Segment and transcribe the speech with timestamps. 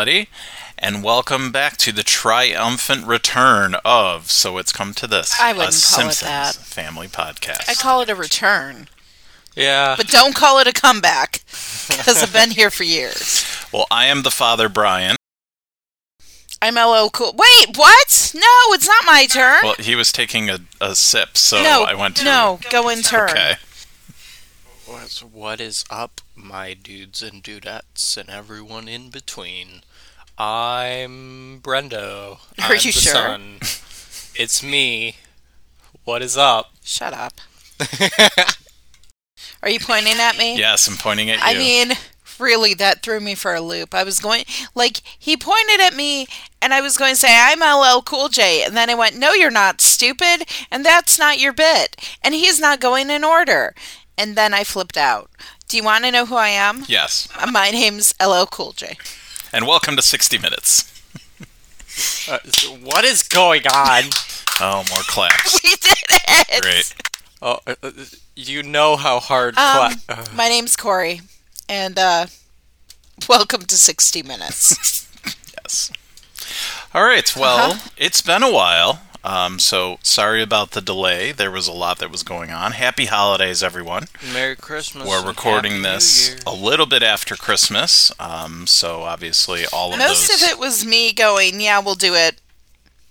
[0.00, 0.28] everybody,
[0.78, 5.74] and welcome back to the triumphant return of So It's Come to This, I wouldn't
[5.74, 6.54] a call it Simpsons that.
[6.54, 7.68] family podcast.
[7.68, 8.88] I call it a return,
[9.54, 9.94] Yeah.
[9.98, 11.42] but don't call it a comeback
[11.86, 13.44] because I've been here for years.
[13.74, 15.16] well, I am the father, Brian.
[16.62, 17.34] I'm LL Cool.
[17.36, 18.32] Wait, what?
[18.34, 19.60] No, it's not my turn.
[19.62, 22.24] Well, he was taking a, a sip, so no, I went to.
[22.24, 23.28] no, go in turn.
[23.30, 23.54] Okay.
[24.86, 29.82] What's- What is up, my dudes and dudettes and everyone in between?
[30.42, 32.38] I'm Brendo.
[32.58, 33.12] Are I'm you the sure?
[33.12, 33.58] son.
[34.34, 35.16] It's me.
[36.04, 36.70] What is up?
[36.82, 37.34] Shut up.
[39.62, 40.58] Are you pointing at me?
[40.58, 41.42] Yes, I'm pointing at you.
[41.44, 41.92] I mean,
[42.38, 43.94] really, that threw me for a loop.
[43.94, 46.26] I was going, like, he pointed at me,
[46.62, 48.64] and I was going to say, I'm LL Cool J.
[48.64, 51.96] And then I went, No, you're not stupid, and that's not your bit.
[52.22, 53.74] And he's not going in order.
[54.16, 55.30] And then I flipped out.
[55.68, 56.84] Do you want to know who I am?
[56.88, 57.28] yes.
[57.38, 58.96] Uh, My name's LL Cool J.
[59.52, 60.86] And welcome to 60 Minutes.
[62.30, 64.04] Uh, so what is going on?
[64.60, 65.60] Oh, more claps.
[65.64, 66.62] We did it!
[66.62, 66.94] Great.
[67.42, 67.90] Oh, uh, uh,
[68.36, 69.56] you know how hard.
[69.58, 71.20] Um, cla- uh, my name's Cori,
[71.68, 72.26] and uh,
[73.28, 75.06] welcome to 60 Minutes.
[75.62, 75.92] Yes.
[76.94, 77.36] All right.
[77.36, 77.90] Well, Uh-huh.
[77.98, 79.00] it's been a while.
[79.22, 81.32] Um, so sorry about the delay.
[81.32, 82.72] There was a lot that was going on.
[82.72, 84.06] Happy holidays, everyone.
[84.32, 85.06] Merry Christmas.
[85.06, 88.10] We're recording this a little bit after Christmas.
[88.18, 90.42] Um, so obviously, all of Most those.
[90.42, 92.40] of it was me going, Yeah, we'll do it.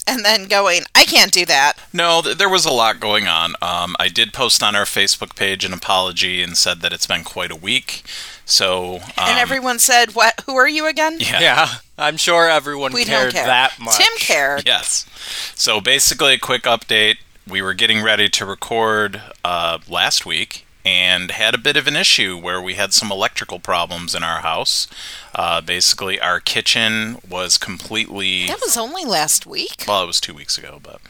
[0.08, 1.74] And then going, I can't do that.
[1.94, 3.54] No, th- there was a lot going on.
[3.62, 7.24] Um, I did post on our Facebook page an apology and said that it's been
[7.24, 8.02] quite a week.
[8.44, 10.42] So, um, and everyone said, "What?
[10.48, 11.70] Who are you again?" yeah, Yeah,
[12.00, 13.46] I'm sure everyone we cared care.
[13.46, 13.98] that much.
[13.98, 14.64] Tim cared.
[14.66, 15.06] Yes.
[15.54, 17.18] So basically, a quick update.
[17.48, 21.96] We were getting ready to record uh, last week and had a bit of an
[21.96, 24.88] issue where we had some electrical problems in our house.
[25.36, 28.48] Uh, basically, our kitchen was completely.
[28.48, 29.86] That was only last week.
[29.88, 31.02] Well, it was two weeks ago, but.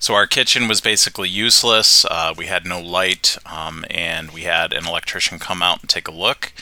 [0.00, 2.04] So our kitchen was basically useless.
[2.04, 6.06] Uh, we had no light, um, and we had an electrician come out and take
[6.06, 6.52] a look,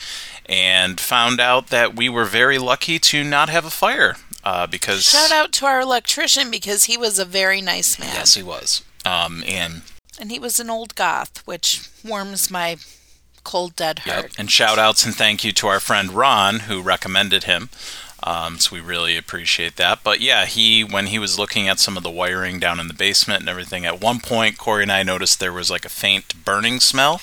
[0.47, 5.03] and found out that we were very lucky to not have a fire uh, because
[5.03, 8.81] Shout out to our electrician because he was a very nice man, Yes, he was.
[9.05, 9.81] Um, and
[10.19, 12.77] and he was an old goth, which warms my
[13.43, 14.23] cold dead heart.
[14.23, 14.31] yep.
[14.37, 17.69] and shout outs and thank you to our friend Ron who recommended him.
[18.23, 19.99] Um, so we really appreciate that.
[20.03, 22.93] But yeah, he when he was looking at some of the wiring down in the
[22.93, 26.43] basement and everything, at one point Cori and I noticed there was like a faint
[26.43, 27.21] burning smell.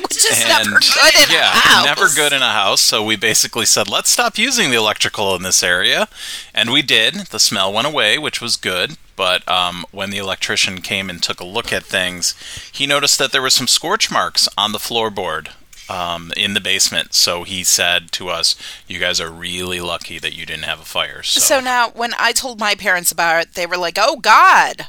[0.00, 1.84] Which is and never good in yeah, a house.
[1.84, 2.80] never good in a house.
[2.80, 6.08] So we basically said, let's stop using the electrical in this area,
[6.54, 7.14] and we did.
[7.14, 8.96] The smell went away, which was good.
[9.16, 12.34] But um, when the electrician came and took a look at things,
[12.72, 15.48] he noticed that there were some scorch marks on the floorboard
[15.90, 17.14] um, in the basement.
[17.14, 18.54] So he said to us,
[18.86, 22.12] "You guys are really lucky that you didn't have a fire." So, So now, when
[22.16, 24.86] I told my parents about it, they were like, "Oh God,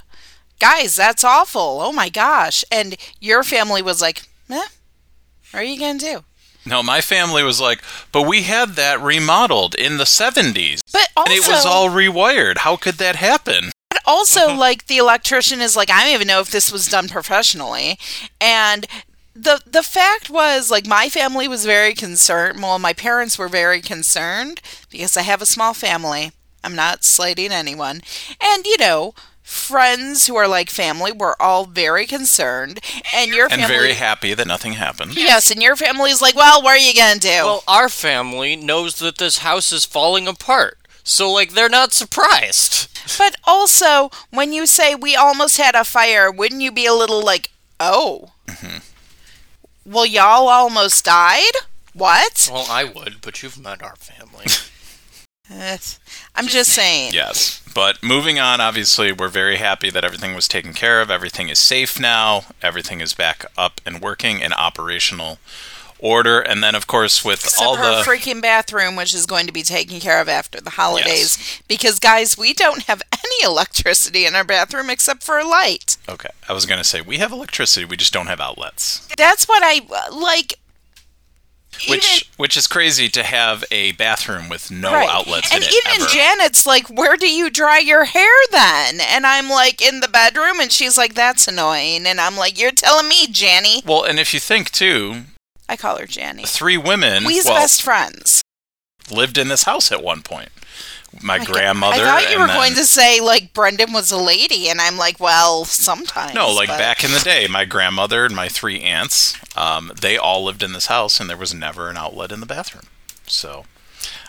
[0.60, 1.80] guys, that's awful!
[1.82, 4.62] Oh my gosh!" And your family was like, "Eh,
[5.52, 6.24] what are you gonna do?"
[6.66, 11.32] no, my family was like, "But we had that remodeled in the '70s, But also,
[11.32, 12.60] and it was all rewired.
[12.60, 16.42] How could that happen?" But also, like the electrician is like, I don't even know
[16.42, 17.98] if this was done professionally,
[18.40, 18.86] and
[19.36, 22.62] the the fact was like my family was very concerned.
[22.62, 26.32] Well, my parents were very concerned because I have a small family.
[26.64, 28.02] I'm not slighting anyone,
[28.42, 29.14] and you know.
[29.50, 32.80] Friends who are like family were all very concerned,
[33.16, 35.16] and your And family, very happy that nothing happened.
[35.18, 37.28] yes, and your family's like, well, what are you gonna do?
[37.30, 40.78] Well, our family knows that this house is falling apart.
[41.04, 42.90] So, like, they're not surprised.
[43.18, 47.24] But also, when you say we almost had a fire, wouldn't you be a little
[47.24, 47.50] like,
[47.80, 48.34] oh?
[48.48, 48.78] Mm-hmm.
[49.92, 51.54] Well, y'all almost died?
[51.94, 52.50] What?
[52.54, 54.46] Well, I would, but you've met our family.
[56.36, 57.14] I'm just saying.
[57.14, 57.59] Yes.
[57.74, 61.10] But moving on, obviously, we're very happy that everything was taken care of.
[61.12, 62.44] Everything is safe now.
[62.62, 65.38] Everything is back up and working in operational
[66.00, 66.40] order.
[66.40, 68.10] And then, of course, with Except all her the.
[68.10, 71.62] freaking bathroom, which is going to be taken care of after the holidays.
[71.68, 75.98] Because, guys, we don't have any electricity in our bathroom except for a light.
[76.08, 76.30] okay.
[76.48, 79.08] I was going to say, we have electricity, we just don't have outlets.
[79.18, 80.54] That's what I like.
[81.88, 85.08] Which which is crazy to have a bathroom with no Right.
[85.10, 86.08] outlets and in it even.
[86.08, 90.60] Janet's like, "Where do you dry your hair then?" And I'm like, "In the bedroom,"
[90.60, 94.34] and she's like, "That's annoying." And I'm like, "You're telling me, Janny?" well, and if
[94.34, 95.26] you think too,
[95.70, 96.46] I call her Janny.
[96.48, 98.42] three women We's well, best friends.
[99.10, 100.50] lived in this house at one point.
[101.22, 102.02] My I- grandmother.
[102.04, 104.98] I thought you were then- going to say like Brendan was a lady, and I'm
[104.98, 106.34] like, well, sometimes.
[106.34, 110.18] No, like but- back in the day, my grandmother and my three aunts, um, they
[110.18, 112.86] all lived in this house, and there was never an outlet in the bathroom.
[113.28, 113.66] So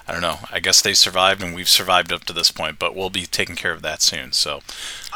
[0.09, 0.39] I don't know.
[0.51, 3.55] I guess they survived and we've survived up to this point, but we'll be taking
[3.55, 4.33] care of that soon.
[4.33, 4.61] So,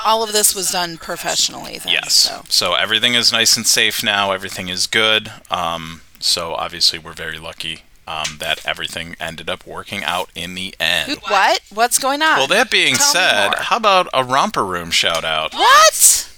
[0.05, 1.79] All of this was done professionally.
[1.79, 2.13] Then, yes.
[2.15, 2.43] So.
[2.49, 4.31] So, everything is nice and safe now.
[4.31, 5.33] Everything is good.
[5.51, 10.75] Um, so, obviously, we're very lucky um, that everything ended up working out in the
[10.79, 11.19] end.
[11.29, 11.61] What?
[11.73, 12.39] What's going on?
[12.39, 15.53] Well, that being Tell said, how about a romper room shout out?
[15.55, 16.31] what?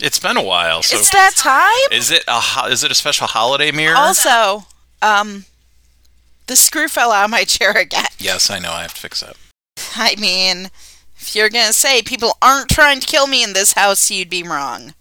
[0.00, 0.82] It's been a while.
[0.82, 1.96] So, It's that time.
[1.96, 3.96] is it a ho- is it a special holiday mirror?
[3.96, 4.66] Also,
[5.00, 5.44] um,
[6.48, 8.06] the screw fell out of my chair again.
[8.18, 8.72] yes, I know.
[8.72, 9.36] I have to fix that.
[9.96, 10.70] I mean,
[11.16, 14.42] if you're gonna say people aren't trying to kill me in this house, you'd be
[14.42, 14.94] wrong.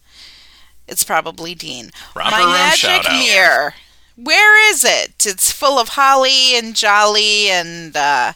[0.87, 1.89] It's probably Dean.
[2.15, 3.13] Romper my room magic shout out.
[3.13, 3.73] mirror.
[4.15, 5.25] Where is it?
[5.25, 8.33] It's full of holly and jolly and uh,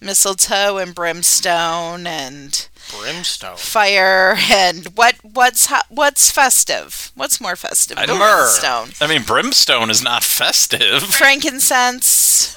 [0.00, 3.56] mistletoe and brimstone and Brimstone.
[3.56, 5.16] fire and what?
[5.22, 7.10] What's what's festive?
[7.14, 7.98] What's more festive?
[7.98, 8.90] I than brimstone.
[9.00, 11.02] I mean, brimstone is not festive.
[11.02, 12.54] Frankincense.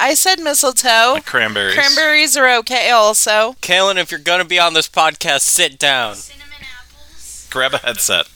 [0.00, 1.12] I said mistletoe.
[1.14, 1.74] Like cranberries.
[1.76, 3.54] Cranberries are okay also.
[3.62, 6.16] Kalen, if you're gonna be on this podcast, sit down.
[6.16, 7.46] Cinnamon apples.
[7.50, 8.28] Grab a headset.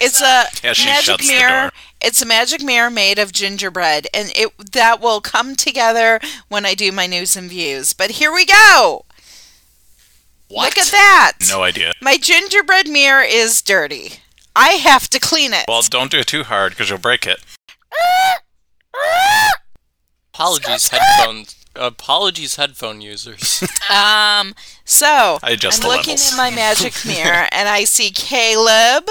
[0.00, 1.70] It's a Yeah, she magic shuts the mirror.
[2.02, 2.08] Door.
[2.08, 6.74] It's a magic mirror made of gingerbread, and it that will come together when I
[6.74, 7.92] do my news and views.
[7.92, 9.04] But here we go.
[10.48, 10.76] What?
[10.76, 11.32] Look at that.
[11.48, 11.92] No idea.
[12.02, 14.14] My gingerbread mirror is dirty.
[14.54, 15.64] I have to clean it.
[15.66, 17.38] Well, don't do it too hard because you'll break it.
[20.34, 21.56] Apologies, headphones.
[21.74, 23.62] Apologies, headphone users.
[23.92, 24.54] Um,
[24.86, 26.30] so I adjust I'm looking levels.
[26.30, 29.04] in my magic mirror and I see Caleb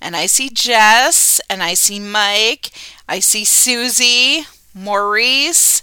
[0.00, 2.70] and I see Jess and I see Mike.
[3.08, 5.82] I see Susie, Maurice.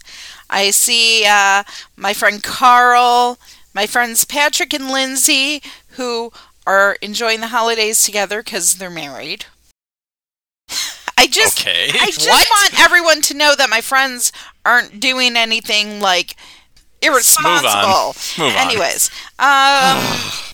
[0.49, 1.63] I see uh,
[1.95, 3.37] my friend Carl,
[3.73, 6.31] my friends Patrick and Lindsay, who
[6.67, 9.45] are enjoying the holidays together because they're married.
[11.17, 11.89] I just, Okay.
[11.99, 12.47] I just What?
[12.49, 14.31] want everyone to know that my friends
[14.65, 16.35] aren't doing anything like
[17.05, 18.15] irresponsible.
[18.43, 18.67] Move on.
[18.67, 19.09] Anyways,
[19.39, 20.01] um,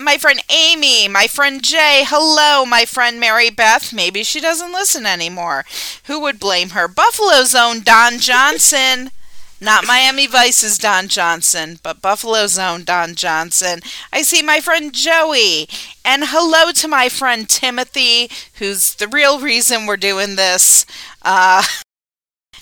[0.00, 3.92] my friend Amy, my friend Jay, hello, my friend Mary Beth.
[3.92, 5.64] Maybe she doesn't listen anymore.
[6.04, 6.88] Who would blame her?
[6.88, 9.10] Buffalo Zone Don Johnson.
[9.62, 13.78] Not Miami Vice's Don Johnson, but Buffalo Zone Don Johnson.
[14.12, 15.68] I see my friend Joey.
[16.04, 20.84] And hello to my friend Timothy, who's the real reason we're doing this.
[21.22, 21.62] Uh,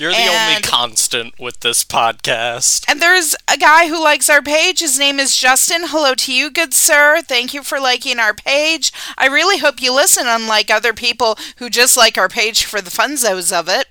[0.00, 2.86] You're the only constant with this podcast.
[2.88, 4.80] And there's a guy who likes our page.
[4.80, 5.82] His name is Justin.
[5.88, 7.20] Hello to you, good sir.
[7.20, 8.94] Thank you for liking our page.
[9.18, 12.88] I really hope you listen, unlike other people who just like our page for the
[12.88, 13.88] funzos of it.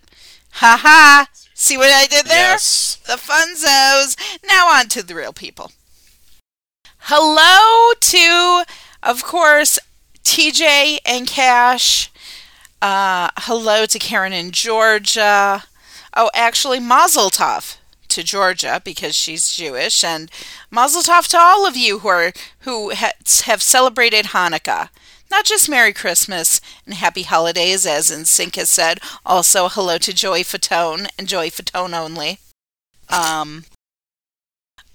[0.54, 1.28] Ha ha.
[1.54, 2.54] See what I did there?
[2.54, 2.96] Yes.
[3.06, 4.18] The funzos.
[4.48, 5.72] Now on to the real people.
[7.02, 8.64] Hello to,
[9.04, 9.78] of course,
[10.24, 12.12] TJ and Cash.
[12.82, 15.66] Uh, hello to Karen in Georgia.
[16.16, 17.78] Oh, actually, Mazel Tov
[18.10, 20.32] to Georgia because she's Jewish, and
[20.72, 23.14] Mazel Tov to all of you who are who ha-
[23.46, 24.90] have celebrated Hanukkah.
[25.32, 29.00] Not just Merry Christmas and Happy Holidays, as has said.
[29.26, 32.40] Also, hello to Joey Fatone and Joey Fatone only.
[33.10, 33.66] Um.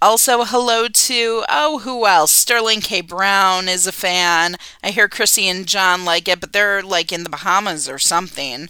[0.03, 2.31] Also, hello to oh, who else?
[2.31, 3.01] Sterling K.
[3.01, 4.57] Brown is a fan.
[4.83, 8.69] I hear Chrissy and John like it, but they're like in the Bahamas or something.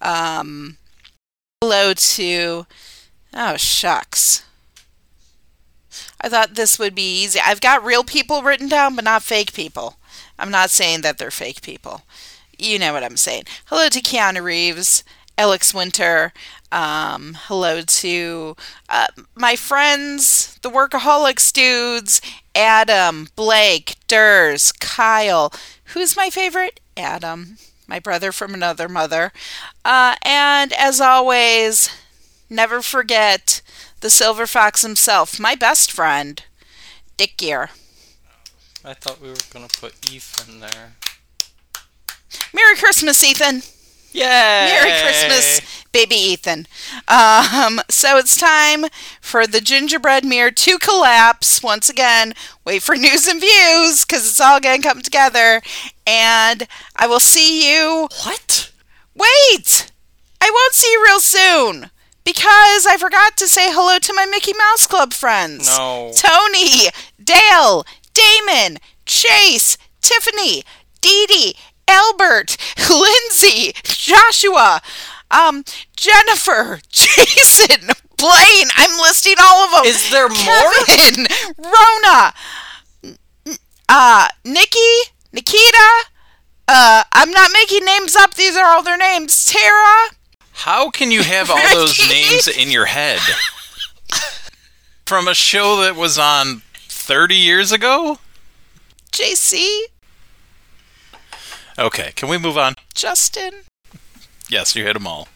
[0.00, 0.78] Um,
[1.62, 2.66] hello to
[3.34, 4.42] oh shucks.
[6.18, 7.38] I thought this would be easy.
[7.44, 9.96] I've got real people written down, but not fake people.
[10.38, 12.00] I'm not saying that they're fake people.
[12.58, 13.42] You know what I'm saying.
[13.66, 15.04] Hello to Keanu Reeves,
[15.36, 16.32] Alex Winter.
[16.72, 18.56] Um, hello to
[18.88, 22.22] uh, my friends, the Workaholics dudes,
[22.54, 25.52] Adam, Blake, Ders, Kyle.
[25.92, 26.80] Who's my favorite?
[26.96, 27.58] Adam,
[27.90, 29.32] my brother from another mother.
[29.84, 31.90] Uh, and as always,
[32.48, 33.60] never forget
[34.00, 36.42] the Silver Fox himself, my best friend,
[37.16, 37.68] Dick Gere.
[38.84, 40.94] I thought we were gonna put Ethan there.
[42.52, 43.62] Merry Christmas, Ethan.
[44.12, 44.22] Yay!
[44.24, 46.66] Merry Christmas, baby Ethan.
[47.08, 48.86] Um, so it's time
[49.20, 52.34] for the gingerbread mirror to collapse once again.
[52.64, 55.62] Wait for news and views because it's all going to come together.
[56.06, 58.08] And I will see you.
[58.24, 58.72] What?
[59.14, 59.90] Wait!
[60.40, 61.90] I won't see you real soon
[62.24, 65.66] because I forgot to say hello to my Mickey Mouse Club friends.
[65.68, 66.12] No.
[66.14, 66.88] Tony,
[67.22, 70.62] Dale, Damon, Chase, Tiffany,
[71.00, 71.54] Dee Dee,
[71.90, 72.56] Albert,
[72.88, 74.80] Lindsay, Joshua,
[75.30, 75.64] um,
[75.96, 78.68] Jennifer, Jason, Blaine.
[78.76, 79.84] I'm listing all of them.
[79.84, 80.72] Is there more?
[80.86, 81.26] Kevin,
[81.58, 82.32] Rhona,
[83.04, 83.16] n-
[83.88, 84.78] uh, Nikki,
[85.32, 86.04] Nikita.
[86.68, 88.34] Uh, I'm not making names up.
[88.34, 89.46] These are all their names.
[89.46, 90.10] Tara,
[90.52, 93.18] How can you have all those names in your head?
[95.06, 98.18] From a show that was on 30 years ago?
[99.10, 99.80] JC,
[101.80, 102.74] Okay, can we move on?
[102.94, 103.62] Justin.
[104.48, 105.28] Yes, you hit them all.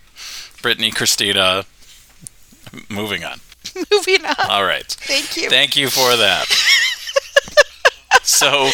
[0.61, 1.65] Brittany, Christina,
[2.91, 3.41] moving on.
[3.91, 4.35] Moving on.
[4.51, 4.87] All right.
[4.87, 5.49] Thank you.
[5.51, 6.45] Thank you for that.
[8.23, 8.67] so,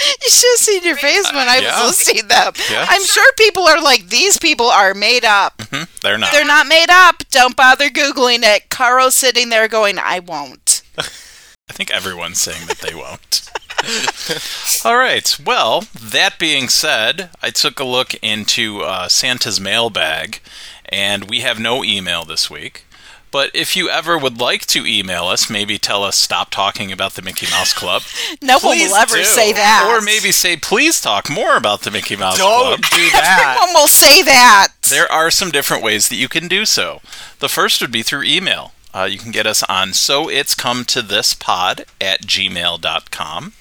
[0.00, 1.86] You should have seen your face when I Yeah.
[1.86, 2.52] was them.
[2.70, 2.86] Yeah.
[2.88, 5.62] I'm sure people are like, these people are made up.
[5.70, 6.32] hmm, they're not.
[6.32, 7.22] They're not made up.
[7.30, 8.68] Don't bother Googling it.
[8.70, 10.82] Caro's sitting there going, I won't.
[10.98, 13.50] I think everyone's saying that they won't.
[14.84, 15.36] All right.
[15.44, 20.40] Well, that being said, I took a look into uh, Santa's mailbag,
[20.86, 22.84] and we have no email this week.
[23.30, 27.12] But if you ever would like to email us, maybe tell us stop talking about
[27.12, 28.02] the Mickey Mouse Club.
[28.40, 29.24] No one will ever do.
[29.24, 29.86] say that.
[29.90, 32.90] Or maybe say, please talk more about the Mickey Mouse Don't Club.
[32.90, 33.56] do that.
[33.58, 34.68] Everyone will say that.
[34.88, 37.00] There are some different ways that you can do so.
[37.40, 38.72] The first would be through email.
[38.94, 43.52] Uh, you can get us on so it's come to this pod at gmail.com.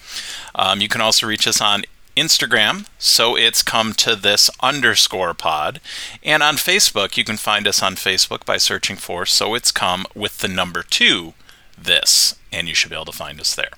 [0.57, 1.83] Um, you can also reach us on
[2.17, 5.79] Instagram, so it's come to this underscore pod.
[6.23, 10.05] And on Facebook, you can find us on Facebook by searching for so it's come
[10.15, 11.33] with the number two
[11.77, 13.69] this, and you should be able to find us there.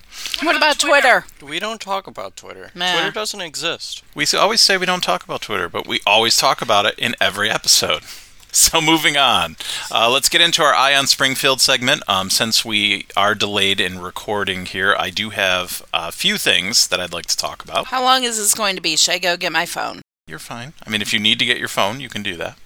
[0.42, 1.26] What about Twitter?
[1.42, 2.70] We don't talk about Twitter.
[2.74, 2.94] Nah.
[2.94, 4.02] Twitter doesn't exist.
[4.14, 7.14] We always say we don't talk about Twitter, but we always talk about it in
[7.20, 8.02] every episode.
[8.70, 9.56] So moving on,
[9.92, 12.02] uh, let's get into our Eye on Springfield segment.
[12.08, 17.00] Um, since we are delayed in recording here, I do have a few things that
[17.00, 17.86] I'd like to talk about.
[17.86, 18.96] How long is this going to be?
[18.96, 20.02] Should I go get my phone?
[20.26, 20.72] You're fine.
[20.84, 22.58] I mean, if you need to get your phone, you can do that.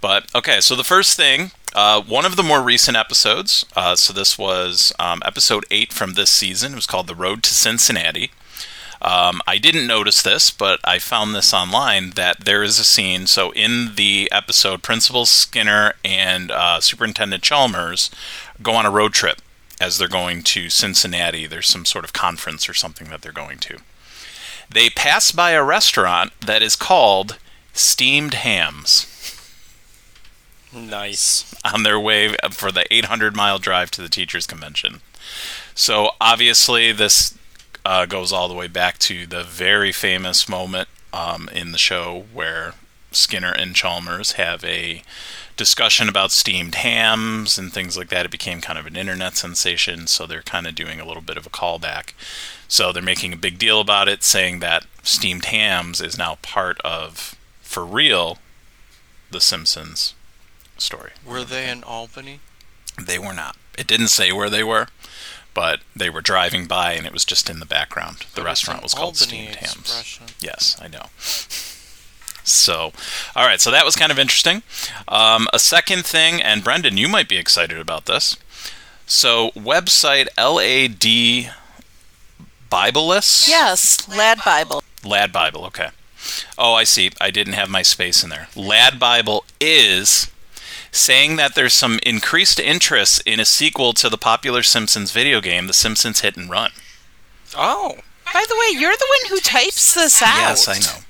[0.00, 3.64] But okay, so the first thing, uh, one of the more recent episodes.
[3.74, 6.72] Uh, so this was um, episode eight from this season.
[6.72, 8.30] It was called "The Road to Cincinnati."
[9.02, 13.26] Um, I didn't notice this, but I found this online that there is a scene.
[13.26, 18.10] So in the episode, Principal Skinner and uh, Superintendent Chalmers
[18.62, 19.42] go on a road trip
[19.80, 21.46] as they're going to Cincinnati.
[21.46, 23.78] There's some sort of conference or something that they're going to.
[24.70, 27.38] They pass by a restaurant that is called
[27.72, 29.06] Steamed Hams
[30.72, 31.54] Nice.
[31.64, 35.00] on their way for the 800 mile drive to the teachers' convention.
[35.74, 37.36] So obviously, this
[37.84, 42.24] uh, goes all the way back to the very famous moment um, in the show
[42.32, 42.74] where
[43.12, 45.02] Skinner and Chalmers have a
[45.56, 48.26] discussion about steamed hams and things like that.
[48.26, 51.36] It became kind of an internet sensation, so they're kind of doing a little bit
[51.36, 52.12] of a callback.
[52.66, 56.80] So they're making a big deal about it, saying that steamed hams is now part
[56.80, 58.38] of, for real,
[59.30, 60.14] The Simpsons
[60.76, 61.12] story.
[61.24, 62.40] Were they in Albany?
[63.00, 63.56] They were not.
[63.78, 64.88] It didn't say where they were,
[65.54, 68.18] but they were driving by and it was just in the background.
[68.34, 69.76] The But restaurant was called Albany Steamed Hams.
[69.78, 70.26] expression.
[70.40, 71.06] Yes, I know.
[72.46, 72.92] So,
[73.34, 74.62] all right, so that was kind of interesting.
[75.08, 78.36] Um, a second thing, and Brendan, you might be excited about this.
[79.06, 81.52] So, website LAD
[82.70, 83.48] Bibleist?
[83.48, 84.82] Yes, Lad Bible.
[85.04, 85.88] Lad Bible, okay.
[86.58, 87.10] Oh, I see.
[87.20, 88.48] I didn't have my space in there.
[88.56, 90.30] Lad Bible is
[90.94, 95.66] saying that there's some increased interest in a sequel to the popular Simpsons video game,
[95.66, 96.70] The Simpsons Hit and Run.
[97.56, 97.98] Oh.
[98.32, 100.36] By the way, you're the one who types this out.
[100.36, 101.04] Yes, I know.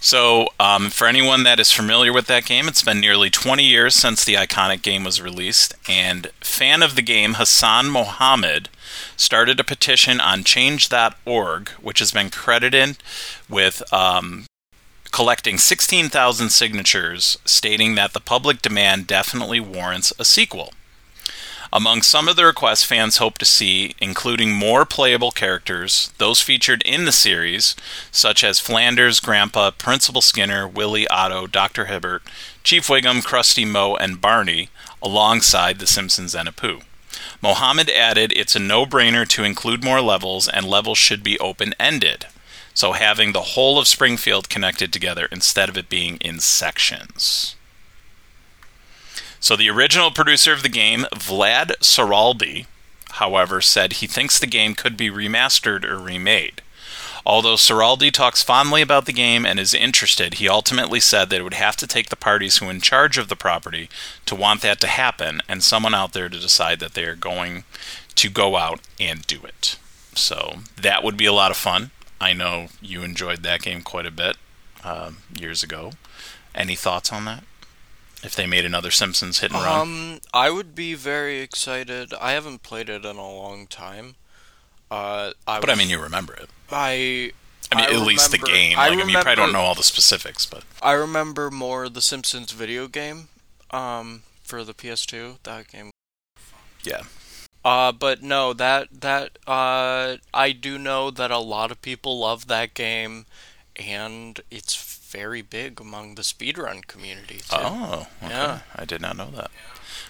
[0.00, 3.94] So, um, for anyone that is familiar with that game, it's been nearly 20 years
[3.94, 8.68] since the iconic game was released, and fan of the game Hassan Mohammed
[9.16, 12.96] started a petition on Change.org, which has been credited
[13.48, 14.46] with um,
[15.12, 20.72] collecting 16,000 signatures stating that the public demand definitely warrants a sequel.
[21.74, 26.82] Among some of the requests fans hope to see, including more playable characters, those featured
[26.82, 27.74] in the series,
[28.10, 31.86] such as Flanders, Grandpa, Principal Skinner, Willie, Otto, Dr.
[31.86, 32.22] Hibbert,
[32.62, 34.68] Chief Wiggum, Krusty, Moe, and Barney,
[35.02, 36.82] alongside The Simpsons and Apu.
[37.40, 41.74] Mohammed added it's a no brainer to include more levels, and levels should be open
[41.80, 42.26] ended.
[42.74, 47.56] So having the whole of Springfield connected together instead of it being in sections.
[49.40, 52.66] So the original producer of the game, Vlad Ceraldi,
[53.12, 56.62] however, said he thinks the game could be remastered or remade.
[57.24, 61.44] Although Ceraldi talks fondly about the game and is interested, he ultimately said that it
[61.44, 63.88] would have to take the parties who are in charge of the property
[64.26, 67.64] to want that to happen, and someone out there to decide that they are going
[68.16, 69.78] to go out and do it.
[70.14, 71.90] So that would be a lot of fun.
[72.22, 74.36] I know you enjoyed that game quite a bit
[74.84, 75.92] um, years ago.
[76.54, 77.44] Any thoughts on that?
[78.22, 79.80] If they made another Simpsons hit and run?
[79.80, 82.12] Um, I would be very excited.
[82.20, 84.14] I haven't played it in a long time.
[84.90, 86.48] Uh, I but I mean, you remember it.
[86.70, 87.32] I.
[87.72, 88.78] I mean, I at least the remember- game.
[88.78, 91.88] I Like, I, mean, you probably don't know all the specifics, but I remember more
[91.88, 93.28] the Simpsons video game.
[93.70, 95.38] um, for the PS2.
[95.44, 95.90] That game.
[96.84, 97.02] Yeah.
[97.64, 102.48] Uh, but no, that that uh, I do know that a lot of people love
[102.48, 103.26] that game,
[103.76, 104.74] and it's
[105.12, 107.56] very big among the speedrun community too.
[107.56, 108.32] Oh, okay.
[108.32, 108.60] Yeah.
[108.74, 109.50] I did not know that.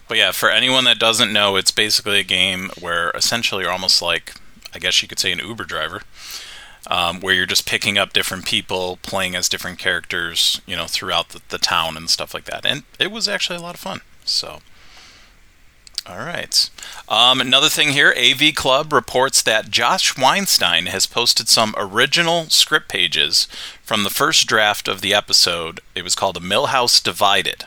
[0.09, 4.01] But yeah, for anyone that doesn't know, it's basically a game where essentially you're almost
[4.01, 4.35] like,
[4.75, 6.03] I guess you could say, an Uber driver,
[6.87, 11.31] um, where you're just picking up different people, playing as different characters, you know, throughout
[11.31, 12.65] the, the town and stuff like that.
[12.65, 14.01] And it was actually a lot of fun.
[14.25, 14.61] So.
[16.05, 16.69] All right.
[17.09, 22.89] Um, another thing here AV Club reports that Josh Weinstein has posted some original script
[22.89, 23.47] pages
[23.85, 25.81] from the first draft of the episode.
[25.95, 27.65] It was called A Milhouse Divided.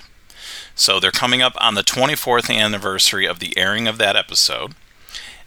[0.75, 4.75] So they're coming up on the 24th anniversary of the airing of that episode.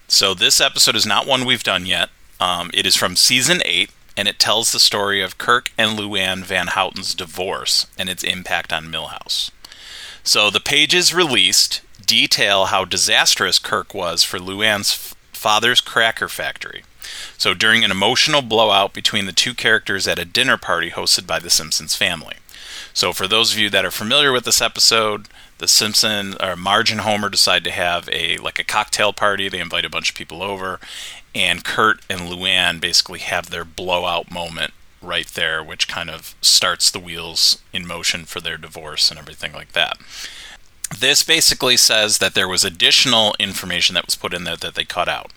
[0.06, 2.08] So this episode is not one we've done yet.
[2.40, 6.42] Um, it is from season 8, and it tells the story of Kirk and Luann
[6.42, 9.50] Van Houten's divorce and its impact on Milhouse.
[10.22, 16.82] So the pages released detail how disastrous Kirk was for Luann's father's cracker factory.
[17.36, 21.38] So during an emotional blowout between the two characters at a dinner party hosted by
[21.38, 22.36] the Simpsons family.
[22.92, 25.28] So for those of you that are familiar with this episode,
[25.58, 29.48] the Simpson or Marge and Homer decide to have a like a cocktail party.
[29.48, 30.80] They invite a bunch of people over,
[31.34, 36.90] and Kurt and Luann basically have their blowout moment right there, which kind of starts
[36.90, 39.98] the wheels in motion for their divorce and everything like that.
[40.96, 44.84] This basically says that there was additional information that was put in there that they
[44.84, 45.32] cut out.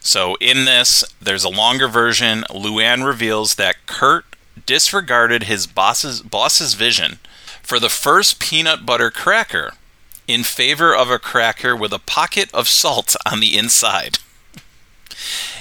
[0.00, 2.44] So in this, there's a longer version.
[2.50, 4.24] Luann reveals that Kurt
[4.66, 7.18] disregarded his boss's boss's vision
[7.62, 9.72] for the first peanut butter cracker
[10.26, 14.18] in favor of a cracker with a pocket of salt on the inside.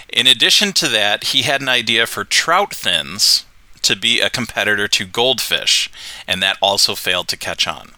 [0.09, 3.45] In addition to that, he had an idea for trout thins
[3.81, 5.89] to be a competitor to goldfish,
[6.27, 7.91] and that also failed to catch on.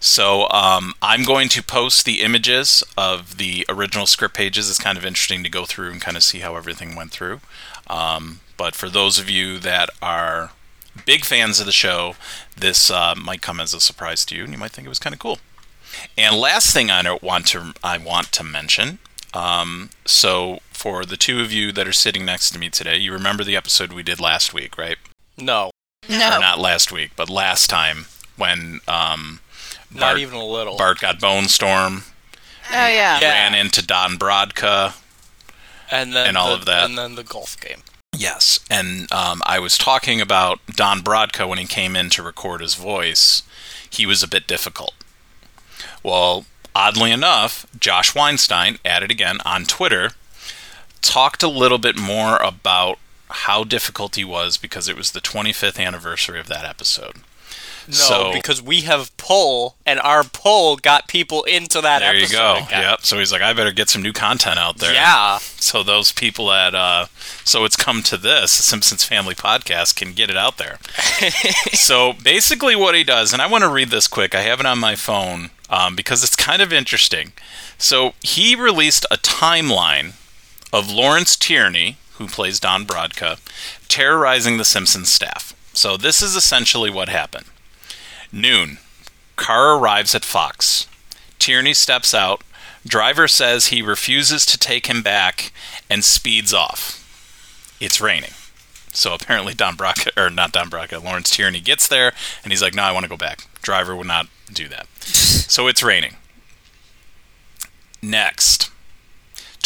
[0.00, 4.68] So um, I'm going to post the images of the original script pages.
[4.70, 7.40] It's kind of interesting to go through and kind of see how everything went through.
[7.86, 10.52] Um, but for those of you that are
[11.04, 12.16] big fans of the show,
[12.56, 14.98] this uh, might come as a surprise to you, and you might think it was
[14.98, 15.38] kind of cool.
[16.16, 19.00] And last thing I want to I want to mention.
[19.34, 23.12] Um, so for the two of you that are sitting next to me today, you
[23.12, 24.96] remember the episode we did last week, right?
[25.36, 25.70] No,
[26.08, 26.36] No.
[26.36, 29.40] Or not last week, but last time when um,
[29.92, 30.76] not Bart, even a little.
[30.76, 32.04] Bart got Bone Storm,
[32.70, 33.18] Oh yeah.
[33.20, 33.30] Yeah.
[33.30, 34.94] ran into Don Brodka.
[35.90, 36.84] and then and all the- of that.
[36.84, 37.82] and then the golf game.
[38.16, 42.60] Yes, and um, I was talking about Don Brodka when he came in to record
[42.60, 43.42] his voice.
[43.88, 44.94] He was a bit difficult.
[46.02, 50.10] Well, oddly enough, Josh Weinstein, at it again on Twitter,
[51.02, 52.98] talked a little bit more about
[53.28, 57.16] how difficult he was because it was the 25th anniversary of that episode.
[57.90, 62.28] No, So- because we have pull, and our pull got people into that There you
[62.28, 62.56] go.
[62.66, 62.82] again.
[62.82, 63.00] Yep.
[63.02, 64.92] So he's like, I better get some new content out there.
[64.92, 65.38] Yeah.
[65.38, 67.06] So those people at uh,
[67.44, 70.78] so it's come to this the Simpsons Family Podcast can get it out there.
[71.72, 74.34] so basically, what he does, and I want to read this quick.
[74.34, 77.32] I have it on my phone um, because it's kind of interesting.
[77.78, 80.14] So he released a timeline
[80.72, 83.38] of Lawrence Tierney, who plays Don Brodka,
[83.88, 85.54] terrorizing the Simpsons staff.
[85.72, 87.46] So this is essentially what happened.
[88.32, 88.78] Noon,
[89.36, 90.86] car arrives at Fox.
[91.38, 92.42] Tierney steps out.
[92.86, 95.52] Driver says he refuses to take him back
[95.90, 96.96] and speeds off.
[97.80, 98.30] It's raining.
[98.92, 102.12] So apparently Don Brock or not Don Brock, Lawrence Tierney gets there
[102.42, 104.86] and he's like, "No, I want to go back." Driver would not do that.
[105.00, 106.16] so it's raining.
[108.02, 108.70] Next.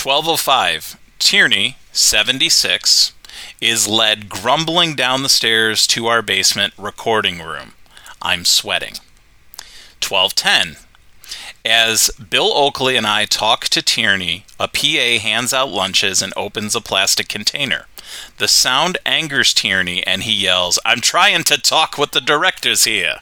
[0.02, 0.98] 1205.
[1.18, 3.12] Tierney, 76,
[3.60, 7.72] is led grumbling down the stairs to our basement recording room.
[8.24, 8.94] I'm sweating.
[10.02, 10.82] 1210.
[11.64, 16.74] As Bill Oakley and I talk to Tierney, a PA hands out lunches and opens
[16.74, 17.86] a plastic container.
[18.38, 23.20] The sound angers Tierney and he yells, I'm trying to talk with the directors here.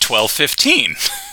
[0.00, 0.96] 1215.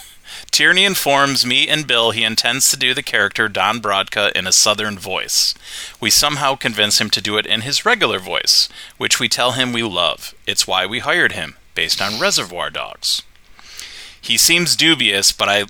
[0.55, 4.53] Tierney informs me and Bill he intends to do the character Don Brodka in a
[4.53, 5.53] southern voice.
[5.99, 9.73] We somehow convince him to do it in his regular voice, which we tell him
[9.73, 10.33] we love.
[10.47, 13.21] It's why we hired him, based on Reservoir Dogs.
[14.21, 15.65] He seems dubious, but I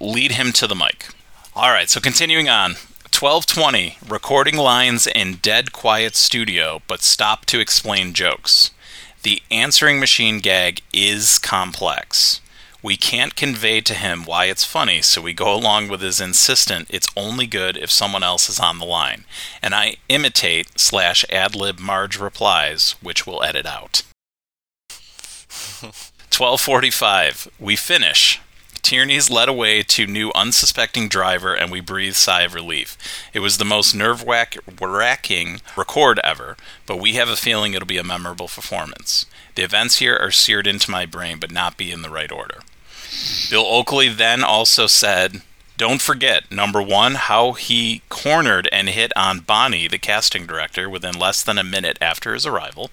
[0.00, 1.08] lead him to the mic.
[1.54, 2.76] All right, so continuing on.
[3.12, 8.70] 1220, recording lines in dead quiet studio, but stop to explain jokes.
[9.24, 12.40] The answering machine gag is complex.
[12.82, 16.88] We can't convey to him why it's funny, so we go along with his insistent
[16.90, 19.24] it's only good if someone else is on the line.
[19.62, 24.02] And I imitate slash ad lib Marge replies, which we'll edit out.
[26.32, 27.48] 12:45.
[27.60, 28.40] We finish.
[28.82, 32.98] Tierney's led away to new unsuspecting driver, and we breathe sigh of relief.
[33.32, 38.02] It was the most nerve-wracking record ever, but we have a feeling it'll be a
[38.02, 39.26] memorable performance.
[39.54, 42.62] The events here are seared into my brain, but not be in the right order.
[43.50, 45.42] Bill Oakley then also said,
[45.76, 51.18] Don't forget, number one, how he cornered and hit on Bonnie, the casting director, within
[51.18, 52.90] less than a minute after his arrival.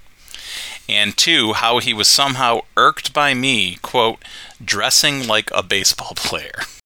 [0.88, 4.24] And two, how he was somehow irked by me, quote,
[4.64, 6.64] dressing like a baseball player.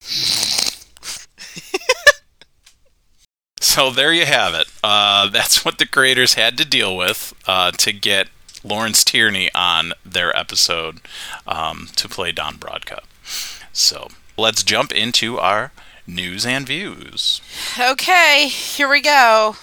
[3.60, 4.66] so there you have it.
[4.82, 8.28] Uh, that's what the creators had to deal with uh, to get
[8.62, 11.00] Lawrence Tierney on their episode
[11.46, 13.00] um, to play Don Brodka.
[13.74, 14.08] So
[14.38, 15.72] let's jump into our
[16.06, 17.40] news and views.
[17.78, 19.56] Okay, here we go.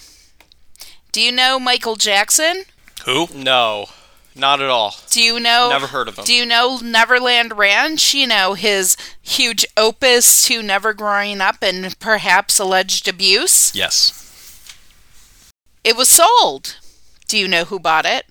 [1.13, 2.63] Do you know Michael Jackson?
[3.06, 3.28] Who?
[3.34, 3.88] No,
[4.36, 4.95] not at all.
[5.10, 5.69] Do you know?
[5.69, 6.26] Never heard of him.
[6.26, 8.13] Do you know Neverland Ranch?
[8.13, 13.74] You know his huge opus to never growing up and perhaps alleged abuse.
[13.74, 14.17] Yes.
[15.84, 16.78] It was sold.
[17.28, 18.26] Do you know who bought it?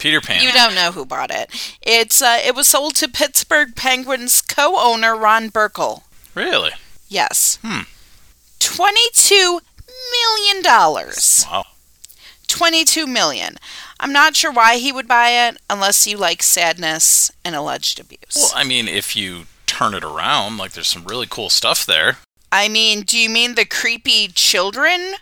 [0.00, 0.42] Peter Pan.
[0.42, 1.50] You don't know who bought it.
[1.82, 6.02] It's uh, it was sold to Pittsburgh Penguins co-owner Ron Burkle.
[6.34, 6.72] really?
[7.08, 7.58] Yes.
[7.62, 7.82] Hmm.
[8.58, 9.60] Twenty-two
[10.12, 11.44] million dollars.
[11.50, 11.64] Wow.
[12.48, 13.56] 22 million.
[14.00, 18.34] I'm not sure why he would buy it unless you like sadness and alleged abuse.
[18.34, 22.18] Well, I mean, if you turn it around, like there's some really cool stuff there.
[22.50, 25.14] I mean, do you mean the creepy children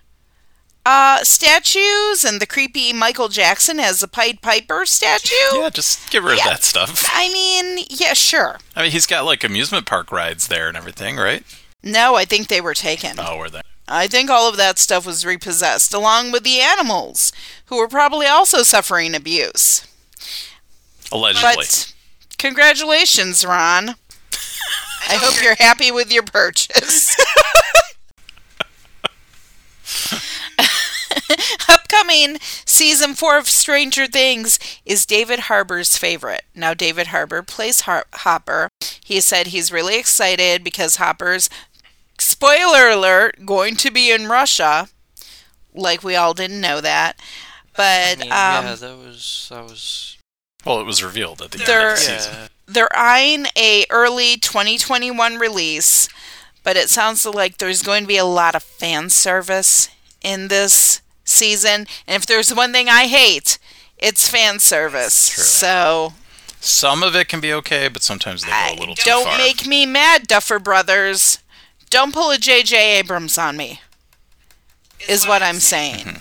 [0.89, 5.35] uh, statues and the creepy Michael Jackson as a Pied Piper statue?
[5.55, 6.45] Yeah, just get rid Yeah.
[6.45, 7.05] of that stuff.
[7.13, 8.59] I mean, yeah, sure.
[8.75, 11.43] I mean, he's got like amusement park rides there and everything, right?
[11.83, 13.17] No, I think they were taken.
[13.19, 13.61] Oh, were they?
[13.87, 17.33] I think all of that stuff was repossessed, along with the animals,
[17.67, 19.87] who were probably also suffering abuse.
[21.13, 21.55] Allegedly.
[21.57, 21.93] But
[22.39, 23.91] congratulations, Ron.
[25.09, 27.15] I hope you're happy with your purchase.
[31.69, 36.43] Upcoming season four of Stranger Things is David Harbour's favorite.
[36.55, 38.69] Now, David Harbour plays Har- Hopper.
[39.05, 41.49] He said he's really excited because Hopper's,
[42.19, 44.89] spoiler alert, going to be in Russia.
[45.75, 47.17] Like we all didn't know that.
[47.21, 47.25] I
[47.77, 50.17] But mean, um, yeah, that was that was.
[50.67, 52.33] well, it was revealed at the end of the season.
[52.35, 52.49] Yeah.
[52.67, 56.09] they're eyeing a early 2021 release,
[56.65, 59.89] but it sounds like there's going to be a lot of fan service
[60.21, 61.87] in this season.
[62.07, 63.59] And if there's one thing I hate,
[63.99, 65.15] it's fan service.
[65.15, 66.13] So
[66.61, 69.39] Some of it can be okay, but sometimes they go a little too don't far.
[69.39, 71.39] make me mad, Duffer Brothers.
[71.91, 72.99] Don't pull a J.J.
[72.99, 73.81] Abrams on me.
[75.09, 76.05] Is what I'm saying.
[76.05, 76.19] Mm-hmm.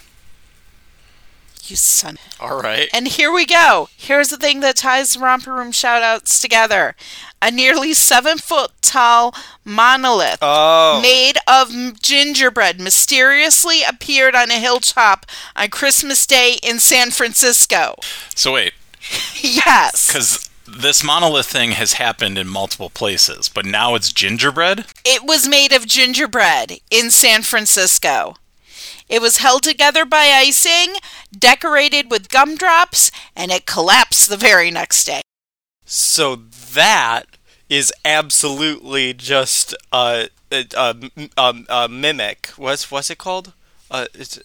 [1.70, 2.18] You son.
[2.40, 2.88] All right.
[2.94, 3.90] And here we go.
[3.96, 6.96] Here's the thing that ties the Romper Room shoutouts together.
[7.42, 11.00] A nearly seven foot tall monolith Oh.
[11.02, 15.26] made of gingerbread mysteriously appeared on a hilltop
[15.56, 17.96] on Christmas Day in San Francisco.
[18.34, 18.74] So wait,
[19.42, 20.08] yes.
[20.08, 24.86] because this monolith thing has happened in multiple places, but now it's gingerbread.
[25.06, 28.36] It was made of gingerbread in San Francisco.
[29.10, 30.96] It was held together by icing,
[31.38, 35.22] decorated with gumdrops, and it collapsed the very next day.
[35.86, 37.24] So that
[37.70, 40.96] is absolutely just a a, a,
[41.38, 42.48] a, a mimic.
[42.58, 43.54] What's what's it called?
[43.90, 44.40] Uh, it's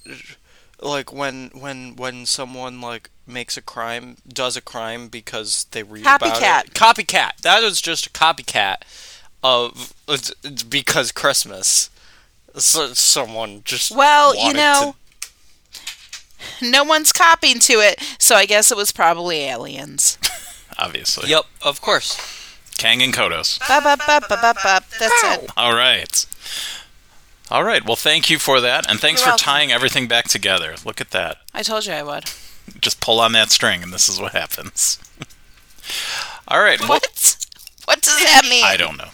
[0.80, 6.02] like when when when someone like makes a crime, does a crime because they read
[6.02, 6.64] about Copycat.
[6.66, 6.74] it.
[6.74, 7.36] Copycat.
[7.42, 8.82] That was just a copycat
[9.42, 9.94] of
[10.68, 11.88] because Christmas.
[12.56, 14.94] So, someone just Well, you wanted know,
[16.60, 20.18] no one's copying to it, so I guess it was probably aliens.
[20.78, 21.28] Obviously.
[21.30, 22.18] Yep, of course.
[22.78, 23.58] Kang and Kodos.
[23.60, 24.80] Ba ba ba ba ba ba.
[24.98, 25.50] That's it.
[25.56, 26.26] All right.
[27.50, 27.84] All right.
[27.84, 29.44] Well, thank you for that, and thanks You're for welcome.
[29.44, 30.74] tying everything back together.
[30.84, 31.38] Look at that.
[31.54, 32.24] I told you I would.
[32.80, 34.98] Just pull on that string, and this is what happens.
[36.48, 36.80] All right.
[36.80, 37.36] Well, What?
[37.84, 38.64] What does that mean?
[38.64, 39.08] I don't know.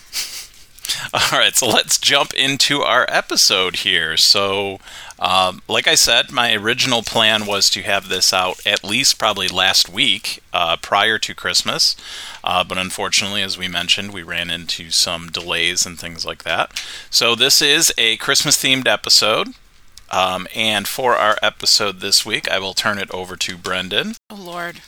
[1.14, 4.16] All right, so let's jump into our episode here.
[4.16, 4.78] So,
[5.18, 9.48] um, like I said, my original plan was to have this out at least probably
[9.48, 11.96] last week uh, prior to Christmas.
[12.42, 16.82] Uh, but unfortunately, as we mentioned, we ran into some delays and things like that.
[17.10, 19.54] So, this is a Christmas themed episode.
[20.10, 24.14] Um, and for our episode this week, I will turn it over to Brendan.
[24.30, 24.80] Oh Lord.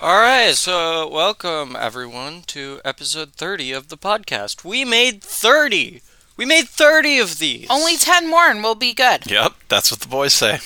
[0.00, 4.64] All right, so welcome everyone to episode 30 of the podcast.
[4.64, 6.00] We made 30.
[6.38, 7.66] We made 30 of these.
[7.68, 9.30] Only ten more and we'll be good.
[9.30, 10.58] Yep, that's what the boys say.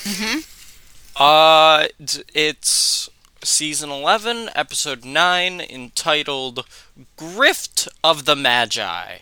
[1.16, 1.86] uh
[2.32, 3.10] it's
[3.42, 6.64] season 11, episode 9, entitled
[7.18, 9.18] Grift of the Magi.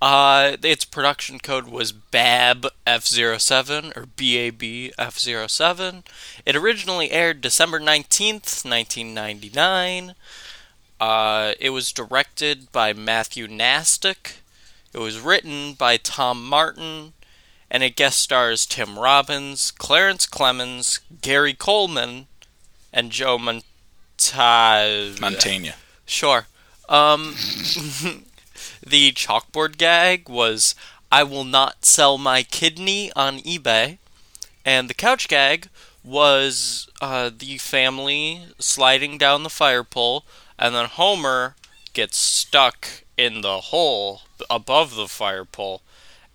[0.00, 6.04] Uh, its production code was BAB F07 or BAB F07.
[6.46, 10.14] It originally aired December 19th, 1999.
[10.98, 14.36] Uh, it was directed by Matthew Nastuk.
[14.92, 17.12] It was written by Tom Martin,
[17.70, 22.26] and it guest stars Tim Robbins, Clarence Clemons, Gary Coleman,
[22.92, 23.62] and Joe Monta-
[25.16, 25.74] Mantegna.
[26.06, 26.46] Sure.
[26.88, 27.36] Um,
[28.90, 30.74] the chalkboard gag was
[31.10, 33.98] I will not sell my kidney on eBay.
[34.64, 35.68] And the couch gag
[36.04, 40.24] was uh, the family sliding down the fire pole,
[40.58, 41.56] and then Homer
[41.92, 45.82] gets stuck in the hole above the fire pole,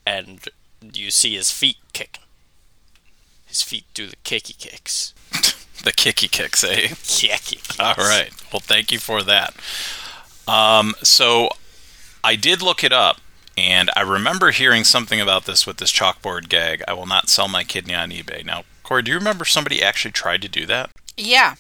[0.06, 0.48] and
[0.82, 2.24] you see his feet kicking.
[3.46, 5.14] His feet do the kicky kicks.
[5.84, 6.88] The kicky kicks, eh?
[7.04, 7.80] Kicky kicks.
[7.80, 8.32] All right.
[8.52, 9.54] Well, thank you for that.
[10.48, 11.50] Um, so
[12.26, 13.22] I did look it up,
[13.56, 16.84] and I remember hearing something about this with this chalkboard gag.
[16.88, 18.44] I will not sell my kidney on eBay.
[18.44, 20.90] Now, Cori, do you remember somebody actually tried to do that?
[21.16, 21.56] Yeah.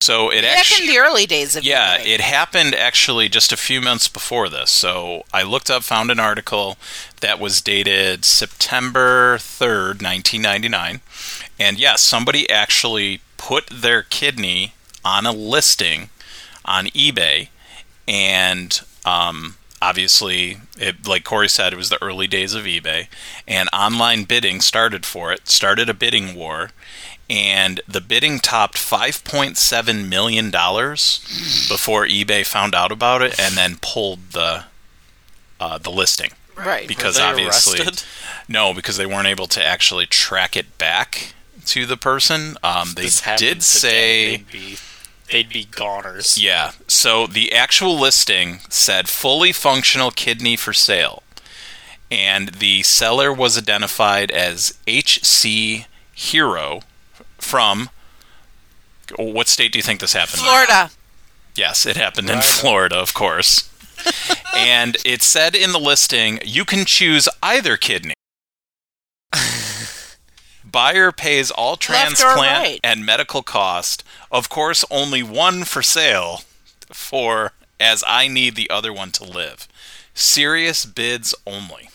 [0.00, 2.06] So it actually Back in the early days of Yeah, eBay.
[2.06, 4.70] it happened actually just a few months before this.
[4.70, 6.76] So I looked up, found an article
[7.20, 11.00] that was dated September 3rd, 1999.
[11.58, 16.10] And yes, somebody actually put their kidney on a listing
[16.64, 17.48] on eBay.
[18.06, 23.08] And um, obviously, it, like Cori said, it was the early days of eBay.
[23.46, 26.70] And online bidding started for it, started a bidding war
[27.30, 31.18] and the bidding topped 5.7 million dollars
[31.68, 34.64] before eBay found out about it and then pulled the
[35.60, 36.88] uh, the listing right.
[36.88, 38.06] because Were they obviously arrested?
[38.48, 41.34] no because they weren't able to actually track it back
[41.66, 42.56] to the person.
[42.62, 44.76] Um, they did say today,
[45.30, 46.38] they'd be, goners.
[46.42, 46.72] yeah.
[46.86, 51.22] So the actual listing said fully functional kidney for sale.
[52.10, 56.80] And the seller was identified as HC Hero
[57.38, 57.90] from
[59.16, 60.38] what state do you think this happened?
[60.38, 60.44] in?
[60.44, 60.90] Florida.
[61.54, 62.60] Yes, it happened in Florida.
[62.60, 63.70] Florida, of course.
[64.56, 68.14] and it said in the listing, you can choose either kidney.
[70.64, 72.80] Buyer pays all transplant right?
[72.84, 74.04] and medical cost.
[74.30, 76.42] Of course, only one for sale
[76.92, 79.68] for as I need the other one to live.
[80.14, 81.88] Serious bids only.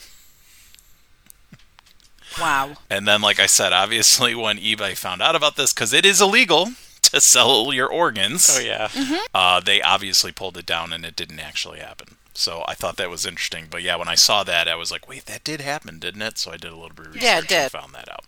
[2.40, 2.74] Wow.
[2.90, 6.20] And then, like I said, obviously, when eBay found out about this, because it is
[6.22, 6.70] illegal
[7.04, 8.90] to sell your organs, Oh yeah.
[9.36, 12.16] uh, they obviously pulled it down and it didn't actually happen.
[12.34, 13.68] So I thought that was interesting.
[13.70, 16.40] But yeah, when I saw that, I was like, wait, that did happen, didn't it?
[16.40, 17.60] So I did a little bit of research Yeah, it did.
[17.62, 18.26] and found that out.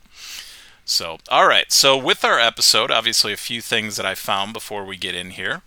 [0.85, 1.71] So, all right.
[1.71, 5.31] So with our episode, obviously a few things that I found before we get in
[5.31, 5.63] here.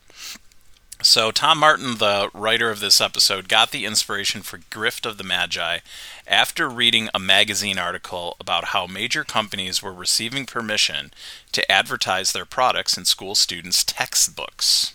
[1.02, 5.24] So Tom Martin, the writer of this episode, got the inspiration for Grift of the
[5.24, 5.78] Magi
[6.26, 11.12] after reading a magazine article about how major companies were receiving permission
[11.52, 14.94] to advertise their products in school students' textbooks.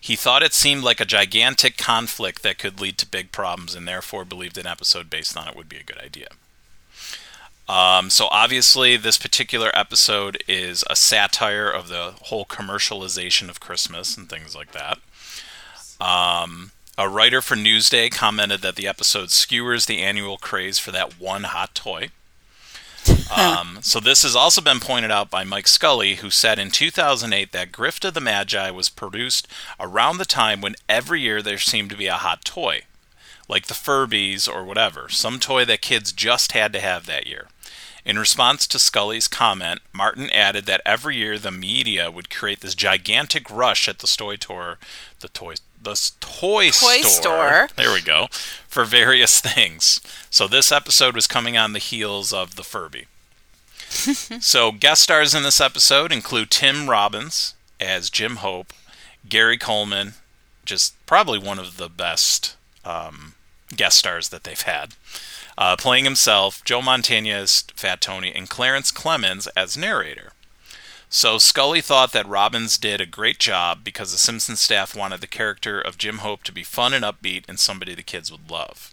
[0.00, 3.86] He thought it seemed like a gigantic conflict that could lead to big problems and
[3.86, 6.28] therefore believed an episode based on it would be a good idea.
[7.68, 14.16] Um, so obviously, this particular episode is a satire of the whole commercialization of Christmas
[14.16, 14.98] and things like that.
[16.00, 21.18] Um, a writer for Newsday commented that the episode skewers the annual craze for that
[21.18, 22.10] one hot toy.
[23.36, 27.52] Um, so this has also been pointed out by Mike Scully, who said in 2008
[27.52, 29.48] that Grift of the Magi was produced
[29.80, 32.82] around the time when every year there seemed to be a hot toy,
[33.48, 37.48] like the Furbies or whatever, some toy that kids just had to have that year.
[38.04, 42.74] In response to Scully's comment, Martin added that every year the media would create this
[42.74, 44.78] gigantic rush at the toy store,
[45.20, 47.68] the toy, the toy, Toy store.
[47.76, 48.28] There we go,
[48.68, 50.00] for various things.
[50.28, 53.06] So this episode was coming on the heels of the Furby.
[53.88, 58.72] so guest stars in this episode include Tim Robbins as Jim Hope,
[59.28, 60.14] Gary Coleman,
[60.64, 63.34] just probably one of the best um,
[63.74, 64.94] guest stars that they've had.
[65.56, 70.32] Uh, playing himself, Joe Mantegna as Fat Tony, and Clarence Clemons as narrator.
[71.08, 75.28] So Scully thought that Robbins did a great job because the Simpsons staff wanted the
[75.28, 78.92] character of Jim Hope to be fun and upbeat and somebody the kids would love.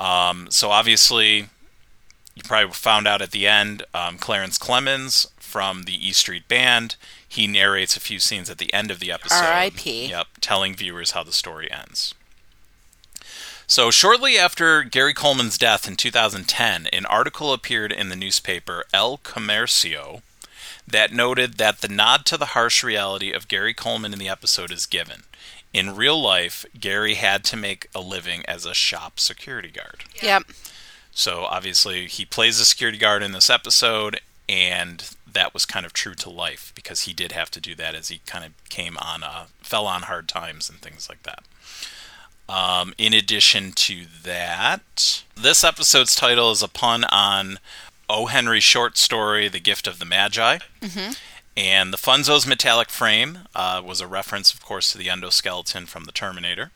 [0.00, 1.50] Um, so obviously,
[2.34, 6.96] you probably found out at the end, um, Clarence Clemons from the E Street Band,
[7.28, 9.44] he narrates a few scenes at the end of the episode.
[9.44, 10.06] R.I.P..
[10.06, 12.14] Yep, telling viewers how the story ends.
[13.70, 19.18] So, shortly after Gary Coleman's death in 2010, an article appeared in the newspaper El
[19.18, 20.22] Comercio
[20.86, 24.72] that noted that the nod to the harsh reality of Gary Coleman in the episode
[24.72, 25.24] is given.
[25.74, 30.04] In real life, Gary had to make a living as a shop security guard.
[30.22, 30.44] Yep.
[31.12, 35.92] So obviously, he plays a security guard in this episode, and that was kind of
[35.92, 38.96] true to life because he did have to do that as he kind of came
[38.96, 41.44] on, uh, fell on hard times and things like that.
[42.48, 47.58] Um, in addition to that, this episode's title is a pun on
[48.08, 48.26] O.
[48.26, 50.58] Henry's short story, The Gift of the Magi.
[51.56, 56.04] And the Funzo's metallic frame uh, was a reference, of course, to the endoskeleton from
[56.04, 56.70] the Terminator.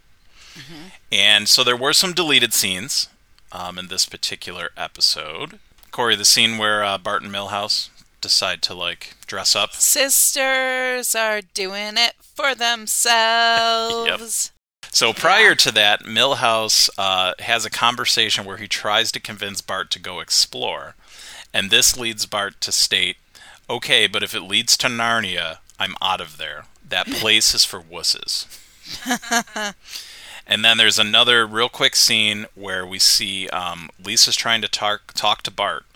[1.11, 3.09] And so there were some deleted scenes
[3.53, 5.59] um, in this particular episode.
[5.93, 7.89] Cori, the scene where uh, Bart and Milhouse
[8.21, 9.73] decide to like dress up.
[9.75, 14.52] Sisters are doing it for themselves.
[14.95, 19.91] So prior to that, Milhouse uh, has a conversation where he tries to convince Bart
[19.93, 20.97] to go explore,
[21.53, 23.17] and this leads Bart to state,
[23.71, 26.67] "Okay, but if it leads to Narnia, I'm out of there.
[26.87, 28.47] That place is for wusses."
[30.47, 35.15] and then there's another real quick scene where we see um, Lisa's trying to talk
[35.15, 35.87] talk to Bart,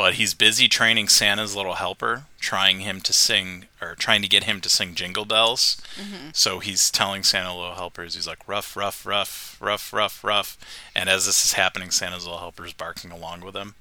[0.00, 4.44] but he's busy training Santa's little helper, trying him to sing or trying to get
[4.44, 5.76] him to sing Jingle Bells.
[5.96, 6.30] Mm-hmm.
[6.32, 10.56] So he's telling Santa little helpers, he's like rough, rough, rough, rough, rough, rough.
[10.96, 13.74] And as this is happening, Santa's little helper's barking along with him.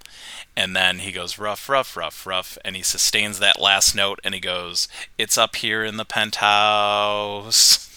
[0.58, 4.34] And then he goes rough, rough, rough, rough, and he sustains that last note and
[4.34, 7.89] he goes, "It's up here in the penthouse."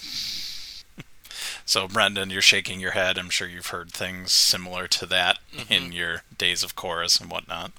[1.64, 3.18] So, Brendan, you're shaking your head.
[3.18, 5.38] I'm sure you've heard things similar to that
[5.70, 7.72] in your days of chorus and whatnot.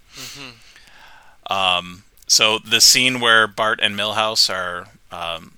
[1.49, 5.57] Um, so, the scene where Bart and Milhouse are um,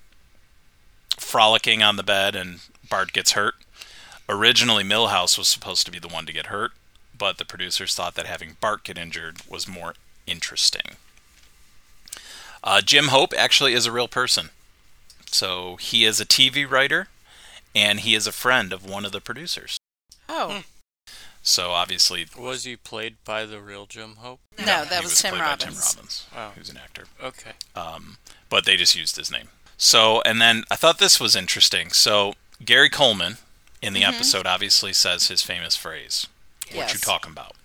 [1.17, 2.59] frolicking on the bed and
[2.89, 3.55] Bart gets hurt.
[4.27, 6.71] Originally, Milhouse was supposed to be the one to get hurt,
[7.17, 9.93] but the producers thought that having Bart get injured was more
[10.25, 10.97] interesting.
[12.63, 14.49] Uh, Jim Hope actually is a real person.
[15.27, 17.07] So, he is a TV writer
[17.75, 19.77] and he is a friend of one of the producers.
[20.29, 20.63] Oh,
[21.43, 24.39] So obviously, Was he played by the real Jim Hope?
[24.57, 25.61] no, that he was, Tim played by Robbins.
[25.93, 26.51] Tim Robbins, Wow.
[26.55, 27.05] who's an actor.
[27.21, 27.51] Okay.
[27.75, 28.17] Um,
[28.49, 29.49] but they just used his name.
[29.77, 31.91] So, and then I thought this was interesting.
[31.91, 32.33] So
[32.63, 33.37] Gary Coleman
[33.81, 36.25] in the episode obviously says his famous phrase,
[36.73, 37.55] "What you talking about?"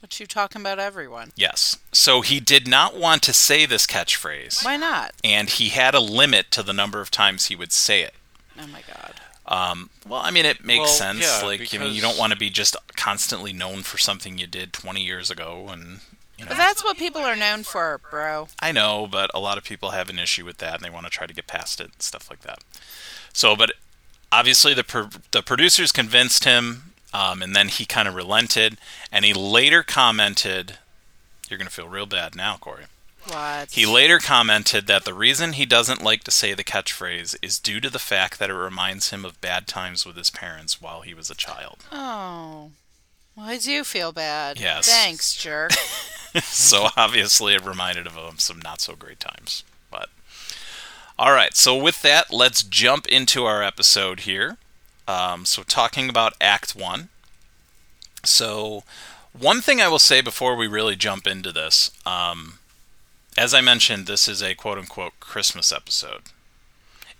[0.00, 1.32] What you talking about, everyone?
[1.34, 1.78] Yes.
[1.90, 5.14] So he did not want to say this catchphrase, Why not?
[5.24, 8.14] and he had a limit to the number of times he would say it.
[8.60, 9.14] Oh my God.
[9.48, 11.20] Um, well, I mean, it makes Well, sense.
[11.22, 14.46] yeah, like, I mean, you don't want to be just constantly known for something you
[14.48, 16.00] did 20 years ago, and
[16.36, 16.48] you know.
[16.48, 18.48] But that's what people are known for, bro.
[18.60, 21.06] I know, but a lot of people have an issue with that, and they want
[21.06, 22.58] to try to get past it and stuff like that.
[23.32, 23.72] So, but
[24.32, 28.78] obviously, the pro- the producers convinced him, um, and then he kind of relented,
[29.12, 30.78] and he later commented,
[31.48, 32.86] "You're going to feel real bad now, Cori."
[33.28, 33.72] What?
[33.72, 37.80] He later commented that the reason he doesn't like to say the catchphrase is due
[37.80, 41.14] to the fact that it reminds him of bad times with his parents while he
[41.14, 41.84] was a child.
[41.90, 42.70] Oh.
[43.34, 44.60] Well, I do feel bad.
[44.60, 44.88] Yes.
[44.88, 45.72] Thanks, jerk.
[46.42, 49.64] so obviously it reminded him of some not so great times.
[49.90, 50.08] But
[51.18, 54.58] all right, so with that, let's jump into our episode here.
[55.08, 57.08] Um, so talking about Act One.
[58.24, 58.82] So
[59.32, 62.55] one thing I will say before we really jump into this, um,
[63.36, 66.22] as I mentioned, this is a quote unquote Christmas episode.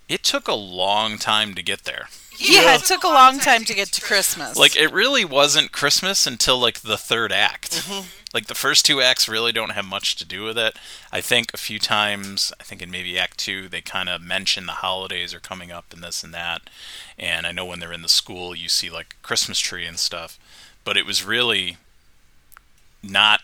[0.09, 2.07] It took a long time to get there.
[2.37, 4.57] yeah, it took a long time to get to Christmas.
[4.57, 7.71] Like it really wasn't Christmas until like the third act.
[7.71, 8.07] Mm-hmm.
[8.33, 10.77] Like the first two acts really don't have much to do with it.
[11.11, 14.65] I think a few times, I think in maybe Act Two, they kind of mention
[14.65, 16.69] the holidays are coming up and this and that.
[17.17, 19.97] And I know when they're in the school, you see like a Christmas tree and
[19.97, 20.37] stuff.
[20.83, 21.77] But it was really
[23.01, 23.41] not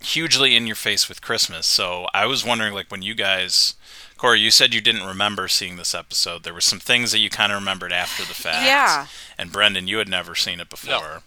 [0.00, 1.66] hugely in your face with Christmas.
[1.66, 3.74] So I was wondering, like when you guys.
[4.16, 6.42] Cori, you said you didn't remember seeing this episode.
[6.42, 8.66] There were some things that you kind of remembered after the fact.
[8.66, 9.06] Yeah.
[9.38, 11.22] And Brendan, you had never seen it before.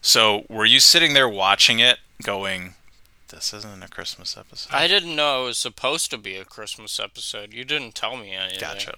[0.00, 2.74] So were you sitting there watching it going,
[3.30, 4.72] this isn't a Christmas episode?
[4.72, 7.52] I didn't know it was supposed to be a Christmas episode.
[7.52, 8.60] You didn't tell me anything.
[8.60, 8.94] Gotcha.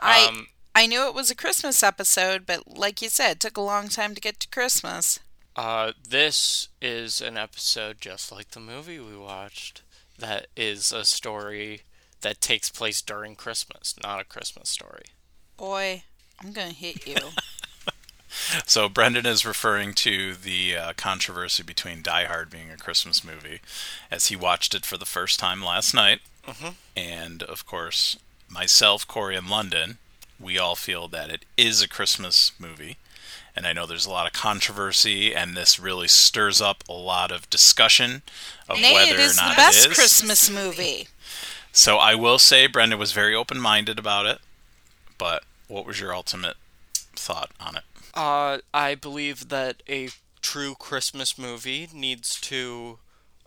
[0.00, 3.58] I Um, I knew it was a Christmas episode, but like you said, it took
[3.58, 5.20] a long time to get to Christmas.
[5.54, 9.82] Uh, this is an episode just like the movie we watched.
[10.18, 11.82] That is a story
[12.22, 15.04] that takes place during Christmas, not a Christmas story.
[15.56, 16.04] Boy,
[16.40, 17.16] I'm gonna hit you.
[18.66, 23.60] So Brendan is referring to the uh, controversy between Die Hard being a Christmas movie,
[24.10, 26.76] as he watched it for the first time last night, Mhm.
[26.96, 28.16] and of course,
[28.48, 29.98] myself, Cori, and London,
[30.40, 32.96] we all feel that it is a Christmas movie.
[33.54, 37.30] And I know there's a lot of controversy, and this really stirs up a lot
[37.30, 38.22] of discussion
[38.68, 39.96] of Nay, whether it is or not the best it is.
[39.98, 41.08] Christmas movie.
[41.72, 44.38] So I will say Brenda was very open minded about it.
[45.18, 46.56] But what was your ultimate
[47.14, 47.84] thought on it?
[48.14, 50.08] Uh, I believe that a
[50.40, 52.98] true Christmas movie needs to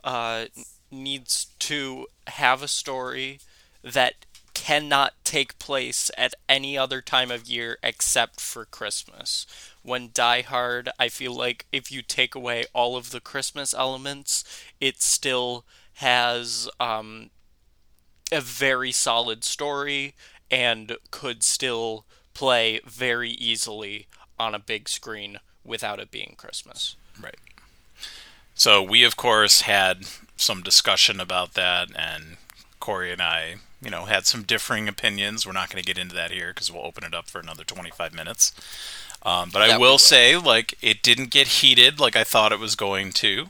[0.02, 0.46] uh,
[0.90, 3.40] needs to have a story
[3.82, 4.25] that
[4.56, 9.46] cannot take place at any other time of year except for Christmas.
[9.82, 14.44] When Die Hard, I feel like if you take away all of the Christmas elements,
[14.80, 17.28] it still has um,
[18.32, 20.14] a very solid story
[20.50, 24.06] and could still play very easily
[24.38, 26.96] on a big screen without it being Christmas.
[27.22, 27.36] Right.
[28.54, 32.38] So we, of course, had some discussion about that, and
[32.80, 35.46] Corey and I, you know, had some differing opinions.
[35.46, 37.64] We're not going to get into that here because we'll open it up for another
[37.64, 38.52] 25 minutes.
[39.22, 39.98] Um, but I will will.
[39.98, 43.48] say, like, it didn't get heated like I thought it was going to.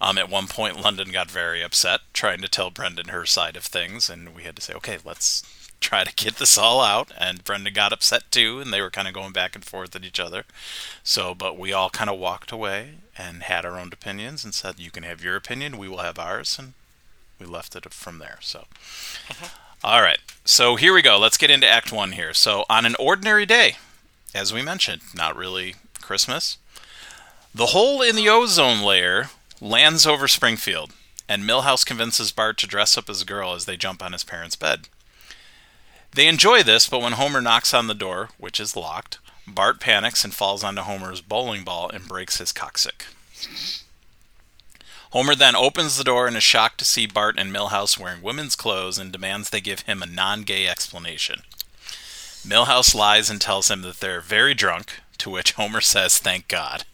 [0.00, 3.64] Um, at one point, London got very upset trying to tell Brendan her side of
[3.64, 5.42] things, and we had to say, okay, let's
[5.80, 7.10] try to get this all out.
[7.18, 10.04] And Brendan got upset too, and they were kind of going back and forth at
[10.04, 10.44] each other.
[11.02, 14.78] So, but we all kind of walked away and had our own opinions and said,
[14.78, 16.74] you can have your opinion, we will have ours, and
[17.38, 18.38] we left it from there.
[18.40, 18.64] So,
[19.28, 19.46] mm-hmm.
[19.84, 20.18] all right.
[20.44, 21.18] So here we go.
[21.18, 22.34] Let's get into Act One here.
[22.34, 23.76] So, on an ordinary day,
[24.34, 26.58] as we mentioned, not really Christmas,
[27.54, 29.30] the hole in the ozone layer
[29.60, 30.92] lands over Springfield,
[31.28, 34.24] and Milhouse convinces Bart to dress up as a girl as they jump on his
[34.24, 34.88] parents' bed.
[36.14, 40.24] They enjoy this, but when Homer knocks on the door, which is locked, Bart panics
[40.24, 43.84] and falls onto Homer's bowling ball and breaks his coccyx.
[45.16, 48.54] Homer then opens the door and is shocked to see Bart and Milhouse wearing women's
[48.54, 51.40] clothes and demands they give him a non gay explanation.
[52.46, 56.84] Milhouse lies and tells him that they're very drunk, to which Homer says, Thank God.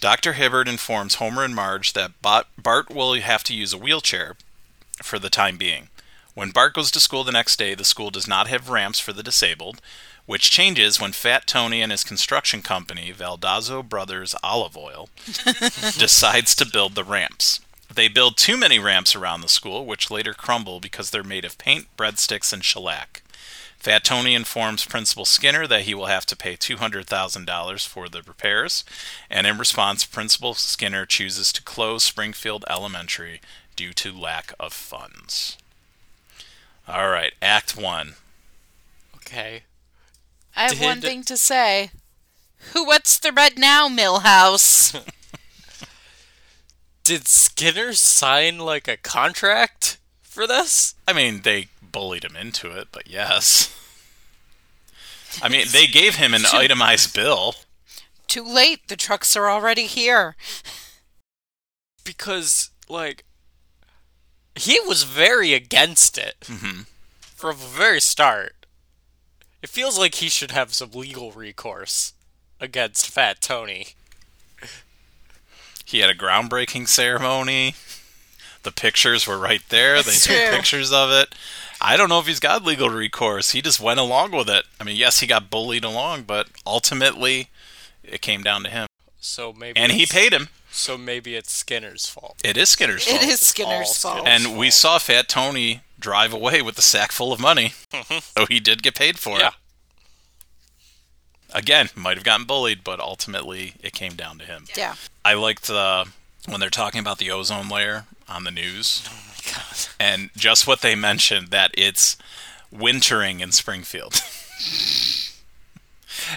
[0.00, 0.32] Dr.
[0.32, 4.34] Hibbert informs Homer and Marge that Bart Bart will have to use a wheelchair
[5.00, 5.90] for the time being.
[6.34, 9.12] When Bart goes to school the next day, the school does not have ramps for
[9.12, 9.80] the disabled,
[10.26, 15.08] which changes when Fat Tony and his construction company, Valdazzo Brothers Olive Oil,
[15.98, 17.60] decides to build the ramps.
[17.92, 21.56] They build too many ramps around the school, which later crumble because they're made of
[21.56, 23.22] paint, breadsticks, and shellac.
[23.78, 28.84] Fat Tony informs Principal Skinner that he will have to pay $200,000 for the repairs,
[29.30, 33.40] and in response, Principal Skinner chooses to close Springfield Elementary
[33.76, 35.56] due to lack of funds.
[36.88, 38.14] All right, Act 1.
[39.16, 39.62] Okay.
[40.56, 41.90] I have one thing to say.
[42.72, 45.04] Who what's the red now, Milhouse?
[47.04, 50.94] Did Skinner sign like a contract for this?
[51.06, 53.72] I mean, they bullied him into it, but yes.
[55.42, 57.54] I mean, they gave him an itemized bill.
[58.26, 58.88] Too late.
[58.88, 60.34] The trucks are already here.
[62.04, 63.24] Because like
[64.54, 66.82] he was very against it hmm
[67.20, 68.65] from the very start.
[69.62, 72.12] It feels like he should have some legal recourse
[72.60, 73.88] against Fat Tony.
[75.84, 77.74] He had a groundbreaking ceremony.
[78.64, 79.94] The pictures were right there.
[80.02, 80.50] They It's took true.
[80.56, 81.34] pictures of it.
[81.80, 83.50] I don't know if he's got legal recourse.
[83.52, 84.64] He just went along with it.
[84.80, 87.50] I mean, yes, he got bullied along, but ultimately
[88.02, 88.86] it came down to him.
[89.20, 90.48] So maybe And he paid him.
[90.76, 92.36] So maybe it's Skinner's fault.
[92.44, 93.22] It is Skinner's It fault.
[93.24, 94.18] is Skinner's fault.
[94.26, 94.28] Skinner.
[94.30, 97.72] And we saw Fat Tony drive away with a sack full of money.
[97.92, 98.18] Mm-hmm.
[98.36, 99.48] so he did get paid for Yeah.
[99.48, 99.54] it.
[101.54, 104.66] Again, might have gotten bullied, but ultimately it came down to him.
[104.76, 104.94] yeah.
[105.24, 106.06] I liked the
[106.46, 109.76] when they're talking about the ozone layer on the news, Oh my god.
[109.98, 112.16] and just what they mentioned that it's
[112.70, 114.20] wintering in Springfield.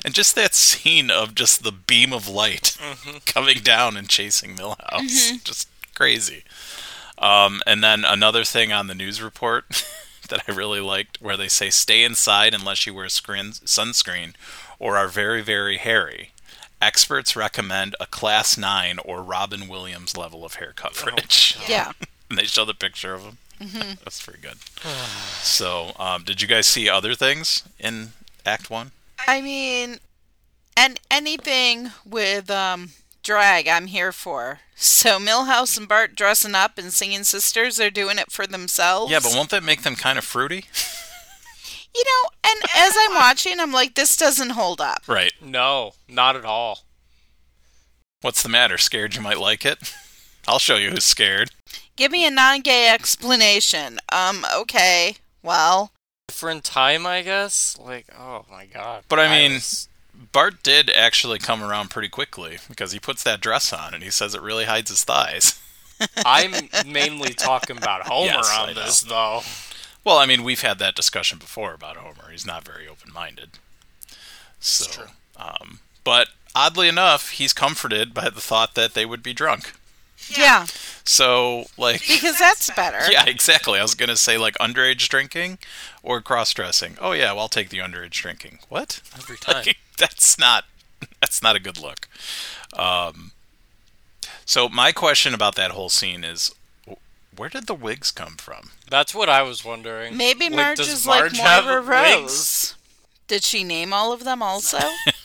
[0.04, 2.78] and just that scene of just the beam of light
[3.26, 5.44] coming down and chasing Milhouse.
[5.44, 6.44] Just crazy.
[7.18, 9.86] Um, and then another thing on the news report
[10.30, 14.34] that I really liked where they say stay inside unless you wear screen, sunscreen
[14.80, 16.32] or are very, very hairy.
[16.82, 21.58] Experts recommend a class 9 or Robin Williams level of hair coverage.
[21.68, 21.92] Yeah.
[22.30, 23.38] and they show the picture of him.
[23.60, 24.58] That's pretty good.
[25.42, 28.12] so, um, did you guys see other things in
[28.46, 28.92] Act One?
[29.28, 29.98] I mean,
[30.76, 32.92] and anything with um
[33.24, 34.60] drag, I'm here for.
[34.76, 39.12] So Milhouse and Bart dressing up and singing sisters, they're doing it for themselves.
[39.12, 40.66] Yeah, but won't that make them kind of fruity?
[41.96, 45.04] you know, and as I'm watching, I'm like, this doesn't hold up.
[45.08, 45.34] Right.
[45.42, 46.80] No, not at all.
[48.22, 48.78] What's the matter?
[48.78, 49.94] Scared you might like it?
[50.48, 51.52] I'll show you who's scared.
[51.96, 54.00] Give me a non-gay explanation.
[54.12, 55.18] Um, okay.
[55.44, 55.92] Well,
[56.30, 57.76] Different time, I guess.
[57.84, 59.04] Like, oh my god.
[59.10, 59.88] But I mean- was-
[60.32, 64.12] Bart did actually come around pretty quickly because he puts that dress on and he
[64.12, 65.60] says it really hides his thighs.
[66.26, 68.74] I'm mainly talking about Homer Yes, I on know.
[68.86, 69.42] this, though.
[70.04, 72.30] Well, I mean, we've had that discussion before about Homer.
[72.32, 73.52] He's not very open-minded.
[74.60, 75.12] So, true.
[75.38, 79.74] Um, but oddly enough, he's comforted by the thought that they would be drunk.
[80.30, 80.66] Yeah,
[81.06, 83.00] So, like, because that's better.
[83.12, 83.80] yeah, exactly.
[83.80, 85.60] I was gonna say like underage drinking
[86.04, 86.98] or cross-dressing.
[87.00, 88.60] Oh yeah, well, I'll take the underage drinking.
[88.70, 89.02] What?
[89.16, 89.56] Every time.
[89.66, 90.66] Like, that's not
[91.22, 92.08] that's not a good look.
[92.74, 93.32] Um,
[94.46, 96.54] so my question about that whole scene is,
[97.36, 98.72] where did the wigs come from?
[98.90, 100.18] That's what I was wondering.
[100.18, 102.22] Maybe Like, Marge does is Marge like have Moira wigs?
[102.22, 102.76] Rose.
[103.28, 104.80] Did she name all of them also?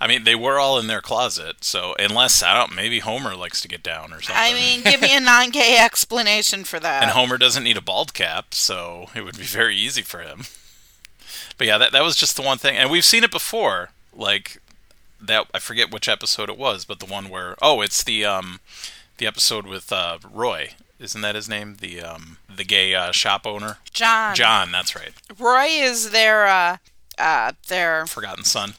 [0.00, 3.60] I mean, they were all in their closet, so unless I don't, maybe Homer likes
[3.62, 4.36] to get down or something.
[4.36, 7.02] I mean, give me a non-gay explanation for that.
[7.02, 10.42] and Homer doesn't need a bald cap, so it would be very easy for him.
[11.56, 13.90] But yeah, that that was just the one thing, and we've seen it before.
[14.14, 14.60] Like
[15.20, 18.60] that, I forget which episode it was, but the one where oh, it's the um,
[19.18, 20.70] the episode with uh, Roy.
[21.00, 21.76] Isn't that his name?
[21.80, 24.34] The um, the gay uh, shop owner, John.
[24.36, 24.70] John.
[24.70, 25.12] That's right.
[25.38, 26.76] Roy is their uh
[27.18, 28.74] uh their Forgotten Son.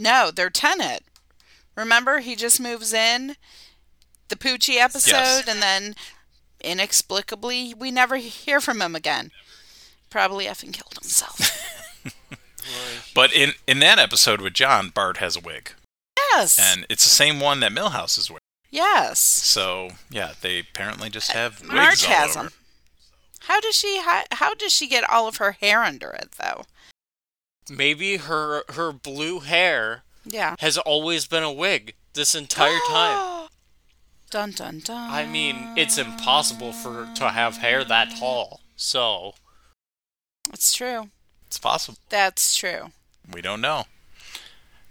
[0.00, 1.02] No, their tenant.
[1.76, 3.36] Remember, he just moves in
[4.28, 5.48] the Poochie episode, Yes.
[5.48, 5.94] and then
[6.62, 9.30] inexplicably we never hear from him again.
[10.10, 11.66] Probably effing killed himself.
[13.14, 15.72] But in in that episode with John, Bart has a wig,
[16.32, 16.56] yes.
[16.60, 18.40] and it's the same one that Milhouse is wearing.
[18.70, 19.18] yes.
[19.18, 22.44] So yeah, they apparently just have wigs Marge all has over.
[22.44, 22.52] them.
[23.40, 24.00] How does she?
[24.02, 26.64] How, how does she get all of her hair under it though?
[27.70, 30.56] Maybe her her blue hair Yeah.
[30.58, 33.48] has always been a wig this entire time.
[34.30, 35.10] Dun dun dun.
[35.10, 38.60] I mean, it's impossible for to have hair that tall.
[38.76, 39.34] So,
[40.52, 41.10] It's true.
[41.48, 41.98] It's possible.
[42.10, 42.92] That's true.
[43.32, 43.84] We don't know.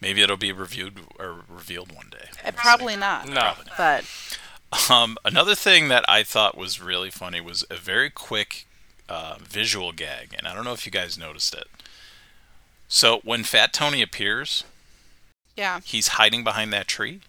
[0.02, 2.30] Maybe it'll be reviewed or revealed one day.
[2.46, 3.28] Uh, Probably not.
[3.30, 3.54] no.
[3.78, 4.06] But
[4.90, 8.66] Um, another thing that I thought was really funny was a very quick
[9.08, 11.68] uh, visual gag, and I don't know if you guys noticed it.
[12.90, 14.64] So when Fat Tony appears,
[15.56, 15.80] yeah.
[15.86, 17.22] he's hiding behind that tree.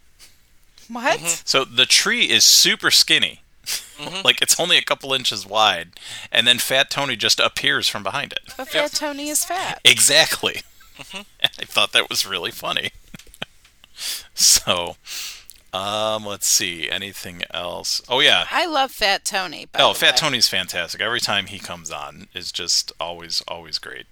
[0.89, 1.19] What?
[1.19, 1.41] Mm-hmm.
[1.45, 3.41] So the tree is super skinny,
[4.25, 5.91] like it's only a couple inches wide,
[6.31, 8.53] and then Fat Tony just appears from behind it.
[8.57, 9.79] But Fat Tony is fat.
[9.85, 10.63] Exactly.
[11.13, 12.89] I thought that was really funny.
[14.33, 14.97] so,
[15.71, 16.89] um, let's see.
[16.89, 18.01] Anything else?
[18.09, 18.45] Oh yeah.
[18.51, 19.67] I love Fat Tony.
[19.71, 20.17] By Oh, the Fat way.
[20.17, 20.99] Tony's fantastic.
[20.99, 24.07] Every time he comes on is just always, always great.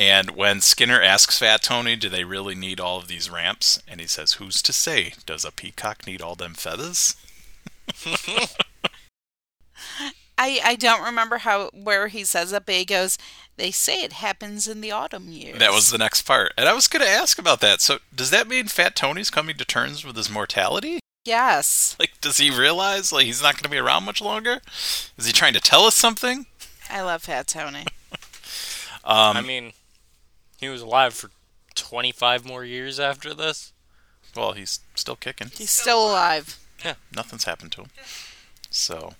[0.00, 3.82] And when Skinner asks Fat Tony, do they really need all of these ramps?
[3.86, 5.12] And he says, who's to say?
[5.26, 7.16] Does a peacock need all them feathers?
[10.38, 13.18] I I don't remember how where he says it, but he goes.
[13.58, 15.58] They say it happens in the autumn years.
[15.58, 16.54] That was the next part.
[16.56, 17.82] And I was going to ask about that.
[17.82, 21.00] So, does that mean Fat Tony's coming to terms with his mortality?
[21.26, 21.94] yes.
[22.00, 24.62] Like, does he realize like he's not going to be around much longer?
[25.18, 26.46] Is he trying to tell us something?
[26.88, 27.84] I love Fat Tony.
[29.02, 29.72] Um, I mean,
[30.60, 31.30] he was alive for
[31.74, 33.72] 25 more years after this.
[34.36, 35.48] well, he's still kicking.
[35.54, 36.58] He's still alive.
[36.84, 37.90] Yeah, nothing's happened to him.
[38.70, 39.14] So,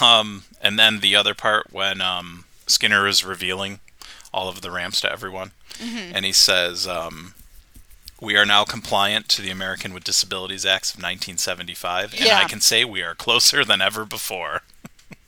[0.00, 3.80] um, and then the other part when um, Skinner is revealing
[4.32, 7.34] all of the ramps to everyone, and he says, um,
[8.20, 12.38] "We are now compliant to the American with Disabilities Acts of 1975, and Yeah.
[12.38, 14.62] I can say we are closer than ever before."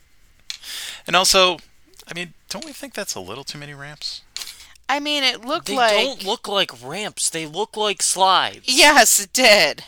[1.07, 1.59] and also,
[2.07, 4.21] I mean, don't we think that's a little too many ramps?
[4.87, 7.29] I mean, it looked They like They don't look like ramps.
[7.29, 8.65] They look like slides.
[8.67, 9.83] yes, it did.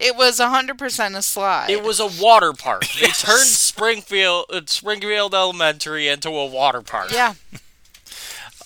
[0.00, 1.70] It was hundred percent a slide.
[1.70, 2.84] It was a water park.
[3.00, 3.22] They Yes.
[3.22, 7.12] turned Springfield uh, Springfield Elementary into a water park.
[7.12, 7.34] Yeah.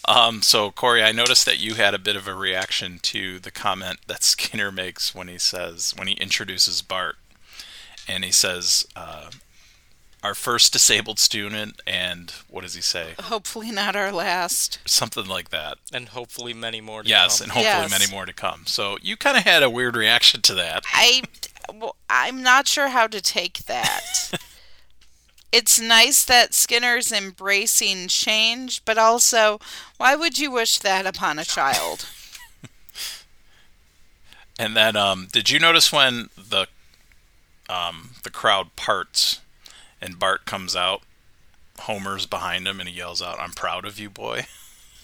[0.08, 3.52] Um, so Cori, I noticed that you had a bit of a reaction to the
[3.52, 7.16] comment that Skinner makes when he says when he introduces Bart,
[8.08, 9.30] and he says, uh,
[10.22, 13.14] "Our first disabled student," and what does he say?
[13.20, 14.78] Hopefully not our last.
[14.84, 15.78] Something like that.
[15.92, 17.44] And hopefully many more to Yes, come.
[17.44, 17.90] and hopefully Yes.
[17.90, 18.64] many more to come.
[18.66, 20.84] So you kind of had a weird reaction to that.
[20.92, 21.22] I,
[21.72, 24.32] well, I'm not sure how to take that.
[25.52, 29.58] it's nice that Skinner's embracing change, but also,
[29.96, 32.06] why would you wish that upon a child?
[34.58, 36.66] And then, um, did you notice when the
[37.68, 39.40] um, the crowd parts
[40.02, 41.02] and Bart comes out?
[41.80, 44.46] Homer's behind him, and he yells out, "I'm proud of you, boy!"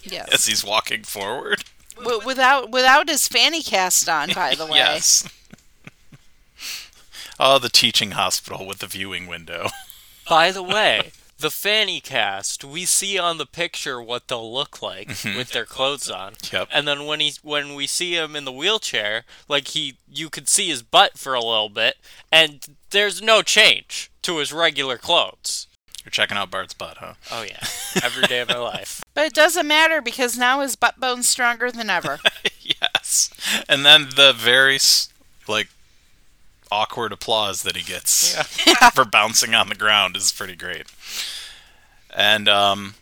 [0.03, 0.28] Yes.
[0.30, 1.64] As he's walking forward.
[1.96, 4.76] W- without without his fanny cast on, by the way.
[4.78, 5.28] Yes.
[7.40, 9.68] oh, the teaching hospital with the viewing window.
[10.28, 15.09] By the way, the fanny cast, we see on the picture what they'll look like
[15.09, 15.36] mm-hmm.
[15.36, 16.34] with their clothes on.
[16.53, 16.68] Yep.
[16.72, 20.49] And then when he when we see him in the wheelchair, like he you could
[20.49, 21.97] see his butt for a little bit
[22.32, 25.66] and there's no change to his regular clothes.
[26.05, 27.14] You're checking out Bart's butt, huh?
[27.30, 27.61] Oh yeah,
[28.03, 29.03] every day of my life.
[29.14, 32.18] But it doesn't matter because now his butt bone's stronger than ever.
[32.61, 33.30] yes.
[33.68, 34.78] And then the very
[35.47, 35.68] like
[36.70, 38.34] awkward applause that he gets
[38.94, 40.86] for bouncing on the ground is pretty great.
[42.14, 42.94] And um,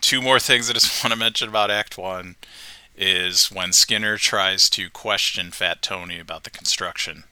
[0.00, 2.36] two more things I just want to mention about Act One
[2.96, 7.24] is when Skinner tries to question Fat Tony about the construction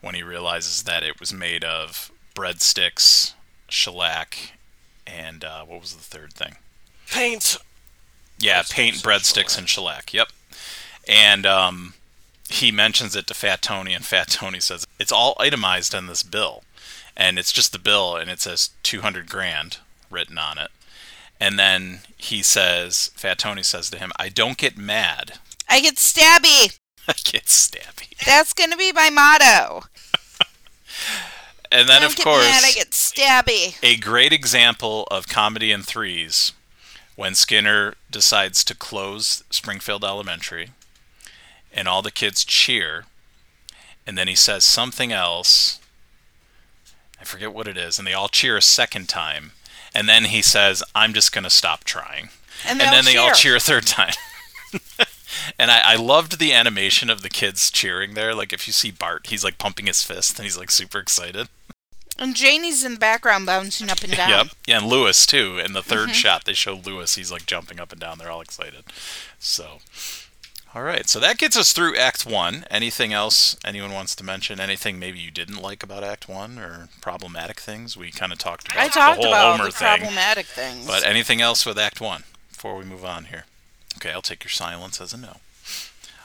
[0.00, 3.34] when he realizes that it was made of breadsticks,
[3.68, 4.52] shellac,
[5.06, 6.56] and uh, what was the third thing?
[7.10, 7.58] Paint.
[8.38, 10.12] Yeah, paint, breadsticks, and shellac.
[10.12, 10.28] Yep.
[11.08, 11.94] And um,
[12.48, 16.22] he mentions it to Fat Tony, and Fat Tony says it's all itemized on this
[16.22, 16.62] bill,
[17.16, 19.78] and it's just the bill, and it says two hundred grand
[20.10, 20.70] written on it.
[21.40, 25.34] And then he says, Fat Tony says to him, "I don't get mad.
[25.68, 26.78] I get stabby.
[27.08, 29.84] I get stabby." That's going to be my motto.
[31.70, 33.76] And then, of course, mad, I get stabby.
[33.82, 36.52] a great example of comedy in threes
[37.14, 40.70] when Skinner decides to close Springfield Elementary
[41.72, 43.04] and all the kids cheer
[44.06, 45.80] and then he says something else
[47.20, 49.52] I forget what it is and they all cheer a second time
[49.94, 52.30] and then he says I'm just going to stop trying
[52.66, 53.34] And, and then they all cheer.
[53.34, 54.12] cheer a third time
[55.58, 58.90] and I, I loved the animation of the kids cheering there like if you see
[58.90, 61.48] Bart he's like pumping his fist and he's like super excited
[62.18, 64.28] And Janie's in the background bouncing up and down.
[64.30, 64.46] Yep.
[64.66, 65.58] Yeah, and Lewis too.
[65.64, 66.12] In the 3rd Mm-hmm.
[66.12, 67.14] shot, they show Lewis.
[67.14, 68.18] He's like jumping up and down.
[68.18, 68.82] They're all excited.
[69.38, 69.78] So,
[70.74, 71.08] all right.
[71.08, 72.64] So that gets us through Act One.
[72.70, 74.60] Anything else anyone wants to mention?
[74.60, 77.96] Anything maybe you didn't like about Act One or problematic things?
[77.96, 79.86] We kind of talked about I talked the whole about Homer the thing.
[79.98, 80.86] problematic things.
[80.86, 83.44] But anything else with Act One before we move on here?
[83.96, 85.36] Okay, I'll take your silence as a no.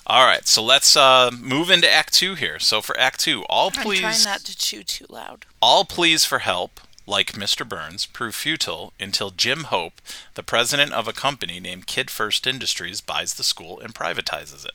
[0.05, 2.59] All right, so let's uh, move into Act Two here.
[2.59, 5.45] So for Act Two, all I'm please trying not to chew too loud.
[5.61, 7.67] all pleas for help, like Mr.
[7.67, 10.01] Burns, prove futile until Jim Hope,
[10.35, 14.73] the president of a company named Kid First Industries, buys the school and privatizes it.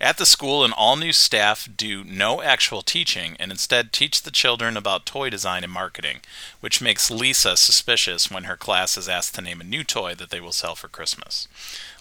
[0.00, 4.30] At the school, an all new staff do no actual teaching and instead teach the
[4.30, 6.20] children about toy design and marketing,
[6.60, 10.30] which makes Lisa suspicious when her class is asked to name a new toy that
[10.30, 11.48] they will sell for Christmas.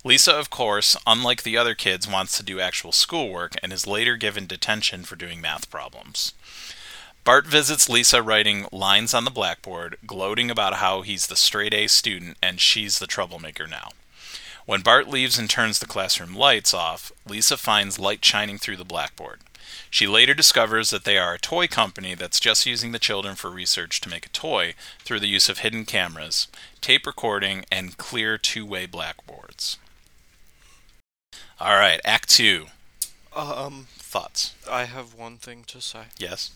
[0.04, 4.16] Lisa, of course, unlike the other kids, wants to do actual schoolwork and is later
[4.16, 6.34] given detention for doing math problems.
[7.28, 11.88] Bart visits Lisa writing lines on the blackboard, gloating about how he's the straight A
[11.88, 13.90] student and she's the troublemaker now.
[14.66, 18.86] When Bart leaves and turns the classroom lights off, Lisa finds light shining through the
[18.86, 19.42] blackboard.
[19.90, 23.52] She later discovers that they are a toy company that's just using the children for
[23.52, 26.48] research to make a toy through the use of hidden cameras,
[26.80, 29.78] tape recording, and clear two way blackboards.
[31.60, 32.68] All right, Act 2.
[33.36, 33.88] Um,
[34.22, 34.56] Thoughts?
[34.70, 36.06] I have one thing to say.
[36.18, 36.52] Yes?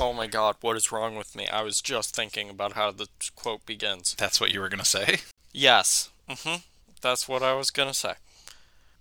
[0.00, 1.46] Oh my God, what is wrong with me?
[1.48, 4.14] I was just thinking about how the quote begins.
[4.18, 5.18] That's what you were going to say?
[5.52, 6.08] Yes.
[6.28, 6.62] Mm-hmm.
[7.02, 8.14] That's what I was gonna say.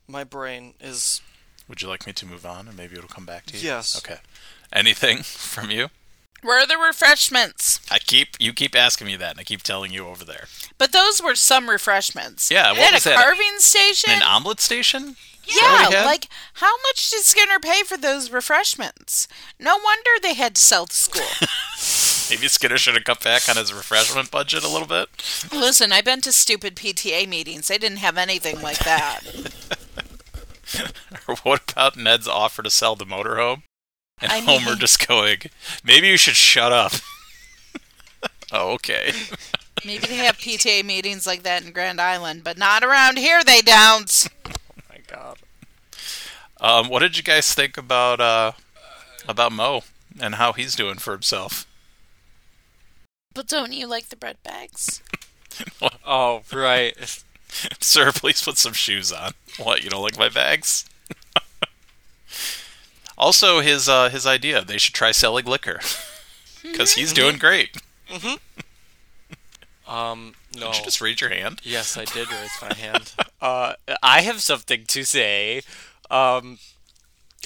[0.07, 1.21] My brain is
[1.67, 3.65] Would you like me to move on and maybe it'll come back to you?
[3.65, 3.97] Yes.
[3.97, 4.19] Okay.
[4.71, 5.87] Anything from you?
[6.43, 7.79] Where are the refreshments?
[7.89, 10.45] I keep you keep asking me that and I keep telling you over there.
[10.77, 12.51] But those were some refreshments.
[12.51, 13.17] Yeah, what They had was a that?
[13.23, 14.13] carving station.
[14.13, 15.15] An omelet station?
[15.47, 16.05] Yeah, what he had?
[16.05, 19.27] like how much did Skinner pay for those refreshments?
[19.59, 21.21] No wonder they had to sell the school.
[22.29, 25.09] Maybe Skinner should have cut back on his refreshment budget a little bit.
[25.51, 27.67] Listen, I've been to stupid PTA meetings.
[27.67, 29.21] They didn't have anything like that.
[31.27, 33.63] Or what about Ned's offer to sell the motorhome?
[34.21, 35.37] And I Homer mean- just going,
[35.83, 36.93] maybe you should shut up.
[38.51, 39.11] oh, okay.
[39.85, 43.43] Maybe they have PTA meetings like that in Grand Island, but not around here.
[43.43, 44.27] They don't.
[45.15, 45.37] My God.
[46.59, 48.53] Um, what did you guys think about uh,
[49.27, 49.83] about Moe
[50.19, 51.67] and how he's doing for himself?
[53.33, 55.01] But don't you like the bread bags?
[56.05, 57.23] Oh right.
[57.79, 59.31] Sir, please put some shoes on.
[59.57, 60.83] What, you don't like my bags?
[63.17, 65.79] also, his uh, his idea they should try selling liquor
[66.61, 67.77] because he's doing great.
[69.87, 70.67] Um no.
[70.71, 71.61] Did you just raise your hand?
[71.63, 73.13] Yes, I did raise my hand.
[73.41, 75.61] Uh, I have something to say.
[76.09, 76.59] Um,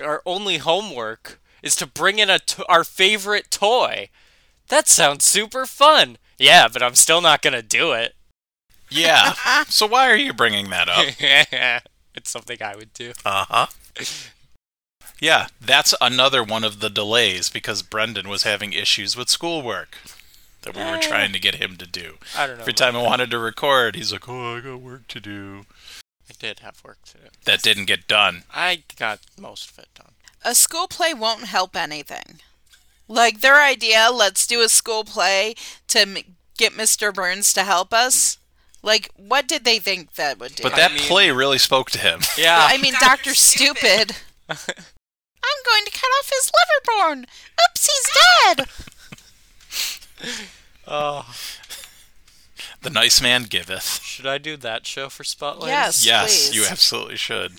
[0.04, 4.10] our only homework is to bring in a to- our favorite toy.
[4.70, 6.18] That sounds super fun.
[6.38, 8.16] Yeah, but I'm still not gonna do it.
[8.90, 9.34] Yeah.
[9.70, 11.06] so why are you bringing that up?
[12.16, 13.14] it's something I would do.
[13.26, 13.68] Uh huh.
[15.20, 19.98] Yeah, that's another one of the delays because Brendan was having issues with schoolwork
[20.62, 22.18] that we were trying to get him to do.
[22.38, 22.62] I don't know.
[22.62, 25.66] Every about time I wanted to record, he's like, "Oh, I got work to do."
[26.30, 27.24] I did have work to do.
[27.46, 28.44] That didn't get done.
[28.54, 30.12] I got most of it done.
[30.44, 32.42] A school play won't help anything.
[33.08, 35.56] Like their idea, let's do a school play
[35.88, 36.18] to m-
[36.58, 37.12] get Mr.
[37.14, 38.38] Burns to help us?
[38.84, 40.64] Like, what did they think that would do?
[40.64, 42.22] But that mean- play really spoke to him.
[42.38, 42.60] Yeah.
[42.70, 43.34] I mean, Dr.
[43.34, 44.16] Stupid.
[44.50, 47.26] I'm going to cut off his liver bone.
[47.26, 48.68] Oops, he's dead.
[50.88, 51.34] oh,
[52.82, 54.02] The nice man giveth.
[54.04, 55.70] should I do that show for Spotlight?
[55.70, 56.06] Yes.
[56.06, 56.56] Yes, please.
[56.56, 57.54] you absolutely should.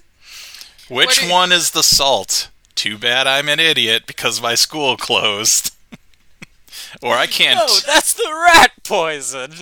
[0.89, 2.51] Which you- one is the salt?
[2.75, 5.75] Too bad I'm an idiot because my school closed.
[7.03, 7.59] or I can't.
[7.59, 9.53] No, that's the rat poison.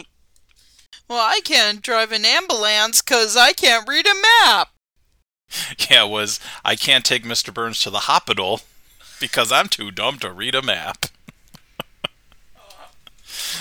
[1.09, 4.69] Well, I can't drive an ambulance because I can't read a map.
[5.91, 7.53] Yeah, it was I can't take Mr.
[7.53, 8.61] Burns to the hospital
[9.19, 11.07] because I'm too dumb to read a map.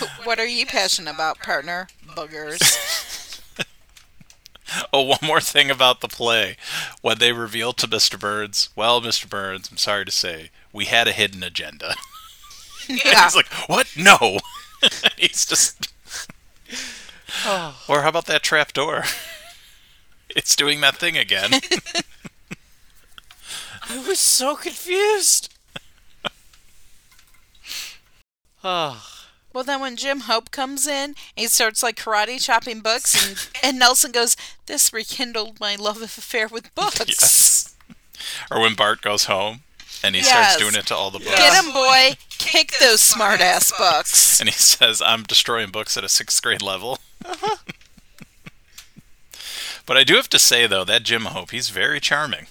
[0.24, 1.88] What are you passionate about, partner?
[2.06, 2.62] Boogers.
[4.92, 6.58] Oh, one more thing about the play.
[7.02, 8.20] When they revealed to Mr.
[8.20, 9.28] Burns, well, Mr.
[9.30, 11.96] Burns, I'm sorry to say, we had a hidden agenda.
[12.90, 13.24] yeah.
[13.24, 13.88] He's like, what?
[13.96, 14.40] No.
[15.18, 15.92] He's just.
[17.46, 17.82] Oh.
[17.88, 19.04] Or how about that trap door?
[20.30, 21.52] It's doing that thing again.
[23.90, 25.54] I was so confused.
[28.64, 29.17] Oh,
[29.58, 33.80] Well, then when Jim Hope comes in, he starts like karate chopping books, and, and
[33.80, 34.38] Nelson goes,
[34.68, 37.76] "This rekindled my love affair with books." yes.
[38.52, 39.62] Or when Bart goes home
[40.04, 40.28] and he Yes.
[40.30, 41.32] starts doing it to all the books.
[41.32, 42.18] Get him, boy!
[42.30, 44.40] Kick those smart ass books.
[44.40, 47.00] And he says, I'm destroying books at a sixth grade level.
[47.26, 47.56] Uh-huh.
[49.88, 52.46] but I do have to say, though, that Jim Hope, he's very charming.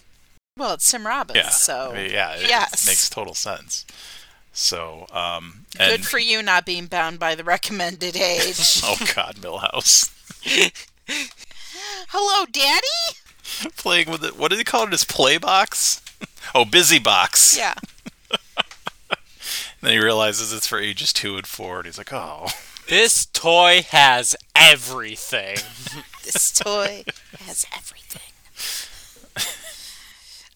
[0.59, 1.51] Well, it's Tim Robbins, Yeah.
[1.51, 2.85] so yeah, it yes.
[2.85, 3.87] makes total sense.
[4.59, 8.81] So, um, and, good for you not being bound by the recommended age.
[8.83, 10.11] oh God, Milhouse.
[12.09, 12.87] Hello, Daddy.
[13.77, 14.39] Playing with it.
[14.39, 14.93] What did he call it?
[14.93, 16.01] His play box?
[16.55, 17.57] oh, busy box.
[17.57, 17.75] Yeah.
[19.83, 22.47] Then he realizes it's for ages two and four, and he's like, oh.
[22.89, 25.59] this toy has everything.
[26.25, 27.05] This toy
[27.41, 28.33] has everything.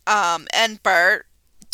[0.07, 1.27] Um, and Bart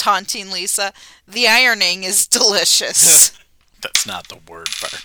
[0.07, 0.93] taunting Lisa,
[1.27, 3.37] the ironing is delicious.
[3.83, 5.05] That's not the word, Bart.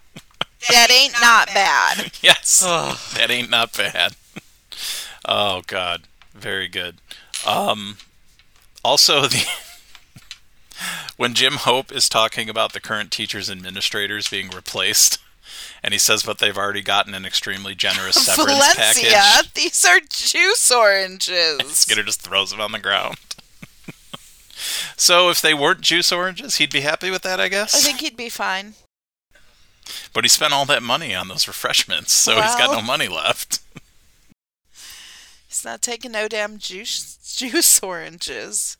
[0.70, 2.10] that ain't not bad.
[2.22, 2.64] Yes.
[2.66, 2.96] Ugh.
[3.14, 4.16] that ain't not bad.
[5.26, 6.96] Oh God, very good.
[7.46, 7.98] Um,
[8.82, 9.46] also the
[11.18, 15.18] when Jim Hope is talking about the current teachers and administrators being replaced,
[15.82, 20.00] and he says, "But they've already gotten an extremely generous severance Valencia, package." these are
[20.00, 21.60] juice oranges.
[21.76, 23.18] Skinner just throws them on the ground.
[24.96, 27.74] So if they weren't juice oranges, he'd be happy with that, I guess.
[27.74, 28.74] I think he'd be fine.
[30.12, 33.60] But he spent all that money on those refreshments, so he's got no money left.
[35.48, 38.76] He's not taking no damn juice juice oranges.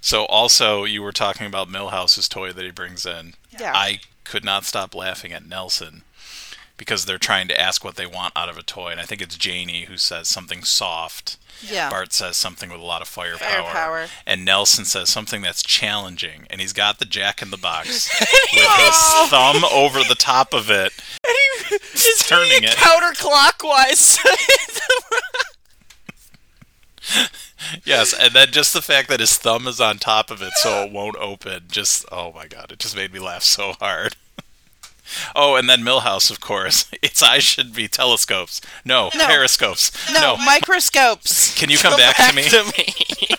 [0.00, 3.34] So also, you were talking about Milhouse's toy that he brings in.
[3.58, 3.72] Yeah.
[3.74, 6.02] I could not stop laughing at Nelson
[6.76, 9.20] because they're trying to ask what they want out of a toy, and I think
[9.22, 11.36] it's Janie who says something soft.
[11.62, 11.88] yeah.
[11.88, 14.06] Bart says something with a lot of firepower, Firepower.
[14.26, 18.70] and Nelson says something that's challenging, and he's got the Jack in the Box with
[18.78, 18.96] his
[19.30, 20.92] thumb over the top of it.
[21.26, 21.76] And he
[22.08, 22.70] is Turning doing it.
[22.76, 24.18] counterclockwise.
[27.84, 30.84] Yes, and then just the fact that his thumb is on top of it so
[30.84, 34.16] it won't open, just oh my god, it just made me laugh so hard.
[35.36, 36.88] Oh, and then Milhouse, of course.
[37.02, 38.60] Its eyes should be telescopes.
[38.84, 39.26] No, No.
[39.26, 39.92] periscopes.
[40.12, 41.54] no, microscopes.
[41.58, 43.36] Can you come back, to me?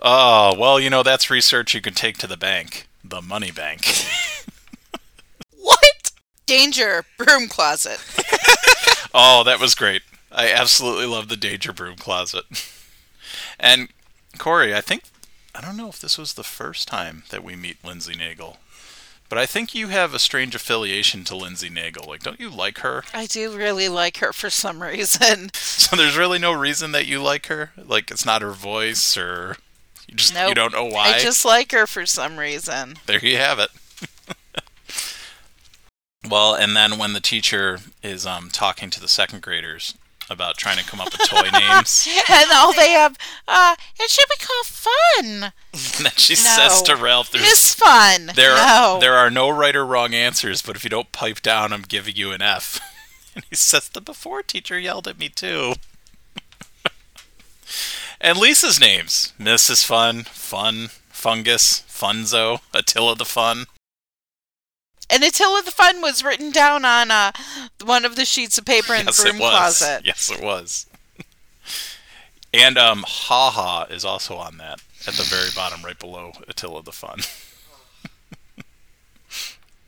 [0.00, 2.86] Oh, well, you know, that's research you can take to the bank.
[3.04, 3.84] The money bank.
[5.56, 6.12] what?
[6.46, 7.98] Danger, broom closet.
[9.12, 10.02] Oh, that was great.
[10.30, 12.44] I absolutely love the Danger Broom Closet.
[13.58, 13.88] And
[14.38, 15.02] Cori, I think
[15.54, 18.58] I don't know if this was the first time that we meet Lindsey Naegle,
[19.28, 22.06] but I think you have a strange affiliation to Lindsey Naegle.
[22.06, 23.04] Like, don't you like her?
[23.12, 25.50] I do really like her for some reason.
[25.78, 27.70] So there's really no reason that you like her.
[27.76, 29.56] Like, it's not her voice, or
[30.08, 31.14] you just you don't know why.
[31.14, 32.96] I just like her for some reason.
[33.06, 33.70] There you have it.
[36.28, 39.94] well, and then when the teacher is um, talking to the second graders
[40.30, 43.16] about trying to come up with toy names, And all they have,
[43.46, 45.52] uh, it should be called fun.
[45.72, 48.30] and then she says to Ralph, "There's Miss Fun.
[48.34, 48.98] There, no.
[49.00, 52.16] there are no right or wrong answers, but if you don't pipe down, I'm giving
[52.16, 52.80] you an F.
[53.34, 55.74] and he says, the before teacher yelled at me too.
[58.20, 59.84] and Lisa's names Mrs.
[59.84, 63.66] Fun, Fun, Fungus, Funzo, Attila the Fun.
[65.10, 67.32] And Attila the Fun was written down on uh,
[67.82, 69.78] one of the sheets of paper in yes, the broom it was.
[69.78, 70.02] closet.
[70.04, 70.86] Yes, it was.
[72.54, 76.82] and um, Ha Ha is also on that at the very bottom, right below Attila
[76.82, 77.20] the Fun.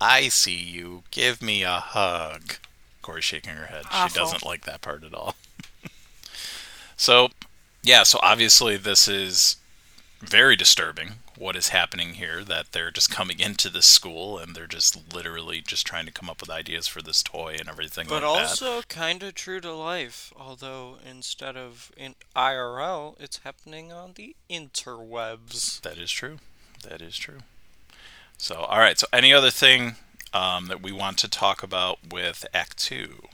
[0.00, 1.02] I see you.
[1.10, 2.54] Give me a hug.
[3.02, 3.84] Cori's shaking her head.
[4.08, 5.34] She doesn't like that part at all.
[6.96, 7.28] so,
[7.82, 9.56] yeah, so obviously this is
[10.20, 14.66] very disturbing what is happening here that they're just coming into this school and they're
[14.66, 18.22] just literally just trying to come up with ideas for this toy and everything But
[18.22, 24.12] like also kind of true to life, although instead of in IRL, it's happening on
[24.16, 25.80] the interwebs.
[25.80, 26.38] That is true.
[26.86, 27.38] That is true.
[28.36, 28.98] So, all right.
[28.98, 29.96] So, any other thing
[30.34, 33.24] um, that we want to talk about with Act Two?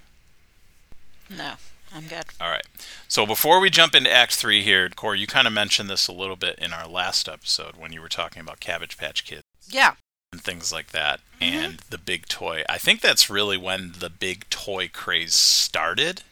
[1.28, 1.54] No,
[1.96, 2.24] I'm good.
[2.40, 2.66] All right.
[3.08, 6.12] So, before we jump into Act Three here, Cori, you kind of mentioned this a
[6.12, 9.94] little bit in our last episode when you were talking about Cabbage Patch Kids Yeah.
[10.32, 11.58] and things like that, Mm-hmm.
[11.58, 12.64] and the big toy.
[12.68, 16.22] I think that's really when the big toy craze started.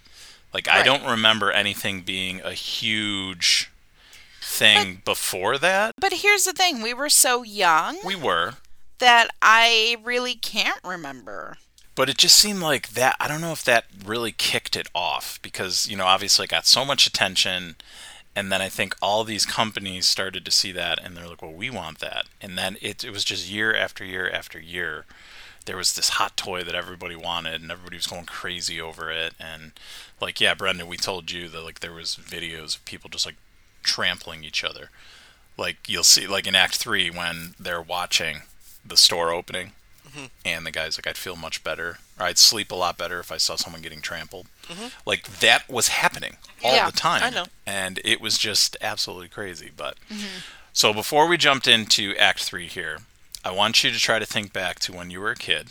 [0.52, 3.70] Like, I don't remember anything being a huge
[4.40, 5.94] thing before that.
[5.98, 8.54] But here's the thing we were so young We were.
[8.98, 11.56] that I really can't remember.
[11.94, 13.16] But it just seemed like that.
[13.20, 16.66] I don't know if that really kicked it off because, you know, obviously it got
[16.66, 17.76] so much attention.
[18.34, 21.52] And then I think all these companies started to see that and they're like, well,
[21.52, 22.26] we want that.
[22.40, 25.04] And then it, it was just year after year after year.
[25.66, 29.34] There was this hot toy that everybody wanted and everybody was going crazy over it.
[29.40, 29.72] And,
[30.20, 33.36] like, yeah, Brenda, we told you that, like, there was videos of people just, like,
[33.82, 34.90] trampling each other.
[35.56, 38.42] Like, you'll see, like, in Act 3 when they're watching
[38.84, 39.72] the store opening
[40.14, 40.26] Mm-hmm.
[40.44, 43.32] and the guy's like, I'd feel much better, or I'd sleep a lot better if
[43.32, 44.46] I saw someone getting trampled.
[44.68, 44.86] Mm-hmm.
[45.04, 47.22] Like that was happening all Yeah, the time.
[47.24, 47.46] I know.
[47.66, 49.70] and it was just absolutely crazy.
[49.76, 50.40] But mm-hmm.
[50.72, 52.98] so before we jumped into Act Three here,
[53.44, 55.68] I want you to try to think back to when you were a kid,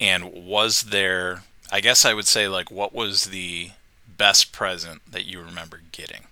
[0.00, 1.42] and was there?
[1.70, 3.70] I guess I would say like, what was the
[4.06, 6.22] best present that you remember getting?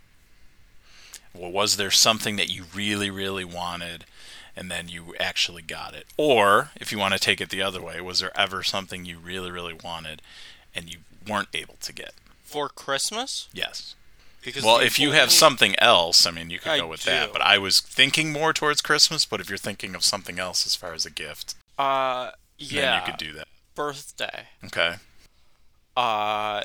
[1.34, 4.04] Well, was there something that you really, really wanted?
[4.60, 6.06] And then you actually got it.
[6.18, 9.18] Or, if you want to take it the other way, was there ever something you
[9.18, 10.20] really, really wanted
[10.74, 12.12] and you weren't able to get?
[12.44, 13.48] For Christmas?
[13.54, 13.94] Yes.
[14.44, 17.32] Because Well, if you have something else, I mean, you could I go with that.
[17.32, 19.24] But I was thinking more towards Christmas.
[19.24, 23.00] But if you're thinking of something else as far as a gift, Uh, yeah.
[23.00, 23.48] you could do that.
[23.74, 24.46] Birthday.
[24.66, 24.96] Okay.
[25.96, 26.64] uh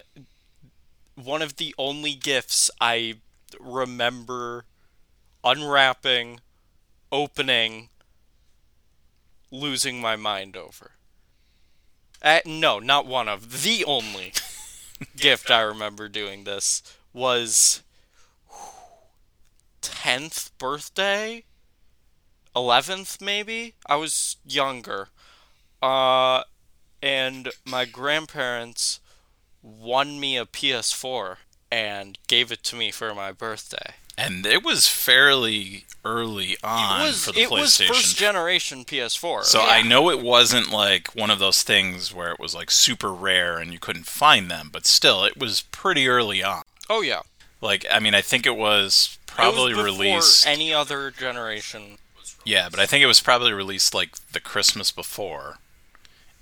[1.15, 3.15] one of the only gifts I
[3.59, 4.65] remember
[5.45, 6.41] unwrapping,
[7.11, 7.89] opening,
[9.51, 10.91] losing my mind over.
[12.21, 13.63] Uh, no, not one of.
[13.63, 14.33] The only
[15.17, 16.81] gift I remember doing this
[17.13, 17.83] was
[19.81, 21.43] 10th birthday?
[22.55, 23.75] 11th maybe?
[23.87, 25.09] I was younger.
[25.81, 26.43] Uh
[27.01, 28.99] and my grandparents
[29.61, 31.37] won me a PS4
[31.71, 33.95] and gave it to me for my birthday.
[34.17, 37.87] And it was fairly early on it was for the it was PlayStation.
[37.87, 39.43] first generation PS4.
[39.43, 39.67] So Yeah.
[39.67, 43.57] I know it wasn't like one of those things where it was like super rare
[43.57, 46.61] and you couldn't find them, but still, it was pretty early on.
[46.89, 47.21] oh yeah,
[47.61, 50.45] Like, I mean, I think it was probably it was before released.
[50.47, 51.97] any other generation.
[52.45, 55.57] Yeah, but I think it was probably released like the Christmas before,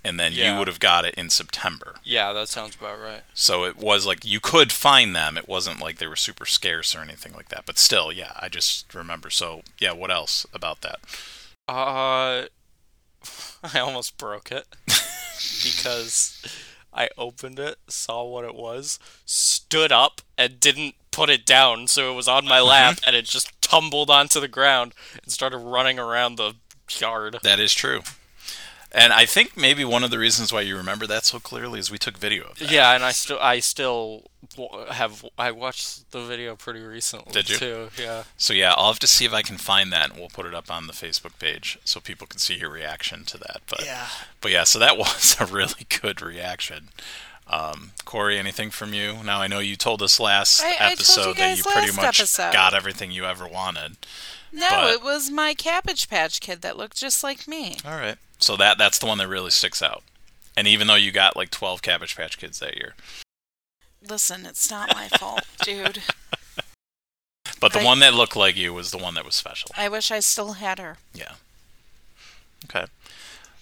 [0.04, 0.52] and then Yeah.
[0.54, 1.96] you would have got it in September.
[2.04, 3.22] Yeah, that sounds about right.
[3.34, 5.38] So it was like you could find them.
[5.38, 7.66] It wasn't like they were super scarce or anything like that.
[7.66, 9.30] But still, yeah, I just remember.
[9.30, 11.00] So yeah, what else about that?
[11.68, 12.48] Uh,
[13.74, 14.68] I almost broke it
[15.64, 16.42] because
[16.94, 21.88] I opened it, saw what it was, stood up, and didn't put it down.
[21.88, 24.94] So it was on my lap, and it just tumbled onto the ground
[25.24, 26.56] and started running around the
[26.90, 27.38] yard.
[27.44, 28.02] That is true.
[28.96, 31.90] And I think maybe one of the reasons why you remember that so clearly is
[31.90, 32.70] we took video of that.
[32.70, 34.26] Yeah, and I still, I still
[34.92, 35.26] have.
[35.38, 37.58] I watched the video pretty recently Did you?
[37.58, 37.90] too.
[38.00, 38.24] Yeah.
[38.38, 40.54] So yeah, I'll have to see if I can find that, and we'll put it
[40.54, 43.62] up on the Facebook page so people can see your reaction to that.
[43.68, 44.08] But Yeah.
[44.42, 46.90] but yeah, so that was a really good reaction.
[47.48, 49.18] Um, Cori, anything from you?
[49.24, 52.20] Now I know you told us last I- I you episode that you pretty much
[52.20, 52.54] episode.
[52.54, 53.98] got everything you ever wanted.
[54.52, 57.78] No, But- it was my Cabbage Patch Kid that looked just like me.
[57.84, 60.04] All right, so that that's the one that really sticks out.
[60.56, 62.94] And even though you got like twelve Cabbage Patch Kids that year,
[64.08, 66.04] Listen, it's not my fault, dude.
[67.60, 69.72] but the I- one that looked like you was the one that was special.
[69.78, 70.98] I wish I still had her.
[71.14, 71.34] Yeah.
[72.66, 72.86] Okay.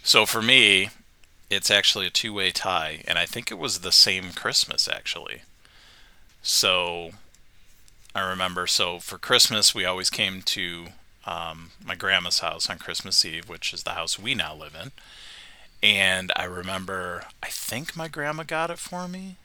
[0.03, 0.89] So for me,
[1.49, 5.41] it's actually a two way tie, and I think it was the same Christmas actually.
[6.41, 7.11] So
[8.15, 10.87] I remember, so for Christmas, we always came to
[11.25, 14.91] um, my grandma's house on Christmas Eve, which is the house we now live in.
[15.83, 19.37] And I remember, I think my grandma got it for me.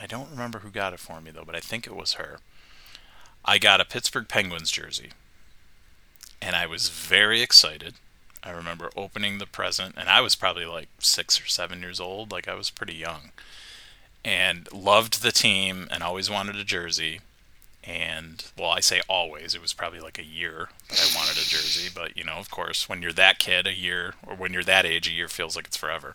[0.00, 2.38] I don't remember who got it for me though, but I think it was her.
[3.44, 5.10] I got a Pittsburgh Penguins jersey
[6.40, 7.94] and I was very excited.
[8.42, 12.30] I remember opening the present, and I was probably like six or seven years old.
[12.30, 13.32] Like I was pretty young,
[14.24, 17.20] and loved the team, and always wanted a jersey.
[17.88, 19.54] And well, I say always.
[19.54, 22.50] It was probably like a year that I wanted a jersey, but you know, of
[22.50, 25.56] course, when you're that kid, a year, or when you're that age, a year feels
[25.56, 26.14] like it's forever.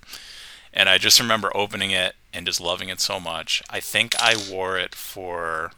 [0.72, 3.64] And I just remember opening it and just loving it so much.
[3.72, 5.72] I think I wore it for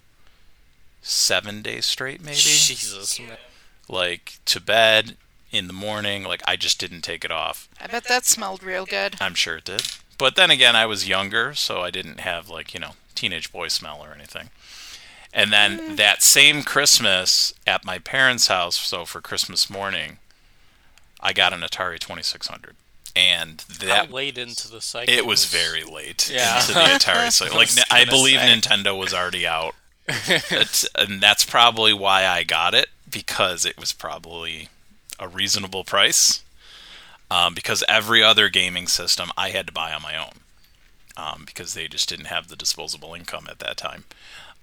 [1.01, 3.17] seven days straight, maybe Jesus.
[3.19, 3.37] man.
[3.87, 5.15] like to bed
[5.51, 8.85] in the morning like i just didn't take it off I bet that smelled real
[8.85, 9.15] good.
[9.21, 9.83] i'm sure it did
[10.17, 13.67] but then again i was younger so i didn't have like you know teenage boy
[13.69, 14.49] smell or anything
[15.36, 20.17] and then that same christmas at my parents house so for christmas morning
[21.19, 22.75] i got an atari 2600
[23.15, 25.13] and How that late into the cycle?
[25.13, 26.59] it was very late Yeah.
[26.59, 27.31] into the Atari.
[27.31, 28.53] So, like, was I believe say.
[28.53, 29.73] Nintendo was already out,
[30.07, 34.67] It's- and that's probably why I got it because it was probably
[35.17, 36.41] a reasonable price.
[37.31, 40.33] Um, because every other gaming system I had to buy on my own,
[41.15, 44.03] um, because they just didn't have the disposable income at that time.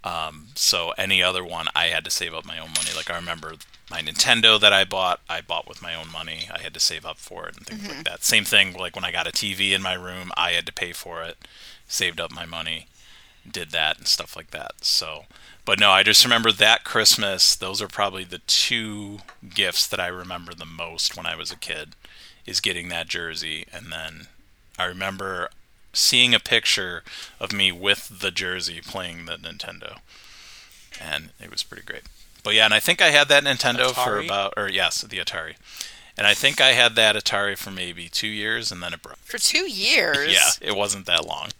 [0.05, 2.90] Um, so any other one, I had to save up my own money.
[2.94, 3.55] Like I remember
[3.90, 6.48] my Nintendo that I bought, I bought with my own money.
[6.53, 8.24] I had to save up for it and things like that.
[8.24, 10.92] Same thing, like when I got a TV in my room, I had to pay
[10.92, 11.36] for it,
[11.86, 12.86] saved up my money,
[13.48, 14.84] did that and stuff like that.
[14.84, 15.26] So,
[15.64, 17.55] but no, I just remember that Christmas.
[17.55, 21.57] Those are probably the two gifts that I remember the most when I was a
[21.57, 21.90] kid,
[22.46, 24.26] is getting that jersey, and then
[24.78, 25.50] I remember
[25.93, 27.03] seeing a picture
[27.40, 29.99] of me with the jersey playing the Nintendo,
[31.01, 32.03] and it was pretty great.
[32.43, 35.55] But yeah, and I think I had that Nintendo for about, or yes, the Atari,
[36.16, 39.18] and I think I had that Atari for maybe two years, and then it broke.
[39.18, 40.18] For two years.
[40.32, 41.51] Yeah, it wasn't that long.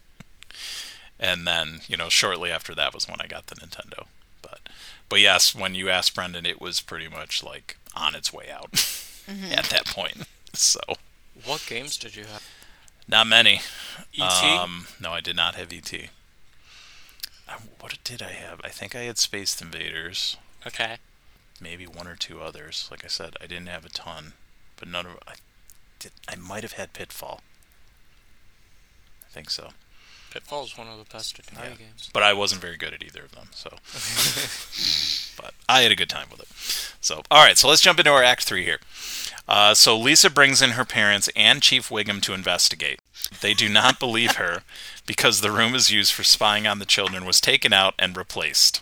[1.19, 4.07] And then, you know, shortly after that was when I got the Nintendo.
[4.43, 4.61] But
[5.09, 8.73] but yes, when you asked Brendan, it was pretty much like on its way out
[8.73, 9.53] mm-hmm.
[9.53, 10.25] at that point.
[10.53, 10.81] So
[11.45, 12.43] What games did you have?
[13.09, 13.61] Not many.
[14.13, 14.23] E.T.
[14.23, 15.93] Um, no, I did not have ET.
[17.81, 18.61] What did I have?
[18.65, 20.37] I think I had Space Invaders,
[20.67, 20.99] okay.
[21.61, 22.89] maybe one or two others.
[22.91, 24.33] Like I said, I didn't have a ton,
[24.77, 25.35] but none of I
[25.99, 26.13] did.
[26.29, 27.41] I might have had Pitfall.
[29.27, 29.71] I think so.
[30.33, 31.77] Pitfall is one of the best Atari Yeah.
[31.77, 32.11] games.
[32.13, 33.49] but I wasn't very good at either of them.
[33.53, 33.69] So,
[35.43, 36.49] but I had a good time with it.
[37.01, 38.79] So, all right, so let's jump into our act three here.
[39.49, 43.01] Uh, so Lisa brings in her parents and Chief Wiggum to investigate.
[43.41, 44.63] They do not believe her
[45.07, 48.81] because the room is used for spying on the children was taken out and replaced.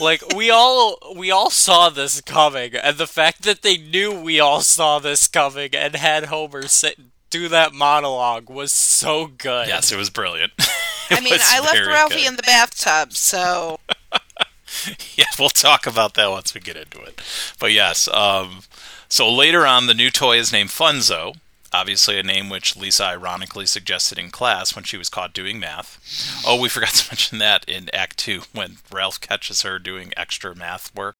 [0.00, 4.40] like we all we all saw this coming, and the fact that they knew we
[4.40, 6.98] all saw this coming and had Homer sit
[7.30, 9.68] do that monologue was so good.
[9.68, 10.52] Yes, it was brilliant.
[11.10, 12.28] I mean, I left Ralphie in.
[12.28, 13.78] in the bathtub, so
[15.16, 17.20] yeah, we'll talk about that once we get into it.
[17.58, 18.60] But yes, um,
[19.08, 21.36] so later on, the new toy is named Funzo.
[21.72, 26.42] Obviously, a name which Lisa ironically suggested in class when she was caught doing math.
[26.46, 30.54] Oh, we forgot to mention that in Act Two when Ralph catches her doing extra
[30.54, 31.14] math work.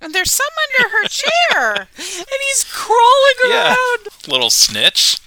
[0.00, 0.46] and there's some
[0.78, 1.74] under her chair.
[1.96, 3.50] and he's crawling around.
[3.52, 3.74] Yeah.
[3.74, 4.28] around.
[4.28, 5.18] Little snitch.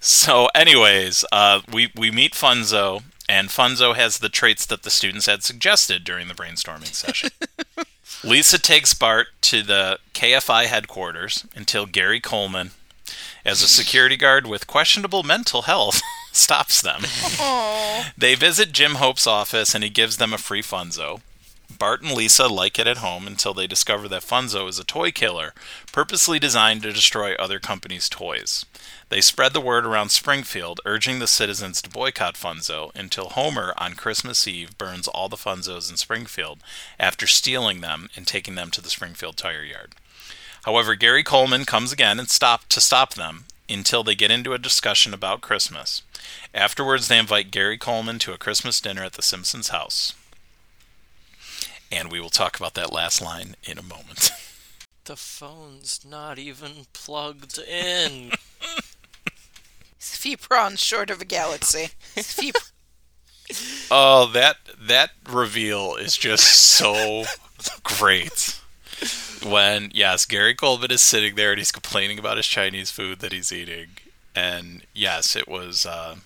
[0.00, 5.26] So, anyways, uh, we we meet Funzo, and Funzo has the traits that the students
[5.26, 7.30] had suggested during the brainstorming session.
[8.24, 12.72] Lisa takes Bart to the KFI headquarters until Gary Coleman,
[13.44, 16.00] as a security guard with questionable mental health,
[16.32, 17.02] stops them.
[17.38, 21.20] Oh, They visit Jim Hope's office and he gives them a free Funzo.
[21.76, 25.10] Bart and Lisa like it at home until they discover that Funzo is a toy
[25.12, 25.52] killer,
[25.92, 28.64] purposely designed to destroy other companies' toys.
[29.10, 33.94] They spread the word around Springfield, urging the citizens to boycott Funzo until Homer on
[33.94, 36.60] Christmas Eve burns all the Funzos in Springfield
[36.98, 39.94] after stealing them and taking them to the Springfield tire yard.
[40.64, 44.58] However, Gary Coleman comes again and stop to stop them until they get into a
[44.58, 46.02] discussion about Christmas.
[46.54, 50.14] Afterwards, they invite Gary Coleman to a Christmas dinner at the Simpsons house.
[51.90, 54.30] And we will talk about that last line in a moment.
[55.04, 58.30] The phone's not even plugged in.
[59.96, 61.88] he's a few prawns short of a galaxy.
[62.14, 62.52] He's a few
[63.90, 67.24] Oh, that that reveal is just so
[67.82, 68.60] great.
[69.42, 73.32] When yes, Gary Coleman is sitting there and he's complaining about his Chinese food that
[73.32, 73.88] he's eating,
[74.34, 76.16] and yes, it was uh,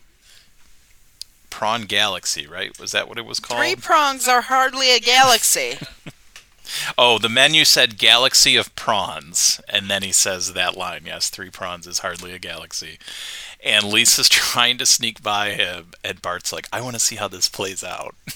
[1.52, 2.78] Prawn Galaxy, right?
[2.80, 3.60] Was that what it was called?
[3.60, 5.78] three prongs are hardly a galaxy.
[6.96, 11.02] Oh, the menu said galaxy of prawns, and then he says that line.
[11.04, 12.98] Yes, three prawns is hardly a galaxy.
[13.62, 17.28] And Lisa's trying to sneak by him, and Bart's like, "I want to see how
[17.28, 18.14] this plays out."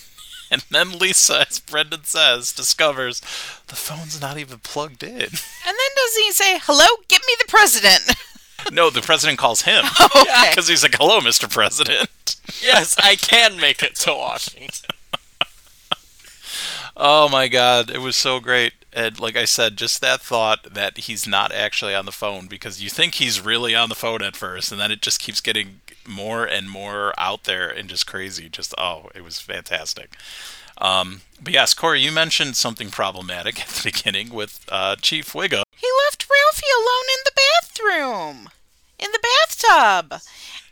[0.48, 3.20] And then Lisa, as Brendan says, discovers
[3.66, 5.10] the phone's not even plugged in.
[5.10, 8.14] And then doesn't he say, "Hello, get me the president"?
[8.70, 10.50] No, the president calls him oh, okay.
[10.50, 11.50] because he's like, "Hello, Mr.
[11.50, 12.08] President."
[12.62, 14.90] Yes, I can make it to Washington.
[16.96, 18.72] Oh my god, it was so great.
[18.92, 22.82] And like I said, just that thought that he's not actually on the phone because
[22.82, 25.80] you think he's really on the phone at first, and then it just keeps getting
[26.08, 28.48] more and more out there and just crazy.
[28.48, 30.16] Just oh, it was fantastic.
[30.78, 35.64] Um, but yes, Cori, you mentioned something problematic at the beginning with uh, Chief Wiggum.
[35.76, 38.48] He left Ralphie alone in the bathroom,
[38.98, 40.20] in the bathtub, and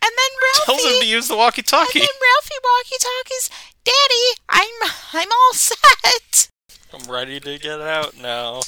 [0.03, 1.99] then Ralphie Tells him to use the walkie-talkie.
[1.99, 3.51] And then Ralphie walkie talkies,
[3.85, 6.51] Daddy, I'm I'm all set.
[6.93, 8.63] I'm ready to get out now.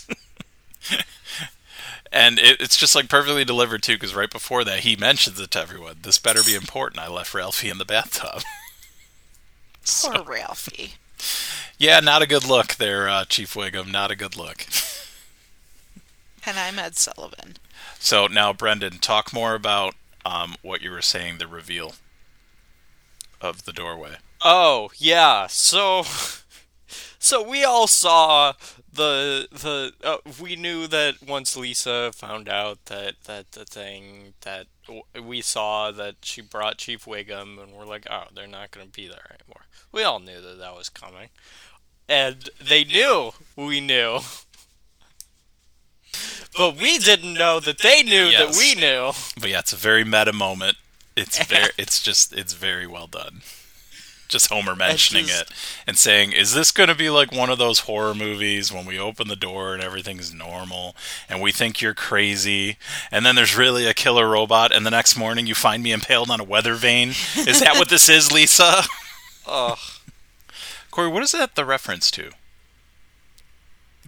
[2.13, 5.51] And it, it's just like perfectly delivered too, because right before that he mentions it
[5.51, 5.97] to everyone.
[6.03, 7.03] This better be important.
[7.03, 8.43] I left Ralphie in the bathtub.
[10.03, 10.95] Poor Ralphie.
[11.79, 13.91] Yeah, not a good look there, uh, Chief Wiggum.
[13.93, 14.67] Not a good look.
[16.49, 17.57] And I'm Ed Sullivan.
[18.07, 21.39] So now, Brendan, talk more about um, what you were saying.
[21.39, 21.95] The reveal
[23.41, 24.19] of the doorway.
[24.41, 26.05] Oh yeah, so
[27.19, 28.53] so we all saw
[28.93, 34.69] the the uh, we knew that once Lisa found out that that the thing that
[34.87, 38.87] w- we saw that she brought Chief Wiggum and we're like, oh, they're not going
[38.87, 39.67] to be there anymore.
[39.91, 41.31] We all knew that that was coming,
[42.09, 44.21] and they knew we knew.
[46.57, 49.13] But we didn't know that they knew that we knew.
[49.39, 50.77] But yeah, it's a very meta moment.
[51.17, 53.43] It's very, it's just, it's very well done.
[54.29, 55.53] Just Homer mentioning just- it
[55.87, 58.99] and saying, "Is this going to be like one of those horror movies when we
[58.99, 60.97] open the door and everything's normal
[61.29, 62.77] and we think you're crazy,
[63.13, 66.29] and then there's really a killer robot, and the next morning you find me impaled
[66.29, 67.11] on a weather vane?
[67.37, 68.83] Is that what this is, Lisa?"
[69.47, 69.79] Ugh.
[70.91, 72.31] Cori, what is that the reference to?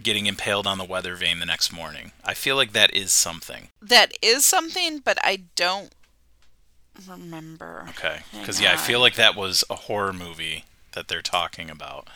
[0.01, 2.11] Getting impaled on the weather vane the next morning.
[2.23, 3.69] I feel like that is something.
[3.81, 5.93] That is something, but I don't
[7.07, 7.85] remember.
[7.89, 8.19] Okay.
[8.39, 12.07] Because, yeah, I feel like that was a horror movie that they're talking about,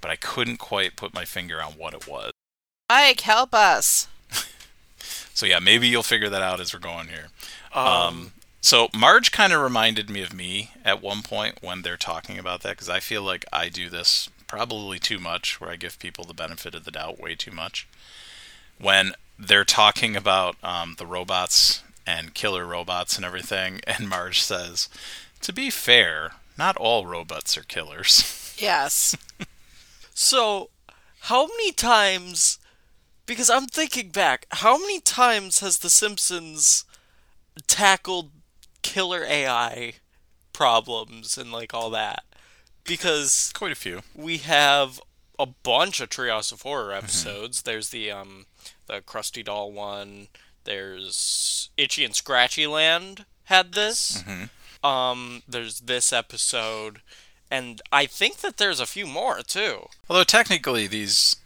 [0.00, 2.32] but I couldn't quite put my finger on what it was.
[2.88, 4.08] Mike, help us.
[5.32, 7.28] So, yeah, maybe you'll figure that out as we're going here.
[7.72, 11.96] Um, Um, so, Marge kind of reminded me of me at one point when they're
[11.96, 15.76] talking about that, because I feel like I do this probably too much, where I
[15.76, 17.86] give people the benefit of the doubt way too much.
[18.80, 24.88] When they're talking about um, the robots and killer robots and everything, and Marge says,
[25.42, 28.54] To be fair, not all robots are killers.
[28.58, 29.16] Yes.
[30.12, 30.68] So,
[31.20, 32.58] how many times?
[33.24, 36.84] Because I'm thinking back, how many times has The Simpsons
[37.66, 38.30] tackled
[38.82, 39.94] killer AI
[40.52, 42.24] problems and like all that?
[42.84, 44.02] Because Quite a few.
[44.14, 45.00] we have
[45.38, 47.62] a bunch of Treehouse of Horror episodes.
[47.62, 48.46] There's the um
[48.86, 50.28] the Krusty Doll one.
[50.64, 54.22] There's Itchy and Scratchy Land had this.
[54.84, 57.00] Um, there's this episode,
[57.50, 59.86] and I think that there's a few more too.
[60.08, 61.36] Although technically these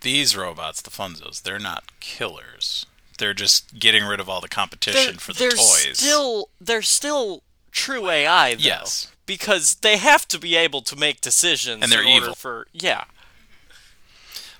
[0.00, 2.86] these robots, the Funzos, they're not killers.
[3.18, 5.98] They're just getting rid of all the competition They're- for the they're toys.
[5.98, 8.60] Still, they're still true AI, though.
[8.60, 9.10] Yes.
[9.26, 12.34] Because they have to be able to make decisions, And they're in order evil.
[12.34, 13.04] For yeah,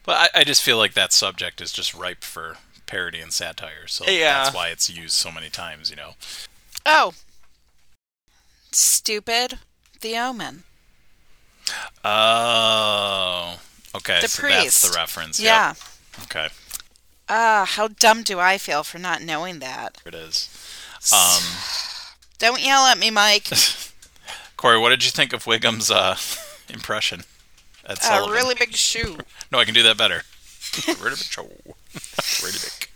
[0.04, 3.86] But I, I just feel like that subject is just ripe for parody and satire.
[3.86, 4.44] So Yeah.
[4.44, 6.12] that's why it's used so many times, you know.
[6.86, 7.12] Oh.
[8.72, 9.58] Stupid.
[10.00, 10.64] The Omen.
[12.04, 13.58] Oh.
[13.94, 14.96] Okay, The so that's the priest.
[14.96, 15.40] reference.
[15.40, 15.46] Yep.
[15.48, 15.74] Yeah.
[16.24, 16.48] Okay.
[17.28, 19.98] Ah, how dumb do I feel for not knowing that?
[20.04, 20.48] There it is.
[21.12, 21.42] Um,
[22.38, 23.48] Don't yell at me, Mike.
[24.64, 26.16] Cori, what did you think of Wiggum's uh,
[26.72, 27.24] impression?
[27.86, 28.34] Ed A Sullivan.
[28.34, 29.18] really big shoe.
[29.52, 30.22] No, I can do that better.
[30.88, 31.42] really big show.
[32.42, 32.88] really big.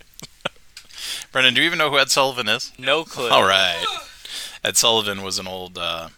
[1.30, 2.72] Brendan, do you even know who Ed Sullivan is?
[2.78, 3.28] no clue.
[3.28, 3.84] All right.
[4.64, 6.08] Ed Sullivan was an old, uh,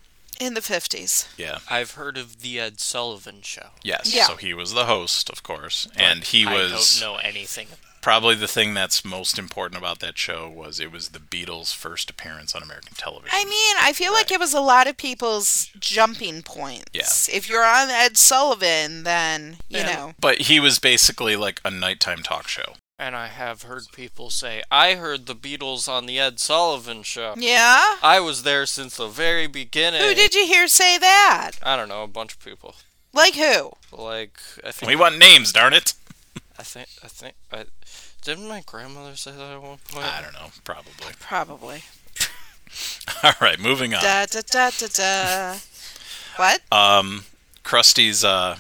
[0.41, 1.29] In the 50s.
[1.37, 3.69] yeah, I've heard of the Ed Sullivan Show.
[3.83, 4.12] yes.
[4.15, 4.27] Yeah.
[4.27, 7.67] So he was the host, of course, and he I was don't know anything.
[8.01, 12.09] probably the thing that's most important about that show was it was the Beatles' first
[12.09, 13.29] appearance on American television.
[13.33, 16.87] I mean, I feel like it was a lot of people's jumping points.
[16.95, 17.37] Yeah.
[17.37, 19.95] If you're on Ed Sullivan, then, you Yeah.
[19.95, 20.15] know.
[20.19, 22.75] but he was basically like a nighttime talk show.
[23.01, 27.32] And I have heard people say, I heard the Beatles on the Ed Sullivan Show.
[27.39, 27.97] Yeah?
[28.02, 30.02] I was there since the very beginning.
[30.02, 31.52] Who did you hear say that?
[31.62, 32.74] I don't know, a bunch of people.
[33.14, 33.72] Like who?
[33.90, 35.94] Like I think We want names, darn it.
[36.59, 37.64] I think I think I
[38.20, 40.05] didn't my grandmother say that at one point?
[40.05, 41.14] I don't know, probably.
[41.18, 41.82] Probably.
[43.24, 44.02] All right, moving on.
[44.02, 45.59] Da da da da da.
[46.36, 46.60] What?
[46.70, 47.24] Um,
[47.64, 48.59] Krusty's uh,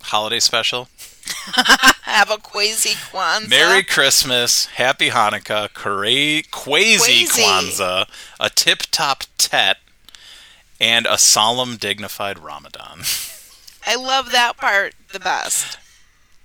[0.00, 0.88] holiday special.
[2.02, 3.48] Have a quasi Kwanzaa.
[3.48, 7.26] Merry Christmas, Happy Hanukkah, Quasi.
[7.26, 8.08] Kwanzaa,
[8.40, 9.78] a tip top tet,
[10.80, 13.02] and a solemn, dignified Ramadan.
[13.86, 15.78] I love that part the best.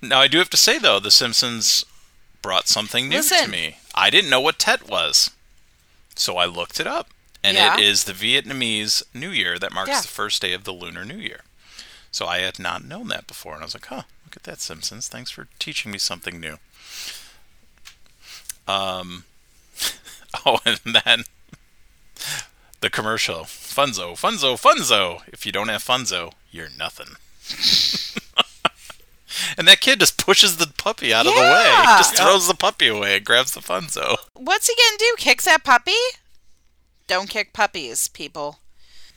[0.02, 1.86] Now, I do have to say, though, The Simpsons
[2.42, 3.78] brought something new to me.
[3.96, 5.32] I didn't know what tet was,
[6.16, 7.10] so I looked it up.
[7.44, 7.76] And Yeah.
[7.78, 10.02] it is the Vietnamese New Year that marks Yeah.
[10.02, 11.42] the first day of the Lunar New Year.
[12.12, 14.60] So I had not known that before, and I was like, huh, look at that,
[14.60, 15.08] Simpsons.
[15.08, 16.58] Thanks for teaching me something new.
[18.68, 19.24] Um,
[20.46, 21.24] oh, and then
[22.82, 25.22] the commercial Funzo, Funzo, Funzo.
[25.28, 27.08] If you don't have Funzo, you're nothing.
[29.58, 31.46] and that kid just pushes the puppy out of the way.
[31.46, 31.98] Yeah.
[31.98, 34.18] Just throws the puppy away and grabs the Funzo.
[34.34, 35.16] What's he gonna do?
[35.18, 35.96] Kicks that puppy?
[37.08, 38.60] Don't kick puppies, people.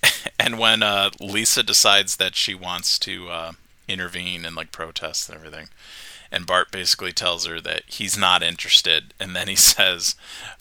[0.38, 3.52] And when uh, Lisa decides that she wants to uh,
[3.90, 5.68] intervene and like protest and everything,
[6.32, 10.14] and Bart basically tells her that he's not interested, and then he says,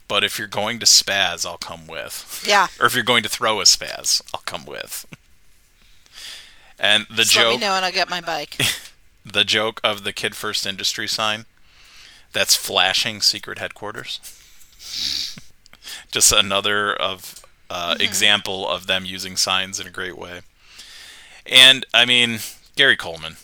[0.08, 2.68] "But if you're going to spaz, I'll come with." Yeah.
[2.80, 5.06] or if you're going to throw a spaz, I'll come with.
[6.82, 8.58] And the Just let me joke, know and I'll get my bike.
[9.26, 11.44] the joke of the Kid First Industry sign,
[12.32, 14.22] that's flashing secret headquarters.
[16.10, 20.40] Just another of uh, example of them using signs in a great way.
[21.46, 22.40] And I mean,
[22.80, 23.36] Gary Coleman,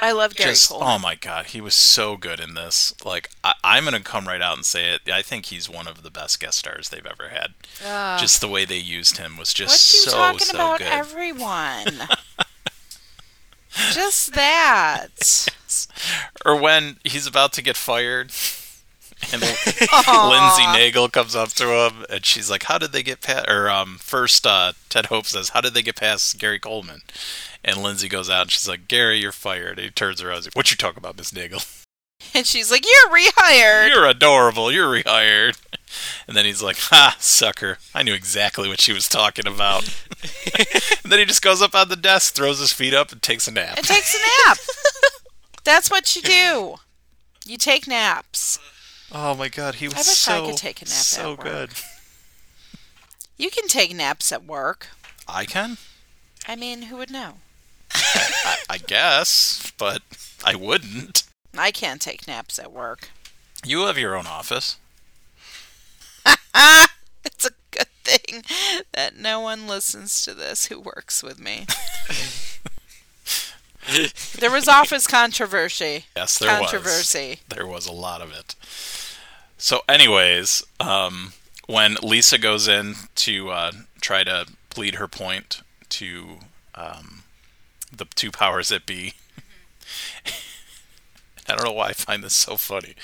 [0.00, 0.94] I love Gary just oh Coleman.
[0.94, 2.94] oh my god, he was so good in this.
[3.04, 5.02] Like I, I'm gonna come right out and say it.
[5.12, 7.48] I think he's one of the best guest stars they've ever had.
[7.84, 8.18] Ugh.
[8.18, 10.88] just the way they used him was just What you so talking so about, good.
[10.88, 12.08] everyone?
[13.92, 15.46] Just that.
[16.46, 18.30] or when he's about to get fired
[19.32, 23.48] and Lindsey Naegle comes up to him and she's like, "How did they get past?"
[23.48, 27.02] Or um, first, uh, Ted Hope says, "How did they get past Gary Coleman?"
[27.64, 30.44] And Lindsey goes out and she's like, "Gary, you're fired." And he turns around, and
[30.44, 31.82] he's like, "What you talking about, Miss Naegle?
[32.34, 34.72] And she's like, "You're rehired." You're adorable.
[34.72, 35.58] You're rehired."
[36.26, 37.76] And then he's like, "Ha, sucker!
[37.94, 39.84] I knew exactly what she was talking about."
[41.04, 43.46] and then he just goes up on the desk, throws his feet up, and takes
[43.46, 43.76] a nap.
[43.76, 44.58] and takes a nap.
[45.62, 46.76] That's what you do.
[47.44, 48.58] You take naps.
[49.12, 51.38] Oh my god, he was I wish I so could take a nap so at
[51.38, 51.46] work.
[51.46, 51.70] good.
[53.38, 54.88] You can take naps at work.
[55.28, 55.76] I can.
[56.48, 57.34] I mean, who would know?
[57.94, 60.02] I, I guess, but
[60.44, 61.22] I wouldn't.
[61.56, 63.10] I can't take naps at work.
[63.64, 64.76] You have your own office.
[67.24, 68.42] It's a good thing
[68.92, 71.66] that no one listens to this who works with me.
[74.38, 76.06] there was office controversy.
[76.16, 76.70] Yes, there was.
[76.70, 77.40] controversy.
[77.48, 78.54] There was a lot of it.
[79.58, 81.32] So, anyways, um,
[81.66, 86.38] when Lisa goes in to uh, try to plead her point to
[86.74, 87.22] um,
[87.94, 89.14] the two powers that be,
[91.48, 92.94] I don't know why I find this so funny,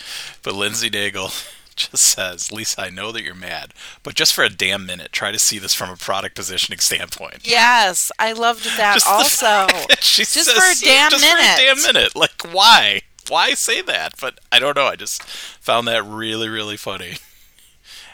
[0.42, 1.32] but Lindsey Naegle
[1.76, 3.72] just says, "Lisa, I know that you're mad,
[4.02, 7.46] but just for a damn minute, try to see this from a product positioning standpoint."
[7.46, 9.46] Yes, I loved that Just also.
[9.88, 11.56] that she Just says, for a damn just for a minute.
[11.56, 12.16] damn minute.
[12.16, 13.02] Like, why?
[13.28, 14.14] Why say that?
[14.20, 14.86] But I don't know.
[14.86, 17.14] I just found that really, really funny.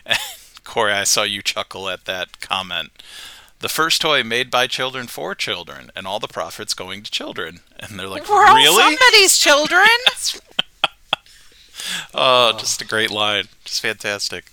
[0.04, 0.18] And
[0.64, 2.90] Cori, I saw you chuckle at that comment.
[3.60, 7.60] The first toy made by children for children, and all the profits going to children.
[7.80, 8.82] And they're like, We're all really?
[8.96, 9.88] somebody's children.
[12.14, 13.44] Oh, just a great line.
[13.64, 14.50] Just fantastic.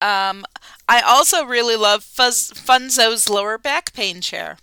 [0.00, 0.44] Um,
[0.88, 4.58] I also really love Fuzz, Funzo's lower back pain chair.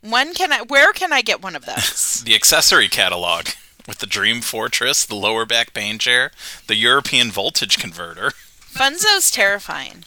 [0.00, 0.62] When can I?
[0.62, 2.22] Where can I get one of those?
[2.24, 3.48] The accessory catalog
[3.86, 6.30] with the Dream Fortress, the lower back pain chair,
[6.66, 8.32] the European voltage converter.
[8.60, 10.04] Funzo's terrifying.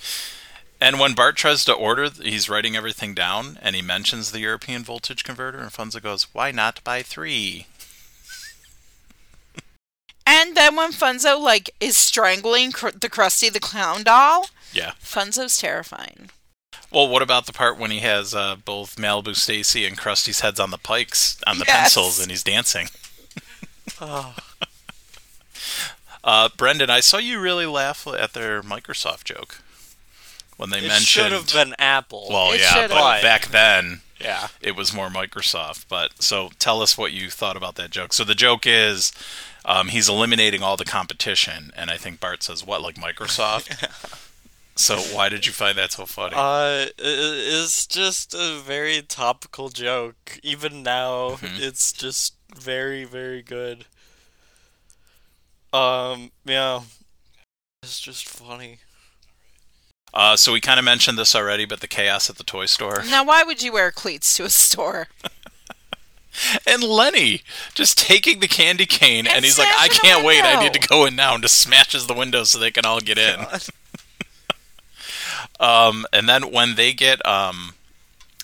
[0.81, 4.83] And when Bart tries to order, he's writing everything down, and he mentions the European
[4.83, 7.67] voltage converter, and Funzo goes, "Why not buy three?
[10.25, 14.93] And then when Funzo like is strangling cr- the Krusty the Clown doll, Yeah.
[15.01, 16.29] Funzo's terrifying.
[16.91, 20.59] Well, what about the part when he has uh, both Malibu Stacy and Krusty's heads
[20.59, 21.77] on the pikes on the Yes.
[21.93, 22.87] pencils, and he's dancing?
[24.01, 24.35] Oh.
[26.23, 29.61] Uh, Brendan, I saw you really laugh at their Microsoft joke
[30.57, 31.07] when they mentioned It mentioned.
[31.07, 32.27] should have been Apple.
[32.31, 32.89] Well, It yeah, should've.
[32.89, 34.47] but back then yeah.
[34.59, 35.85] it was more Microsoft.
[35.87, 38.11] But so tell us what you thought about that joke.
[38.11, 39.11] So the joke is
[39.65, 43.69] um, he's eliminating all the competition, and I think Bart says, "What, like Microsoft?"
[44.75, 46.35] so why did you find that so funny?
[46.35, 50.39] Uh, it's just a very topical joke.
[50.43, 51.59] Even now, Mhm.
[51.59, 53.85] it's just very, very good.
[55.73, 56.81] Um, yeah.
[57.83, 58.79] It's just funny.
[60.13, 63.03] Uh, so we kind of mentioned this already, but the chaos at the toy store.
[63.09, 65.07] Now, why would you wear cleats to a store?
[66.65, 67.41] and Lenny
[67.73, 70.43] just taking the candy cane, and, And he's like, "I can't wait!
[70.43, 72.99] I need to go in now," and just smashes the window so they can all
[72.99, 73.39] get in.
[75.57, 77.75] Um, and then when they get um,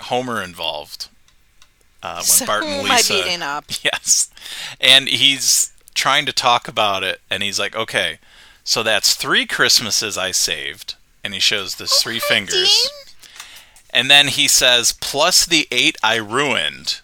[0.02, 1.10] Homer involved,
[2.02, 3.66] uh, when So Bart and Lisa, beating up?
[3.84, 4.30] yes,
[4.80, 8.20] and he's trying to talk about it, and he's like, "Okay,
[8.64, 12.70] so that's three Christmases I saved," and he shows the three fingers.
[12.70, 13.12] Dean.
[13.94, 17.02] And then he says, plus the eight I ruined.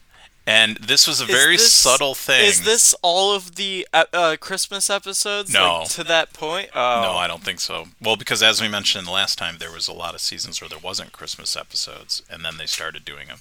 [0.48, 2.46] And this was a very this- subtle thing.
[2.48, 5.52] Is this all of the uh, uh, Christmas episodes?
[5.54, 5.80] No.
[5.80, 6.70] like, to that point.
[6.74, 7.02] Oh.
[7.04, 7.88] No, I don't think so.
[8.02, 10.70] Well, because as we mentioned the last time, there was a lot of seasons where
[10.70, 13.40] there wasn't Christmas episodes, and then they started doing them.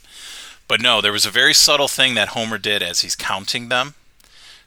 [0.66, 3.94] But no, there was a very subtle thing that Homer did as he's counting them.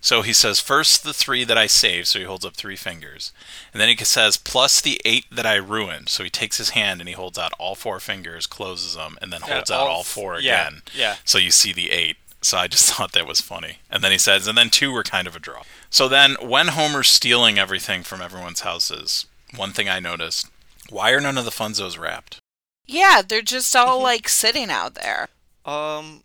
[0.02, 3.34] So he says, first the three that I saved, so he holds up three fingers.
[3.74, 6.08] And then he says, plus the eight that I ruined.
[6.08, 9.34] So he takes his hand and he holds out all four fingers, closes them, and
[9.34, 10.82] then Yeah, holds out all all f- four yeah, again.
[10.96, 11.16] yeah.
[11.26, 12.16] So you see the eight.
[12.42, 13.80] So I just thought that was funny.
[13.90, 15.64] And then he says, and then two were kind of a draw.
[15.90, 19.26] So then when Homer's stealing everything from everyone's houses,
[19.56, 20.48] one thing I noticed,
[20.90, 22.40] why are none of the Funzos wrapped?
[22.86, 25.30] Yeah, they're just all like sitting out there.
[25.66, 26.24] Um.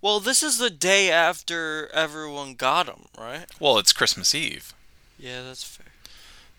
[0.00, 3.46] Well, this is the day after everyone got them, right?
[3.60, 4.74] Well, it's Christmas Eve.
[5.16, 5.81] Yeah, that's fair.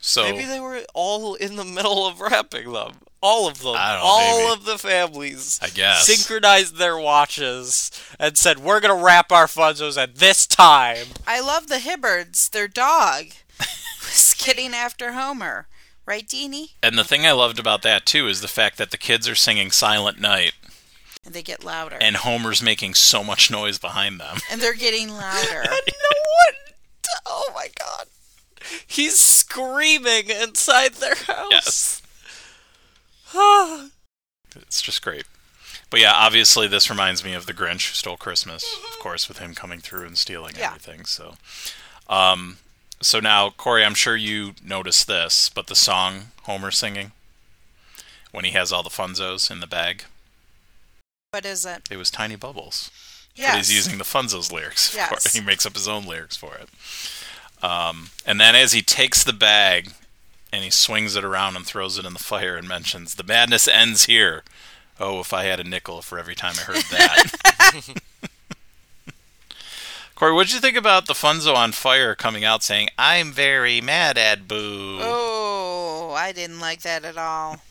[0.05, 2.95] So Maybe they were all in the middle of wrapping them.
[3.21, 3.75] All of them.
[3.77, 4.53] I don't know, all maybe.
[4.53, 5.57] of the families.
[5.61, 6.05] I guess.
[6.05, 7.89] Synchronized their watches
[8.19, 12.49] and said, "We're gonna wrap our Funzos at this time." I love the Hibbards.
[12.49, 13.27] Their dog
[14.01, 15.67] was getting after Homer.
[16.05, 16.71] Right, Deanie?
[16.83, 19.35] and the thing I loved about that too is the fact that the kids are
[19.35, 20.51] singing Silent Night
[21.25, 21.97] And they get louder.
[22.01, 24.39] and Homer's making so much noise behind them.
[24.51, 25.61] And they're getting louder.
[25.61, 26.19] And no
[26.49, 26.55] one.
[27.25, 28.07] Oh my god.
[28.87, 31.47] He's screaming inside their house.
[31.51, 32.01] Yes.
[34.55, 35.25] It's just great.
[35.89, 39.39] But yeah, obviously this reminds me of the Grinch who stole Christmas, of course, with
[39.39, 40.67] him coming through and stealing Yeah.
[40.67, 41.05] everything.
[41.05, 41.35] So,
[42.07, 42.57] um,
[43.01, 47.11] so now Cori, I'm sure you noticed this, but the song Homer singing
[48.31, 50.05] when he has all the Funzos in the bag,
[51.31, 51.83] what is it?
[51.89, 52.91] it was Tiny Bubbles.
[53.35, 54.89] But he's using the Funzos lyrics.
[54.91, 55.25] For Yes.
[55.25, 55.33] it.
[55.33, 56.69] He makes up his own lyrics for it.
[57.63, 59.91] Um, and then as he takes the bag
[60.51, 63.67] and he swings it around and throws it in the fire and mentions, "The madness
[63.67, 64.43] ends here."
[64.99, 67.95] Oh, if I had a nickel for every time I heard that.
[70.15, 73.79] Cori, what did you think about the Funzo on fire coming out saying, "I'm very
[73.79, 74.99] mad at Boo"?
[75.01, 77.61] Oh, I didn't like that at all.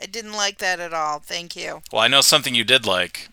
[0.00, 1.20] I didn't like that at all.
[1.20, 1.82] Thank you.
[1.92, 3.28] Well, I know something you did like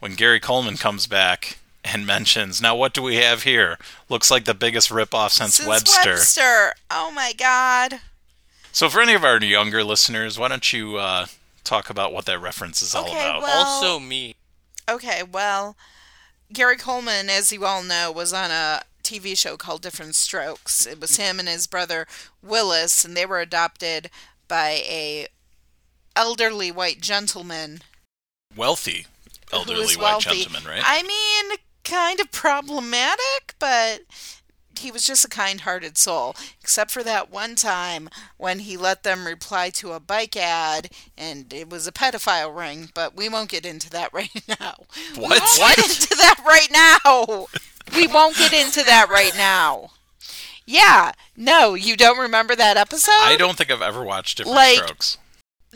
[0.00, 3.78] when Gary Coleman comes back and mentions, "Now what do we have here?
[4.08, 6.74] Looks like the biggest ripoff since, Since Webster." Webster.
[6.90, 8.00] Oh my God.
[8.72, 11.26] So, for any of our younger listeners, why don't you uh,
[11.64, 13.42] talk about what that reference is all Okay, about?
[13.42, 14.34] well- Also me.
[14.88, 15.76] Okay, well,
[16.52, 20.86] Gary Coleman, as you all know, was on a TV show called Diff'rent Strokes.
[20.86, 22.06] It was him and his brother
[22.42, 24.10] Willis, and they were adopted
[24.46, 25.26] by a
[26.14, 27.82] elderly white gentleman
[28.54, 29.06] Wealthy,
[29.52, 30.42] elderly white wealthy.
[30.44, 30.82] gentleman, right?
[30.84, 34.00] I mean, kind of problematic, but
[34.78, 36.36] he was just a kind-hearted soul.
[36.60, 41.52] Except for that one time when he let them reply to a bike ad, and
[41.52, 42.90] it was a pedophile ring.
[42.94, 44.30] But we won't get into that right
[44.60, 44.74] now.
[45.16, 45.40] We What?
[45.40, 47.46] won't get into that right now.
[47.94, 49.90] We won't get into that right now.
[50.68, 53.12] Yeah, no, you don't remember that episode?
[53.22, 55.18] I don't think I've ever watched Different Like- Strokes.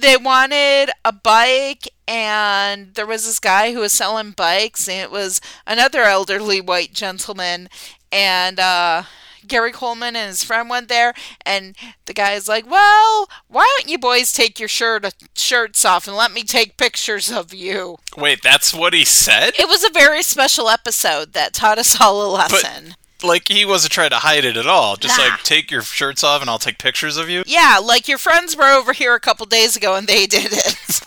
[0.01, 5.11] They wanted a bike and there was this guy who was selling bikes and it
[5.11, 7.69] was another elderly white gentleman
[8.11, 9.05] and uh
[9.47, 11.15] Gary Coleman and his friend went there
[11.47, 11.75] and
[12.05, 16.31] the guy's like, "Well, why don't you boys take your shirt shirts off and let
[16.33, 19.55] me take pictures of you?" Wait, that's what he said?
[19.59, 22.95] It was a very special episode that taught us all a lesson.
[23.25, 24.97] Like, he wasn't trying to hide it at all.
[24.97, 25.25] Just Nah.
[25.29, 27.43] like, take your shirts off and I'll take pictures of you?
[27.47, 31.01] Yeah, like your friends were over here a couple days ago and they did it.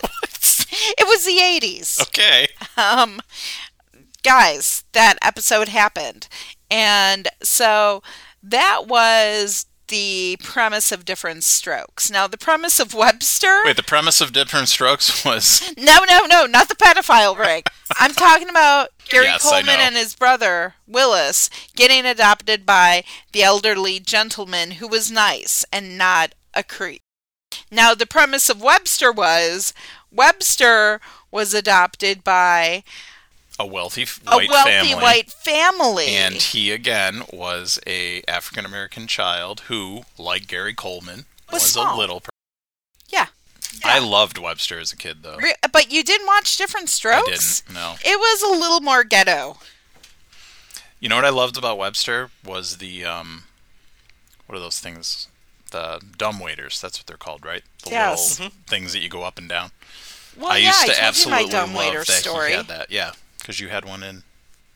[0.98, 2.00] it was the 80s.
[2.02, 2.48] Okay.
[2.76, 3.20] um
[4.22, 6.28] guys that episode happened
[6.70, 8.02] and so
[8.42, 12.10] that was the premise of different strokes.
[12.10, 15.72] Now the premise of webster Wait, the premise of Diff'rent Strokes was.
[15.76, 17.62] no no no not the pedophile ring.
[17.98, 24.00] I'm talking about gary Yes, coleman and his brother willis getting adopted by the elderly
[24.00, 27.02] gentleman who was nice and not a creep.
[27.70, 29.72] Now the premise of webster was
[30.10, 31.00] webster
[31.30, 32.84] was adopted by
[33.58, 34.94] a wealthy f- a white wealthy family.
[35.02, 36.06] white family.
[36.08, 41.96] And he again was a African American child who, like Gary Coleman, Was was, small.
[41.96, 42.20] a little.
[42.20, 42.30] Per-
[43.08, 43.26] Yeah.
[43.84, 45.36] I loved Webster as a kid, though.
[45.36, 47.28] Re- But you didn't watch Diff'rent Strokes.
[47.28, 47.60] I Strokes?
[47.62, 47.74] didn't.
[47.74, 47.94] No.
[48.04, 49.58] It was a little more ghetto.
[51.00, 53.44] You know what I loved about Webster was the um,
[54.46, 55.28] what are those things?
[55.70, 56.80] The dumb waiters.
[56.80, 57.62] That's what they're called, right?
[57.84, 58.38] The Yes.
[58.40, 59.72] little things that you go up and down.
[60.36, 62.50] Well, I yeah, used I to told you absolutely my dumb love waiter that story.
[62.50, 62.90] he had that.
[62.90, 63.12] Yeah,
[63.44, 64.22] because you had one in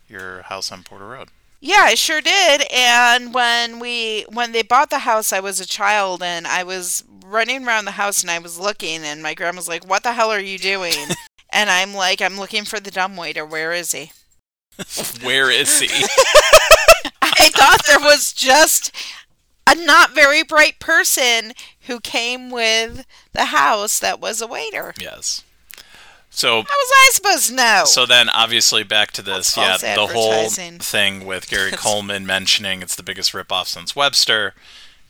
[0.08, 1.28] your house on Porter Road.
[1.58, 2.62] Yeah, I sure did.
[2.72, 7.02] And when we when they bought the house, I was a child and I was
[7.24, 10.30] running around the house and I was looking and my grandma's like, "What the hell
[10.30, 10.94] are you doing?"
[11.50, 13.44] and I'm like, "I'm looking for the dumbwaiter.
[13.44, 14.12] Where is he?"
[15.22, 15.88] Where is he?
[17.22, 18.94] I thought there was just
[19.66, 24.94] a not very bright person who came with the house that was a waiter.
[25.00, 25.42] yes.
[26.30, 27.82] So How was I supposed to know?
[27.86, 29.56] So then, obviously, back to this.
[29.56, 34.54] Yeah, the whole thing with Gary Coleman mentioning it's the biggest ripoff since Webster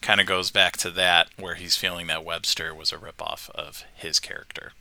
[0.01, 3.85] kind of goes back to that, where he's feeling that Webster was a ripoff of
[3.95, 4.73] his character,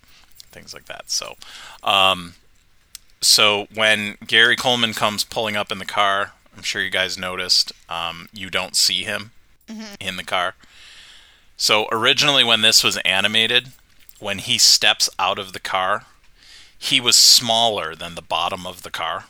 [0.51, 1.09] things like that.
[1.09, 1.35] So,
[1.83, 2.35] um,
[3.19, 7.71] so when Gary Coleman comes pulling up in the car, I'm sure you guys noticed,
[7.89, 9.31] um, you don't see him
[9.99, 10.53] in the car.
[11.57, 13.69] So originally, when this was animated,
[14.19, 16.05] when he steps out of the car,
[16.77, 19.25] he was smaller than the bottom of the car.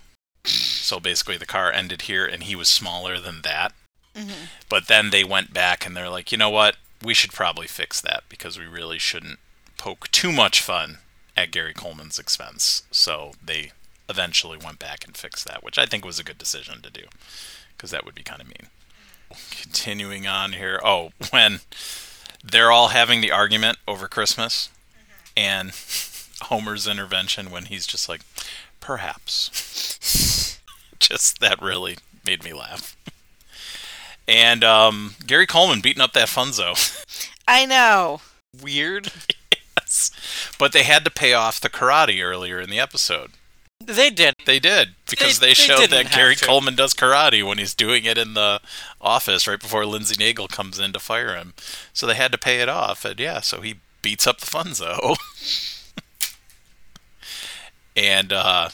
[0.45, 3.73] So basically, the car ended here, and he was smaller than that.
[4.15, 4.45] Mm-hmm.
[4.69, 6.77] But then they went back and they're like, you know what?
[7.03, 9.39] We should probably fix that because we really shouldn't
[9.77, 10.97] poke too much fun
[11.35, 12.83] at Gary Coleman's expense.
[12.89, 13.71] So they
[14.09, 17.03] eventually went back and fixed that, which I think was a good decision to do
[17.75, 18.69] because that would be kind of mean.
[19.51, 20.79] Continuing on here.
[20.83, 21.59] Oh, when
[22.43, 24.69] they're all having the argument over Christmas
[25.35, 25.71] and
[26.43, 28.21] Homer's intervention when he's just like,
[28.79, 30.59] perhaps.
[30.99, 32.95] just that really made me laugh.
[34.27, 36.75] And um, Gary Coleman beating up that Funzo.
[37.47, 38.21] I know.
[38.61, 39.11] Weird.
[39.79, 40.11] yes.
[40.59, 43.31] But they had to pay off the karate earlier in the episode.
[43.79, 44.33] They did.
[44.45, 46.45] They did because They- they, they showed didn't that Gary to.
[46.45, 48.59] Coleman does karate when he's doing it in the
[48.99, 51.53] office right before Lindsey Naegle comes in to fire him.
[51.93, 55.15] So they had to pay it off, and yeah, so he beats up the Funzo.
[57.97, 58.69] And uh,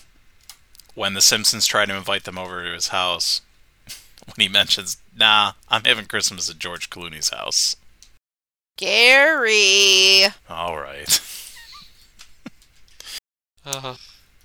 [0.94, 3.42] when the Simpsons try to invite them over to his house,
[3.88, 7.76] when he mentions, "Nah, I'm having Christmas at George Clooney's house."
[8.78, 10.26] Gary.
[10.50, 11.20] All right.
[13.66, 13.96] Uh,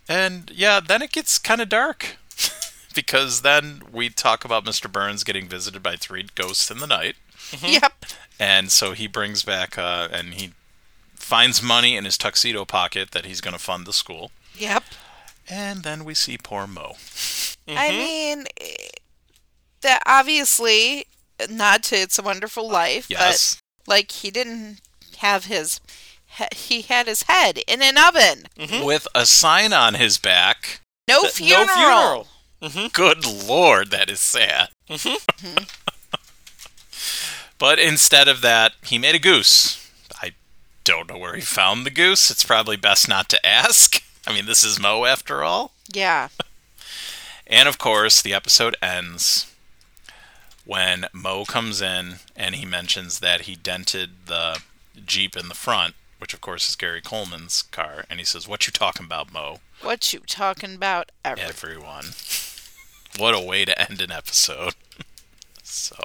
[0.09, 2.17] And yeah, then it gets kind of dark.
[2.95, 4.91] because then we talk about Mr.
[4.91, 7.17] Burns getting visited by three ghosts in the night.
[7.61, 8.05] Yep.
[8.39, 10.53] And so he brings back, uh, and he
[11.17, 14.31] finds money in his tuxedo pocket that he's going to fund the school.
[14.59, 14.85] Yep.
[15.48, 16.97] And then we see poor Moe.
[17.66, 17.98] I mm-hmm.
[17.98, 18.44] mean,
[19.82, 21.06] that obviously
[21.48, 23.60] not to It's a Wonderful uh, Life, Yes.
[23.85, 24.80] but like he didn't
[25.18, 25.80] have his,
[26.26, 28.44] he- he had his head in an oven.
[28.59, 28.85] Mm-hmm.
[28.85, 30.80] With a sign on his back.
[31.09, 31.66] No th- funeral.
[31.66, 32.28] No funeral.
[32.60, 32.86] Mm-hmm.
[32.93, 34.68] Good lord, that is sad.
[37.59, 39.90] but instead of that, he made a goose.
[40.20, 40.32] I
[40.85, 42.30] don't know where he found the goose.
[42.30, 44.02] It's probably best not to ask.
[44.29, 45.73] I mean, this is Moe after all.
[45.91, 46.29] Yeah.
[47.47, 49.51] And of course, the episode ends
[50.67, 54.61] when Moe comes in and he mentions that he dented the
[55.03, 58.67] Jeep in the front, which of course is Gary Coleman's car, and he says, "What
[58.67, 61.11] you talking about, Moe?" What you talking about?
[61.25, 61.41] Ever.
[61.41, 62.07] Everyone.
[63.17, 64.75] What a way to end an episode.
[65.63, 65.97] so,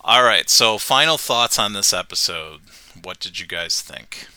[0.00, 0.48] all right.
[0.48, 2.60] So, final thoughts on this episode.
[3.02, 4.28] What did you guys think?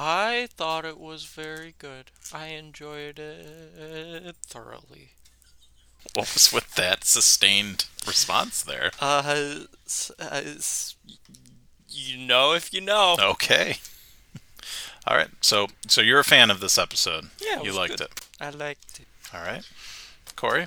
[0.00, 2.10] I thought it was very good.
[2.32, 5.10] I enjoyed it thoroughly.
[6.14, 8.92] What was with that sustained response there?
[9.00, 10.94] Uh, s- uh, s-
[11.88, 13.16] you know if you know.
[13.20, 13.78] Okay.
[15.06, 15.28] All right.
[15.40, 17.30] So, so you're a fan of this episode.
[17.40, 18.02] Yeah, it you was liked good.
[18.02, 18.26] it.
[18.40, 19.06] I liked it.
[19.34, 19.68] All right.
[20.36, 20.62] Cori.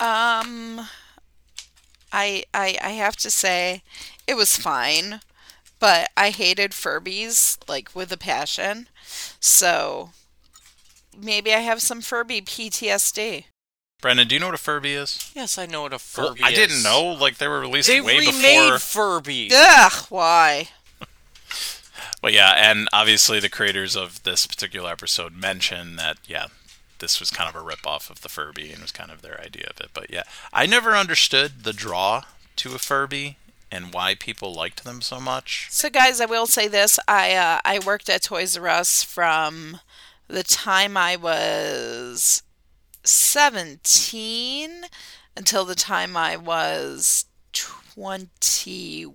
[0.00, 0.88] Um,
[2.12, 3.82] I I I have to say,
[4.26, 5.20] it was fine,
[5.84, 8.88] but I hated Furbies like with a passion.
[9.38, 10.12] So
[11.14, 13.44] maybe I have some Furby PTSD.
[14.00, 15.30] Brendan, do you know what a Furby is?
[15.36, 16.54] Yes, I know what a Furby I is.
[16.54, 17.12] didn't know.
[17.12, 18.32] Like they were released They way remade
[18.72, 18.78] before.
[18.78, 19.50] Furby.
[19.54, 20.68] Ugh, why?
[22.22, 26.46] But yeah, and obviously the creators of this particular episode mentioned that yeah,
[26.98, 29.66] this was kind of a ripoff of the Furby and was kind of their idea
[29.68, 29.90] of it.
[29.92, 32.22] But yeah, I never understood the draw
[32.56, 33.36] to a Furby
[33.74, 35.66] and why people liked them so much.
[35.70, 39.80] So, guys, I will say this: I uh, I worked at Toys R Us from
[40.28, 42.44] the time I was
[43.02, 44.84] seventeen
[45.36, 49.14] until the time I was twenty-one.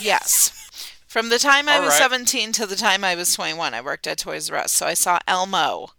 [0.00, 0.58] Yes.
[1.06, 1.98] From the time I All was right.
[1.98, 4.72] 17 to the time I was 21, I worked at Toys R Us.
[4.72, 5.90] So I saw Elmo.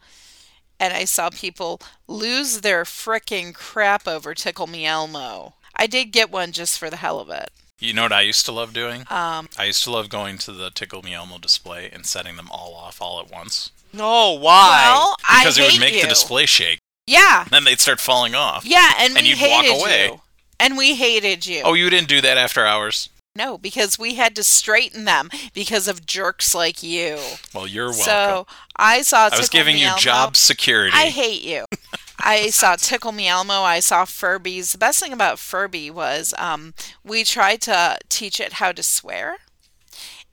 [0.80, 5.54] And I saw people lose their frickin' crap over Tickle Me Elmo.
[5.76, 7.50] I did get one just for the hell of it.
[7.80, 9.02] You know what I used to love doing?
[9.10, 12.50] Um, I used to love going to the Tickle Me Elmo display and setting them
[12.52, 14.84] all off all at once No, why?
[14.94, 16.02] well, because I it would make you.
[16.04, 16.80] the display shake.
[17.08, 18.64] Yeah, Then they'd start falling off.
[18.66, 20.06] yeah, and, And we you'd walk hated away.
[20.08, 20.22] you.
[20.60, 21.62] And we hated you.
[21.66, 23.10] Oh, you didn't do that after hours?
[23.36, 27.18] No, because we had to straighten them because of jerks like you.
[27.54, 28.04] Well, you're welcome.
[28.06, 28.48] So
[28.78, 29.28] I saw.
[29.34, 30.00] I was giving Me you Elmo.
[30.00, 30.96] job security.
[30.96, 31.66] I hate you.
[32.24, 33.62] I saw Tickle Me Elmo.
[33.62, 34.72] I saw Furbies.
[34.72, 36.74] The best thing about Furby was um,
[37.04, 39.38] we tried to teach it how to swear,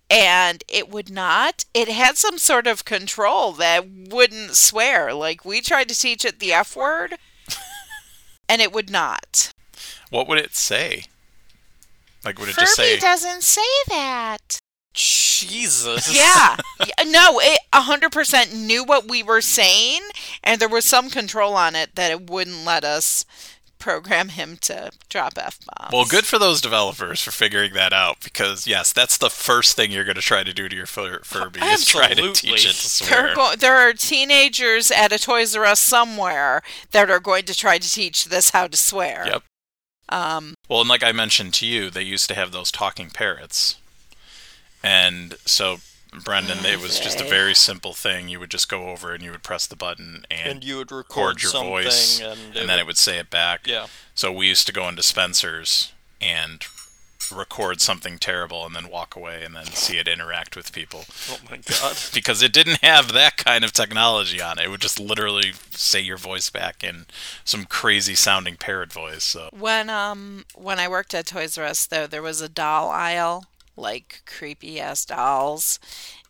[0.08, 1.64] and it would not.
[1.74, 5.12] It had some sort of control that wouldn't swear.
[5.12, 7.14] Like we tried to teach it the F word,
[8.48, 9.52] and it would not.
[10.10, 11.04] what would it say?
[12.24, 12.90] Like, would it Furby just say?
[12.96, 14.58] Furby doesn't say that.
[14.94, 16.14] Jesus.
[16.14, 16.56] Yeah.
[16.80, 20.00] Yeah, no, it 100% knew what we were saying,
[20.42, 23.24] and there was some control on it that it wouldn't let us
[23.78, 25.90] program him to drop F bombs.
[25.90, 29.90] Well, good for those developers for figuring that out because yes, that's the first thing
[29.90, 32.74] you're going to try to do to your Fur- Furby is try to teach it
[32.74, 33.28] to There swear.
[33.30, 36.60] are, go- there are teenagers at a Toys R Us somewhere
[36.90, 39.24] that are going to try to teach this how to swear.
[39.26, 39.42] Yep.
[40.10, 43.76] Um, Well, and like I mentioned to you, they used to have those talking parrots,
[44.82, 45.78] and so
[46.24, 48.28] Brendan, it was just a very simple thing.
[48.28, 50.90] You would just go over and you would press the button and, And you would
[50.90, 53.66] record record your voice, and, and then it would say it back.
[53.66, 53.86] Yeah.
[54.14, 56.64] So we used to go into Spencer's and
[57.32, 61.38] record something terrible and then walk away and then see it interact with people Oh
[61.48, 61.96] my god.
[62.14, 64.64] because it didn't have that kind of technology on it.
[64.64, 67.06] It would just literally say your voice back in
[67.44, 69.22] some crazy sounding parrot voice.
[69.22, 72.90] So when um when I worked at Toys R Us though, there was a doll
[72.90, 73.44] aisle,
[73.76, 75.78] like creepy ass dolls,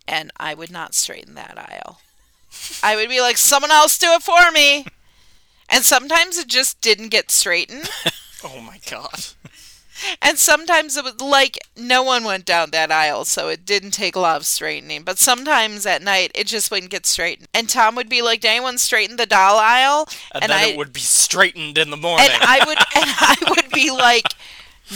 [0.06, 2.00] and I would not straighten that aisle.
[2.82, 4.86] I would be like, someone else do it for me.
[5.68, 7.88] And sometimes it just didn't get straightened.
[8.42, 9.22] Oh my god.
[10.22, 14.16] And sometimes it was like no one went down that aisle, so it didn't take
[14.16, 15.02] a lot of straightening.
[15.02, 17.48] But sometimes at night it just wouldn't get straightened.
[17.52, 20.08] And Tom would be like, Did anyone straighten the doll aisle?
[20.32, 22.30] And, And then I- it would be straightened in the morning.
[22.32, 24.24] And I would and I would be like,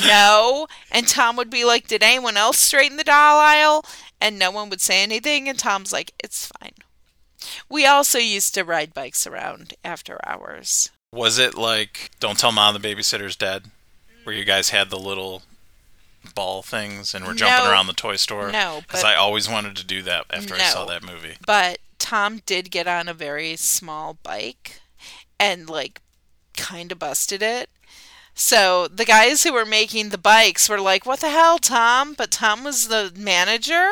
[0.03, 0.67] No.
[0.91, 3.85] And Tom would be like, Did anyone else straighten the doll aisle?
[4.21, 6.73] And no one would say anything, and Tom's like, It's fine.
[7.69, 10.91] We also used to ride bikes around after hours.
[11.13, 13.65] was it like Don't Tell Mom the Babysitter's Dead,
[14.25, 15.43] where you guys had the little
[16.35, 17.71] ball things and were jumping No.
[17.71, 18.51] around the toy store?
[18.51, 21.37] No, because I always wanted to do that after I saw that movie.
[21.47, 24.81] But Tom did get on a very small bike
[25.39, 26.01] and like
[26.57, 27.69] kind of busted it.
[28.35, 32.31] So the guys who were making the bikes were like, "What the hell, Tom?" But
[32.31, 33.91] Tom was the manager,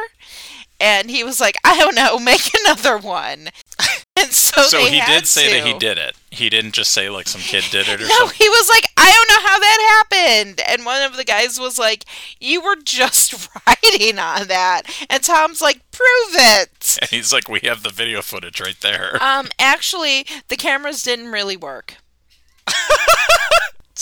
[0.81, 3.51] and he was like, "I don't know, make another one."
[4.17, 6.17] and so, so he did say that he did it.
[6.31, 8.37] He didn't just say like some kid did it or No, something.
[8.39, 10.61] he was like, I don't know how that happened.
[10.69, 12.05] And one of the guys was like,
[12.41, 14.83] You were just riding on that.
[15.09, 16.99] And Tom's like, Prove it.
[17.01, 19.23] And he's like, we have the video footage right there.
[19.23, 21.97] Um, actually, the cameras didn't really work.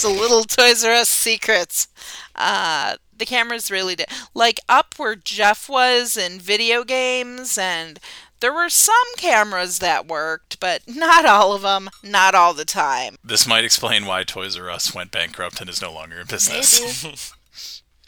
[0.05, 1.89] A little Toys R Us secrets.
[2.35, 4.09] Uh, the cameras really did.
[4.35, 8.01] Like up where Jeff was in video games, and
[8.41, 13.17] there were some cameras that worked, but not all of them, not all the time.
[13.23, 17.33] This might explain why Toys R Us went bankrupt and is no longer in business.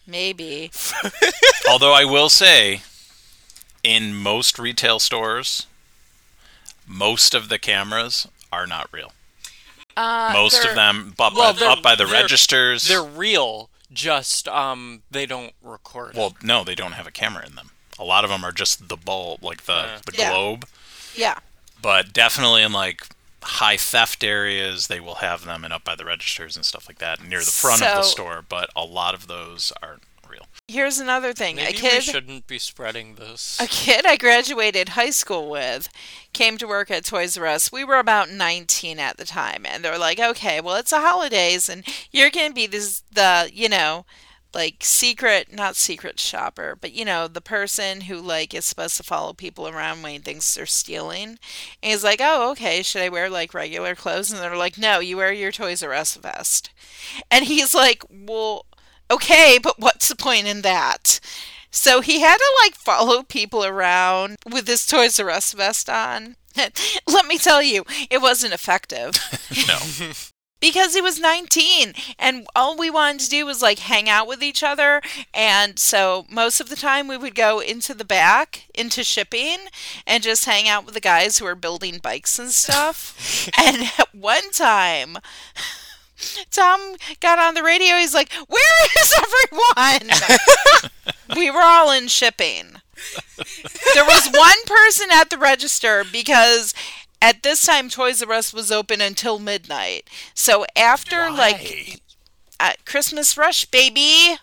[0.07, 0.71] Maybe.
[1.71, 2.83] Although I will say,
[3.85, 5.67] in most retail stores,
[6.87, 9.13] most of the cameras are not real.
[9.97, 12.89] Uh, Most of them up, Well, by, up by the they're- registers.
[12.89, 16.15] They're real, just um they don't record.
[16.15, 17.71] well, no, they don't have a camera in them.
[17.99, 19.99] A lot of them are just the bulb, like the, Yeah.
[20.07, 20.69] the globe.
[21.15, 21.39] Yeah.
[21.81, 23.07] But definitely in like
[23.43, 26.99] high theft areas, they will have them and up by the registers and stuff like
[26.99, 28.43] that near the front of the store.
[28.49, 30.09] But a lot of those aren't real.
[30.73, 31.57] Here's another thing.
[31.57, 33.59] Maybe a kid we shouldn't be spreading this.
[33.61, 35.89] a kid I graduated high school with
[36.33, 37.71] came to work at Toys R Us.
[37.71, 41.01] We were about 19 at the time, and they were like, "Okay, well, it's the
[41.01, 44.07] holidays, and you're gonna be this the you know."
[44.55, 49.03] Like secret, not secret shopper, but you know the person who like is supposed to
[49.03, 51.39] follow people around when he thinks they're stealing.
[51.83, 52.83] And he's like, "Oh, okay.
[52.83, 55.95] Should I wear like regular clothes?" And they're like, "No, you wear your Toys R
[55.95, 56.69] Us vest."
[57.31, 58.67] And he's like, "Well,
[59.13, 61.21] okay, but what's the point in that?"
[61.71, 66.37] So he had to like follow people around with his Toys R Us vest on.
[67.07, 69.15] Let me tell you, it wasn't effective.
[69.69, 70.13] No.
[70.61, 74.43] because he was 19 and all we wanted to do was like hang out with
[74.43, 75.03] each other
[75.35, 79.59] and so most of the time we would go into the back into shipping
[80.07, 84.15] and just hang out with the guys who were building bikes and stuff and at
[84.15, 85.19] one time
[86.51, 90.11] Tom got on the radio he's like where is everyone
[91.37, 92.77] we were all in shipping
[93.95, 96.75] there was one person at the register because
[97.21, 100.09] at this time Toys R Us was open until midnight.
[100.35, 101.95] So after like Why?
[102.61, 104.37] at Christmas rush, baby.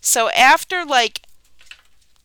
[0.00, 1.22] So after like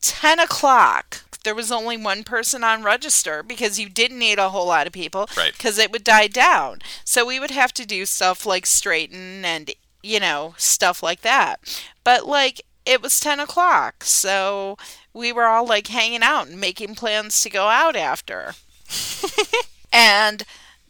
[0.00, 4.66] ten o'clock, there was only one person on register because you didn't need a whole
[4.66, 5.52] lot of people, Right.
[5.52, 6.80] Because it would die down.
[7.04, 9.70] So we would have to do stuff like straighten and
[10.02, 11.60] you know stuff like that.
[12.02, 14.76] But like it was ten o'clock, so
[15.12, 18.54] we were all like hanging out and making plans to go out after.
[19.92, 20.42] and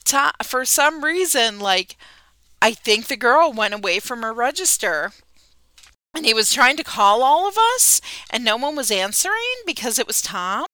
[0.05, 1.97] to- for some reason, like
[2.63, 5.13] I think the girl went away from her register.
[6.15, 8.01] And he was trying to call all of us,
[8.31, 9.35] and no one was answering
[9.66, 10.66] because it was Tom.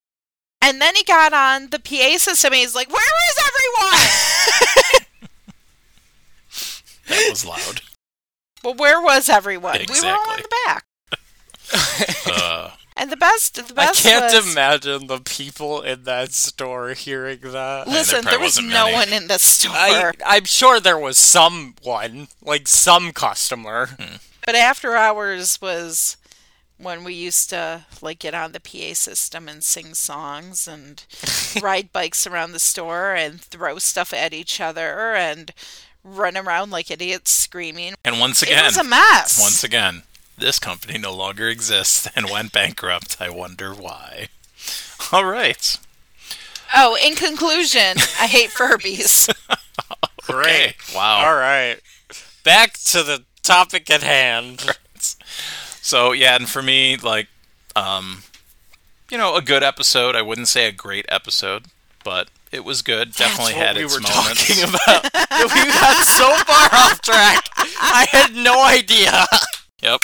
[0.61, 3.01] And then he got on the PA system, and he's like, "Where
[3.31, 5.07] is everyone?"
[7.09, 7.81] That was loud.
[8.63, 9.79] well, where was everyone?
[9.93, 10.85] We were all in the back.
[12.27, 14.05] Uh, And the best, the best.
[14.05, 17.87] I can't was, imagine the people in that store hearing that.
[17.89, 18.93] Listen, probably there was no many.
[18.93, 19.73] one in the store.
[19.75, 23.91] I, I'm sure there was someone, like some customer.
[24.51, 26.17] But after hours was
[26.77, 31.05] when we used to like get on the PA system and sing songs and
[31.63, 35.53] ride bikes around the store and throw stuff at each other and
[36.03, 37.95] run around like idiots screaming.
[38.05, 39.41] and once again, It was a mess.
[39.41, 40.03] once again,
[40.37, 43.19] this company no longer exists and went bankrupt.
[43.21, 44.31] I wonder why.
[45.13, 45.79] All right.
[46.75, 49.33] oh, in conclusion, I hate Furbys.
[50.29, 50.75] Okay.
[50.95, 51.27] Wow.
[51.29, 51.77] All right.
[52.45, 54.67] Back to the topic at hand.
[55.83, 57.27] So yeah, and for me, like,
[57.75, 58.23] um,
[59.11, 60.15] you know, a good episode.
[60.15, 61.65] I wouldn't say a great episode,
[62.05, 63.15] but it was good.
[63.15, 64.47] Definitely had we its were moments.
[64.47, 65.05] talking about.
[65.55, 67.49] we got so far off track.
[67.57, 69.25] I had no idea.
[69.83, 70.01] Yep.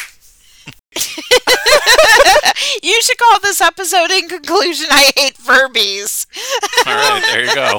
[2.82, 6.26] you should call this episode in conclusion, I hate Furbys.
[6.86, 7.78] All right, there you go.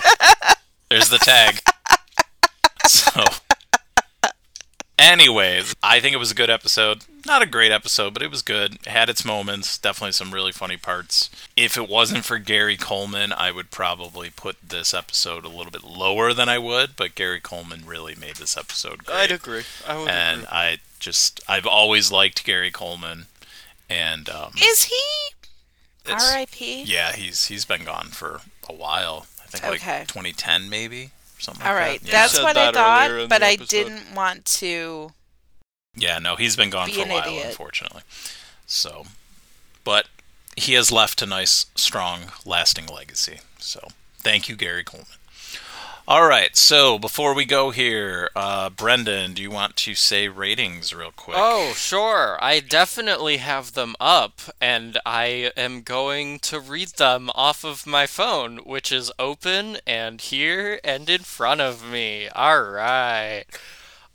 [0.90, 1.60] There's the tag.
[2.88, 3.24] So,
[4.98, 7.04] anyways, I think it was a good episode.
[7.26, 8.76] Not a great episode, but it was good.
[8.76, 9.78] It had its moments.
[9.78, 11.30] Definitely some really funny parts.
[11.58, 15.84] If it wasn't for Gary Coleman, I would probably put this episode a little bit
[15.84, 16.96] lower than I would.
[16.96, 19.16] But Gary Coleman really made this episode great.
[19.18, 19.64] I'd agree.
[19.88, 20.48] I would and agree.
[20.52, 23.26] I just I've always liked Gary Coleman,
[23.90, 25.02] and um, Is he
[26.10, 26.84] R.I.P.?
[26.84, 29.28] yeah, he's he's been gone for a while.
[29.44, 30.00] I think Okay.
[30.00, 31.66] like 2010 maybe something.
[31.66, 32.12] All like right, that.
[32.12, 35.12] That's said what I that earlier thought, but I didn't want to.
[35.96, 37.48] Yeah, no, he's been gone Be for a while, idiot.
[37.48, 38.04] unfortunately.
[38.66, 39.06] So,
[39.84, 40.08] but
[40.56, 43.40] he has left a nice, strong, lasting legacy.
[43.58, 43.88] So,
[44.18, 45.17] thank you, Gary Coleman.
[46.10, 50.94] All right, so before we go here, uh, Brendan, do you want to say ratings
[50.94, 51.36] real quick?
[51.38, 52.38] Oh, sure.
[52.42, 58.08] I definitely have them up, and I am going to read them off of my
[58.08, 62.30] phone, which is open and here and in front of me.
[62.30, 63.44] All right.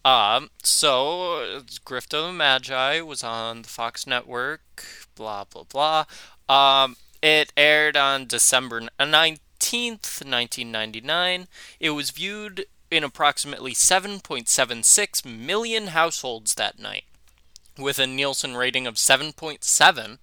[0.02, 6.05] Um, so Grift of the Magi was on the Fox network, blah blah blah.
[6.48, 8.89] Um, it aired on December
[9.73, 11.49] 19th, 1999.
[11.81, 17.05] It was viewed in approximately 7.76 million households that night.
[17.78, 20.19] With a Nielsen rating of 7.7,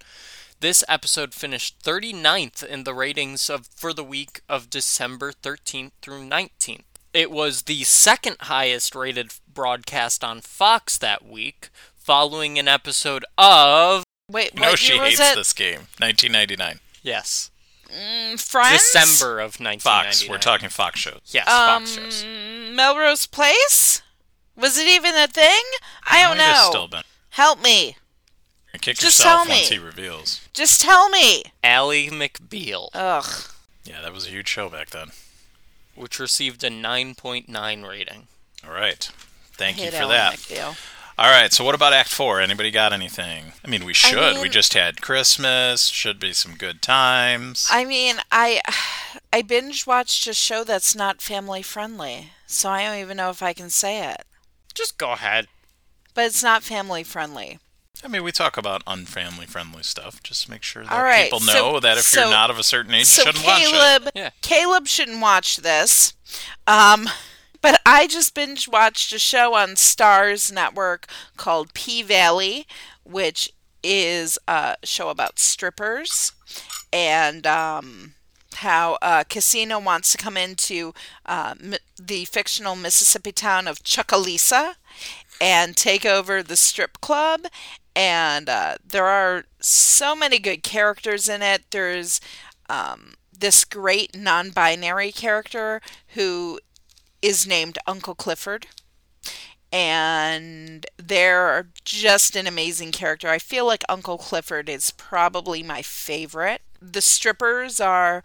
[0.59, 6.27] this episode finished 39th in the ratings of for the week of December 13th through
[6.30, 6.84] 19th.
[7.11, 14.03] It was the second highest rated broadcast on Fox that week, following an episode of
[14.30, 15.35] Wait, You know she year was hates it?
[15.35, 15.88] this game.
[15.97, 16.80] 1999.
[17.01, 17.48] yes,
[17.91, 18.81] Mm, Friends.
[18.91, 19.79] December of 1999.
[19.79, 20.29] Fox.
[20.29, 21.21] We're talking Fox shows.
[21.27, 22.25] Yes, Um, Fox shows.
[22.73, 24.01] Melrose Place.
[24.55, 25.61] Was it even a thing?
[26.05, 26.69] I don't Might have know.
[26.71, 27.03] Still been.
[27.31, 27.95] Help me.
[28.73, 29.75] Kick Just yourself tell once me.
[29.77, 30.41] he reveals.
[30.53, 31.43] Just tell me.
[31.63, 33.25] Ally McBeal, Ugh.
[33.83, 35.11] Yeah, that was a huge show back then.
[35.95, 38.27] which received a 9.9 rating.
[38.65, 39.09] All right.
[39.53, 40.33] Thank you Hate for Ellen that.
[40.35, 40.77] McBeal.
[41.21, 42.39] All right, so what about Act 4?
[42.39, 43.51] Anybody got anything?
[43.65, 44.35] I mean, we should.
[44.37, 45.87] we mean- just had Christmas.
[45.87, 47.67] Should be some good times.
[47.69, 48.61] I mean, I
[49.33, 53.43] I binge watched a show that's not family friendly, so I don't even know if
[53.43, 54.23] I can say it.
[54.73, 55.47] Just go ahead.
[56.13, 57.59] But it's not family friendly.
[58.01, 60.23] I mean, we talk about unfamily friendly stuff.
[60.23, 62.57] Just make sure that All right, people so- know that if so- you're not of
[62.57, 63.69] a certain age, so you shouldn't watch it.
[63.71, 64.29] Caleb, Yeah.
[64.41, 66.13] Caleb shouldn't watch this.
[66.65, 67.09] Um,
[67.61, 71.07] But I just binge watched a show on Starz Network
[71.38, 72.65] called P Valley,
[73.03, 73.52] which
[73.84, 76.31] is a show about strippers
[76.91, 78.14] and um,
[78.56, 80.94] how a casino wants to come into
[81.26, 84.76] uh, m- the fictional Mississippi town of Chucalissa
[85.41, 87.45] and take over the strip club.
[87.95, 91.64] And uh, there are so many good characters in it.
[91.72, 92.22] There's
[92.69, 96.60] um, this great non binary character who
[97.21, 98.67] is named Uncle Clifford.
[99.71, 103.29] And they're just an amazing character.
[103.29, 106.61] I feel like Uncle Clifford is probably my favorite.
[106.81, 108.23] The strippers are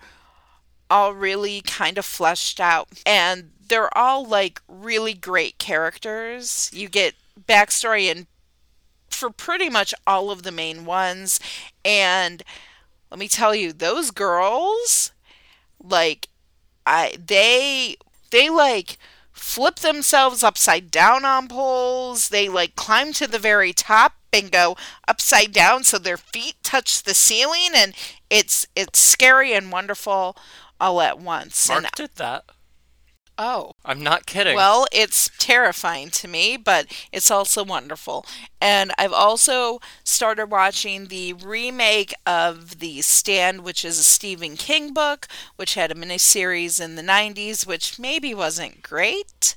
[0.88, 6.70] all really kind of fleshed out, and they're all like really great characters.
[6.72, 7.14] You get
[7.48, 8.26] backstory and
[9.10, 11.40] for pretty much all of the main ones,
[11.84, 12.42] and
[13.10, 15.12] let me tell you, those girls,
[15.82, 16.28] like,
[16.86, 17.96] I they
[18.34, 18.98] they like
[19.32, 22.30] flip themselves upside down on poles.
[22.30, 27.04] They like climb to the very top and go upside down so their feet touch
[27.04, 27.94] the ceiling and
[28.28, 30.36] it's it's scary and wonderful
[30.80, 31.68] all at once.
[31.68, 32.44] Mark and did that.
[33.38, 34.54] Oh, I'm not kidding.
[34.54, 38.24] well, it's terrifying to me, but it's also wonderful.
[38.60, 44.92] And I've also started watching the remake of The Stand, which is a Stephen King
[44.92, 49.56] book, which had a miniseries in the 90s, which maybe wasn't great.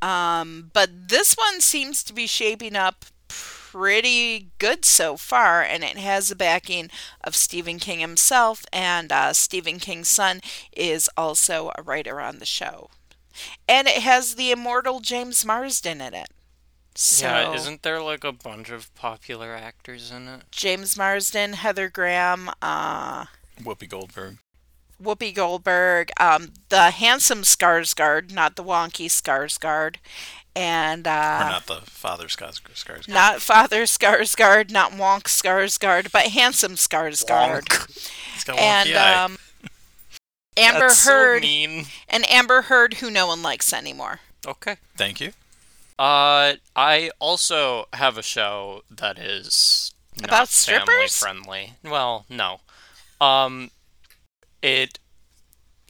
[0.00, 3.04] Um, but this one seems to be shaping up
[3.72, 6.90] pretty good so far, and it has the backing
[7.22, 10.40] of Stephen King himself, and uh, Stephen King's son
[10.76, 12.90] is also a writer on the show.
[13.68, 16.28] And it has the immortal James Marsden in it.
[16.94, 20.42] So, yeah, isn't there like a bunch of popular actors in it?
[20.50, 23.24] James Marsden, Heather Graham, uh,
[23.62, 24.36] Whoopi Goldberg.
[25.02, 29.96] Whoopi Goldberg, um, the handsome Skarsgård, not the wonky Skarsgård,
[30.54, 33.08] and or uh, not the father Skars- Skarsgård.
[33.08, 37.64] not Father Skarsgård, not Wonk Skarsgård, but handsome Skarsgård.
[38.34, 39.24] He's got a And wonky eye.
[39.24, 39.38] um,
[40.56, 41.86] Amber That's Heard, So mean.
[42.08, 44.20] and Amber Heard, who no one likes anymore.
[44.46, 44.76] Okay.
[44.96, 45.32] Thank you.
[45.98, 51.72] Uh, I also have a show that is not About family friendly.
[51.84, 52.60] Well, no.
[53.20, 53.70] Um,
[54.62, 54.98] it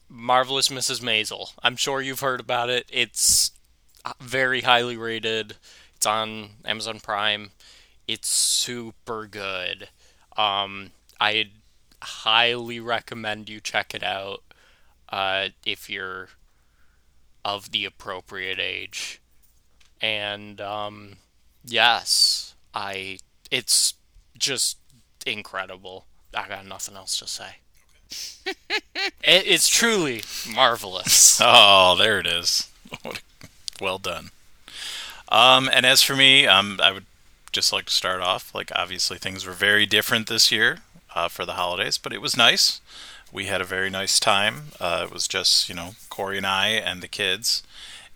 [0.08, 1.00] marvelous Mrs.
[1.00, 1.52] Maisel.
[1.62, 2.86] I'm sure you've heard about it.
[2.92, 3.52] It's
[4.04, 5.56] uh, very highly rated.
[5.96, 7.52] It's on Amazon Prime.
[8.06, 9.88] It's super good.
[10.36, 10.90] Um,
[11.20, 11.50] I
[12.02, 14.42] highly recommend you check it out.
[15.12, 16.30] Uh, if you're
[17.44, 19.20] of the appropriate age
[20.02, 21.16] and um,
[21.64, 23.18] yes, I
[23.50, 23.94] it's
[24.36, 24.78] just
[25.24, 26.06] incredible.
[26.34, 27.56] I got nothing else to say.
[28.46, 28.54] it,
[29.22, 30.22] it's truly
[30.52, 31.40] marvelous.
[31.44, 32.68] Oh, there it is.
[33.80, 34.30] well done.
[35.28, 37.06] Um, and as for me, um, I would
[37.52, 38.54] just like to start off.
[38.54, 40.78] Like, obviously, things were very different this year
[41.14, 42.80] uh, for the holidays, but it was nice.
[43.32, 44.64] We had a very nice time.
[44.78, 47.62] Uh, it was just, you know, Cori and I and the kids.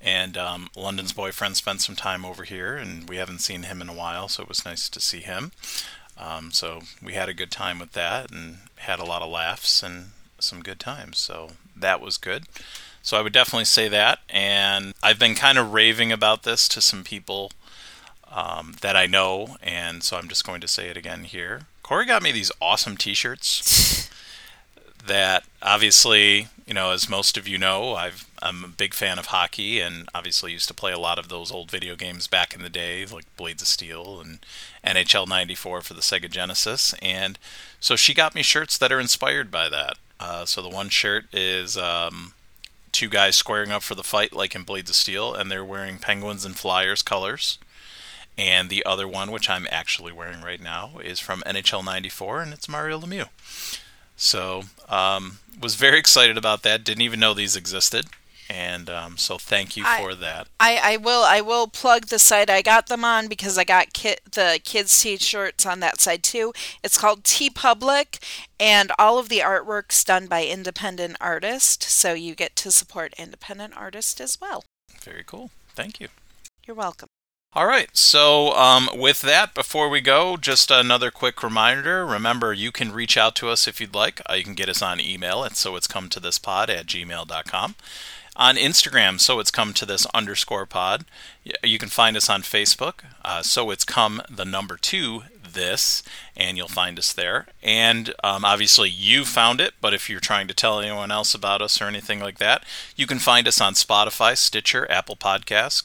[0.01, 3.89] And um, London's boyfriend spent some time over here, and we haven't seen him in
[3.89, 5.53] a while, so it was nice to see him.
[6.19, 9.83] Um, so we had a good time with that and had a lot of laughs
[9.83, 11.19] and some good times.
[11.19, 12.45] So that was good.
[13.03, 14.21] So I would definitely say that.
[14.29, 17.53] And I've been kind of raving about this to some people
[18.31, 21.63] um, that I know, and so I'm just going to say it again here.
[21.83, 24.11] Cori got me these awesome T-shirts
[25.07, 29.27] that obviously, you know, as most of you know, I've I'm a big fan of
[29.27, 32.63] hockey, and obviously used to play a lot of those old video games back in
[32.63, 34.39] the day, like Blades of Steel and
[34.85, 36.95] NHL '94 for the Sega Genesis.
[37.03, 37.39] And
[37.81, 39.99] so she got me shirts that are inspired by that.
[40.19, 42.33] Uh, so the one shirt is um,
[42.93, 45.99] two guys squaring up for the fight, like in Blades of Steel, and they're wearing
[45.99, 47.59] Penguins and Flyers colors.
[48.39, 52.53] And the other one, which I'm actually wearing right now, is from NHL '94, and
[52.53, 53.29] it's Mario Lemieux.
[54.17, 56.85] So, um, was very excited about that.
[56.85, 58.07] Didn't even know these existed,
[58.49, 60.49] and um, so thank you I- for that.
[60.61, 63.93] I, I will I will plug the site I got them on because I got
[63.93, 66.53] the kids t-shirts on that side too.
[66.83, 68.23] It's called TeePublic
[68.59, 73.77] and all of the artwork's done by independent artists, so you get to support independent
[73.77, 74.65] artists as well.
[75.03, 75.51] Very cool.
[75.75, 76.09] Thank you.
[76.67, 77.09] You're welcome.
[77.53, 77.89] All right.
[77.97, 82.05] So, um, with that, before we go, just another quick reminder.
[82.05, 84.21] Remember, you can reach out to us if you'd like.
[84.29, 86.87] Uh, you can get us on email at so it's come to this pod at
[86.87, 87.75] gmail.com.
[88.39, 91.07] On Instagram, so it's come to this underscore pod.
[91.65, 92.97] You can find us on Facebook.
[93.25, 95.23] Uh, so it's come the number two
[95.57, 96.05] this,
[96.37, 97.47] and you'll find us there.
[97.61, 101.61] And um, obviously, you found it, but if you're trying to tell anyone else about
[101.61, 102.65] us or anything like that,
[102.95, 105.83] you can find us on Spotify, Stitcher, Apple Podcasts,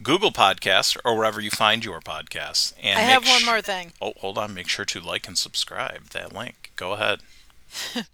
[0.00, 2.72] Google Podcasts, or wherever you find your podcasts.
[2.80, 3.92] And I have one sh- more thing.
[4.00, 4.54] Oh, hold on.
[4.54, 6.70] Make sure to like and subscribe that link.
[6.76, 7.20] Go ahead.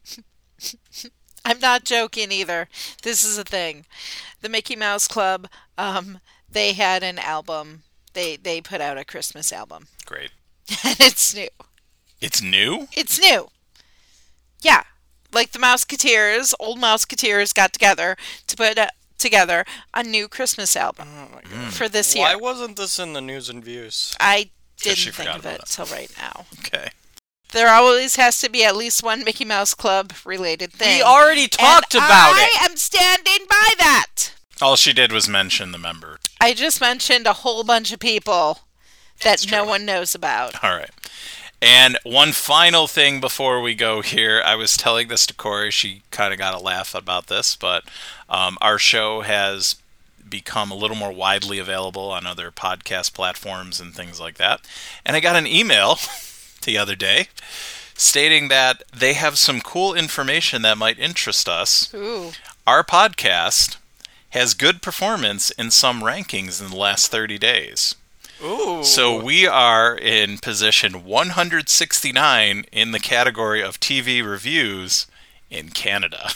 [1.45, 2.69] I'm not joking either.
[3.03, 3.85] This is a thing.
[4.41, 6.21] The Mickey Mouse Club, um,
[6.51, 7.83] they had an album.
[8.13, 10.31] They they put out a Christmas album, Great.
[10.85, 11.49] And it's new.
[12.21, 12.89] It's new?
[12.93, 13.49] It's new.
[14.63, 14.83] Yeah,
[15.33, 18.17] like the Mouseketeers, old Mouseketeers got together
[18.47, 18.89] to put uh,
[19.19, 19.65] together
[19.95, 21.73] a new Christmas album Oh my god.
[21.73, 22.25] for this year.
[22.27, 24.15] Why wasn't this in the news and views?
[24.21, 24.51] I
[24.83, 25.67] didn't think of it it.
[25.67, 26.47] till right now.
[26.61, 26.89] Okay.
[27.53, 30.99] There always has to be at least one Mickey Mouse Club related thing.
[30.99, 32.63] We already talked and about I it.
[32.63, 34.33] I am standing by that.
[34.63, 36.19] All she did was mention the member.
[36.41, 38.61] I just mentioned a whole bunch of people
[39.23, 40.63] that no one knows about.
[40.63, 40.91] All right.
[41.63, 45.71] And one final thing before we go here, I was telling this to Cori.
[45.71, 47.85] She kind of got a laugh about this, but
[48.31, 49.77] um, our show has
[50.27, 54.63] become a little more widely available on other podcast platforms and things like that.
[55.05, 55.99] And I got an email
[56.63, 57.29] the other day
[57.95, 61.93] stating that they have some cool information that might interest us.
[61.93, 62.31] Ooh.
[62.67, 63.77] Our podcast
[64.31, 67.95] has good performance in some rankings in the last 30 days.
[68.43, 68.83] Ooh.
[68.83, 75.07] So we are in position 169 in the category of TV reviews
[75.51, 76.31] in Canada.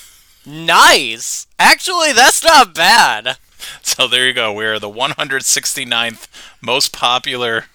[0.46, 1.46] nice.
[1.58, 3.38] Actually, that's not bad.
[3.82, 4.52] So there you go.
[4.52, 6.28] We're the 169th
[6.60, 7.66] most popular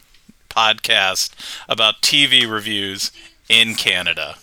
[0.50, 1.32] podcast
[1.68, 3.12] about TV reviews
[3.48, 4.36] in Canada.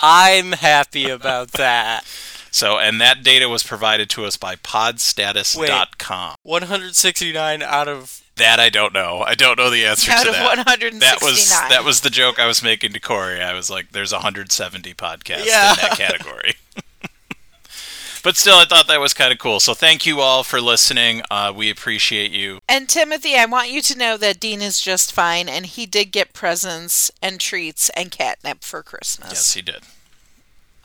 [0.00, 2.04] I'm happy about that.
[2.54, 6.34] So, and that data was provided to us by podstatus.com.
[6.42, 9.20] 169 out of That I don't know.
[9.26, 10.56] I don't know the answer Out to of that.
[10.56, 11.00] 169.
[11.00, 13.40] That was that was the joke I was making to Cori.
[13.42, 15.70] I was like, "There's 170 podcasts Yeah.
[15.72, 16.54] in that category."
[18.24, 19.60] but still, I thought that was kind of cool.
[19.60, 21.22] So thank you all for listening.
[21.30, 22.60] Uh, we appreciate you.
[22.68, 26.06] And Timothy, I want you to know that Dean is just fine, and he did
[26.12, 29.30] get presents and treats and catnip for Christmas.
[29.30, 29.82] Yes, he did.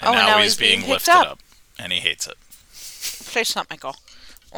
[0.02, 1.28] Oh, and now he's being lifted up.
[1.28, 1.40] up,
[1.80, 2.36] and he hates it.
[3.32, 3.96] Please not, Michael.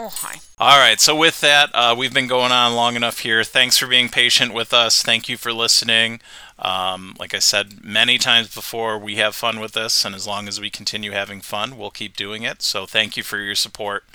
[0.02, 0.40] Oh, hi.
[0.58, 0.98] All right.
[1.02, 3.44] So with that, uh, we've been going on long enough here.
[3.44, 5.04] Thanks for being patient with us.
[5.04, 6.22] Thank you for listening.
[6.58, 10.48] Um, like I said many times before, we have fun with this, and as long
[10.48, 12.62] as we continue having fun, we'll keep doing it.
[12.62, 14.06] So thank you for your support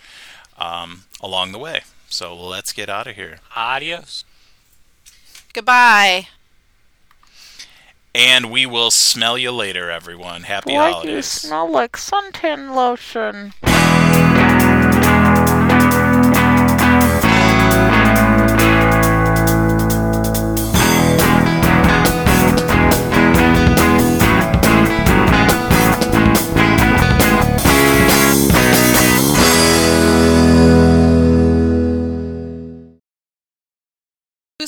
[0.58, 1.82] um, along the way.
[2.08, 3.40] So let's get out of here.
[3.54, 4.24] adios.
[5.52, 6.28] Goodbye.
[8.14, 10.44] And we will smell you later, everyone.
[10.44, 13.52] Happy Why do you smell like suntan lotion?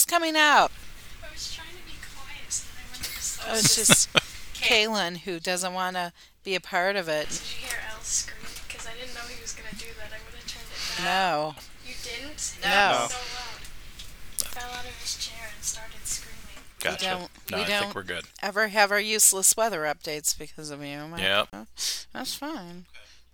[0.07, 0.71] Who's coming out?
[1.23, 3.51] I was trying to be quiet, so I went to.
[3.51, 4.13] Oh, it's just
[4.55, 6.13] Kaylin who doesn't want to
[6.45, 7.29] be a part of it.
[7.29, 8.37] Did you hear Elle scream?
[8.69, 10.11] Because I didn't know he was gonna do that.
[10.13, 11.07] I would have turned it down.
[11.07, 11.55] No.
[11.87, 12.57] You didn't?
[12.63, 12.69] No.
[12.69, 13.63] It was so loud.
[14.39, 16.63] He fell out of his chair and started screaming.
[16.81, 17.05] Gotcha.
[17.05, 18.25] don't- no, we I don't- think we're good.
[18.43, 20.99] Ever have our useless weather updates because of you?
[21.09, 21.21] Mike?
[21.23, 21.49] Yep.
[21.53, 21.67] Oh,
[22.13, 22.87] That's fine.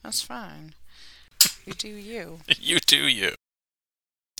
[0.02, 0.74] That's fine.
[1.66, 2.38] You do you.
[2.58, 3.34] you do you.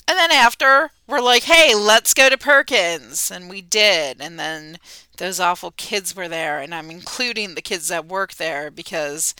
[0.07, 3.31] And then after, we're like, hey, let's go to Perkins.
[3.31, 4.17] And we did.
[4.21, 4.77] And then
[5.17, 6.59] those awful kids were there.
[6.59, 9.33] And I'm including the kids that work there because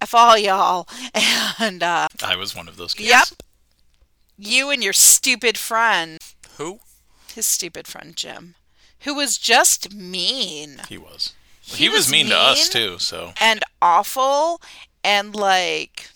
[0.00, 0.86] F all y'all.
[1.60, 3.08] And, uh, I was one of those kids.
[3.08, 3.26] yep.
[4.36, 6.18] You and your stupid friend,
[6.58, 6.78] Who?
[7.34, 8.54] his stupid friend Jim,
[9.00, 11.34] who was just mean He was.
[11.60, 12.98] He He, was, was mean, to us too.
[13.00, 14.60] So and awful.
[15.02, 16.10] And like,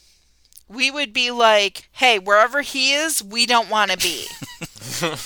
[0.73, 4.27] we would be like, hey, wherever he is, we don't want to be.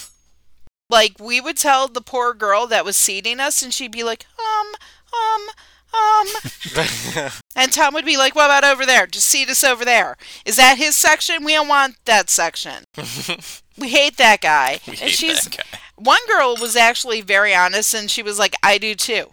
[0.91, 4.27] like, we would tell the poor girl that was seating us, and she'd be like,
[4.39, 4.67] um,
[5.15, 5.49] um,
[5.95, 7.31] um.
[7.57, 9.07] and Tom would be like, what about over there?
[9.07, 10.17] Just seat us over there.
[10.45, 11.45] Is that his section?
[11.45, 12.85] We don't want that section.
[13.79, 14.81] we hate that guy.
[14.87, 15.79] we and hate she's that guy.
[15.97, 19.31] one girl was actually very honest, and she was like, I do too.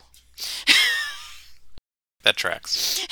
[2.23, 3.05] That tracks.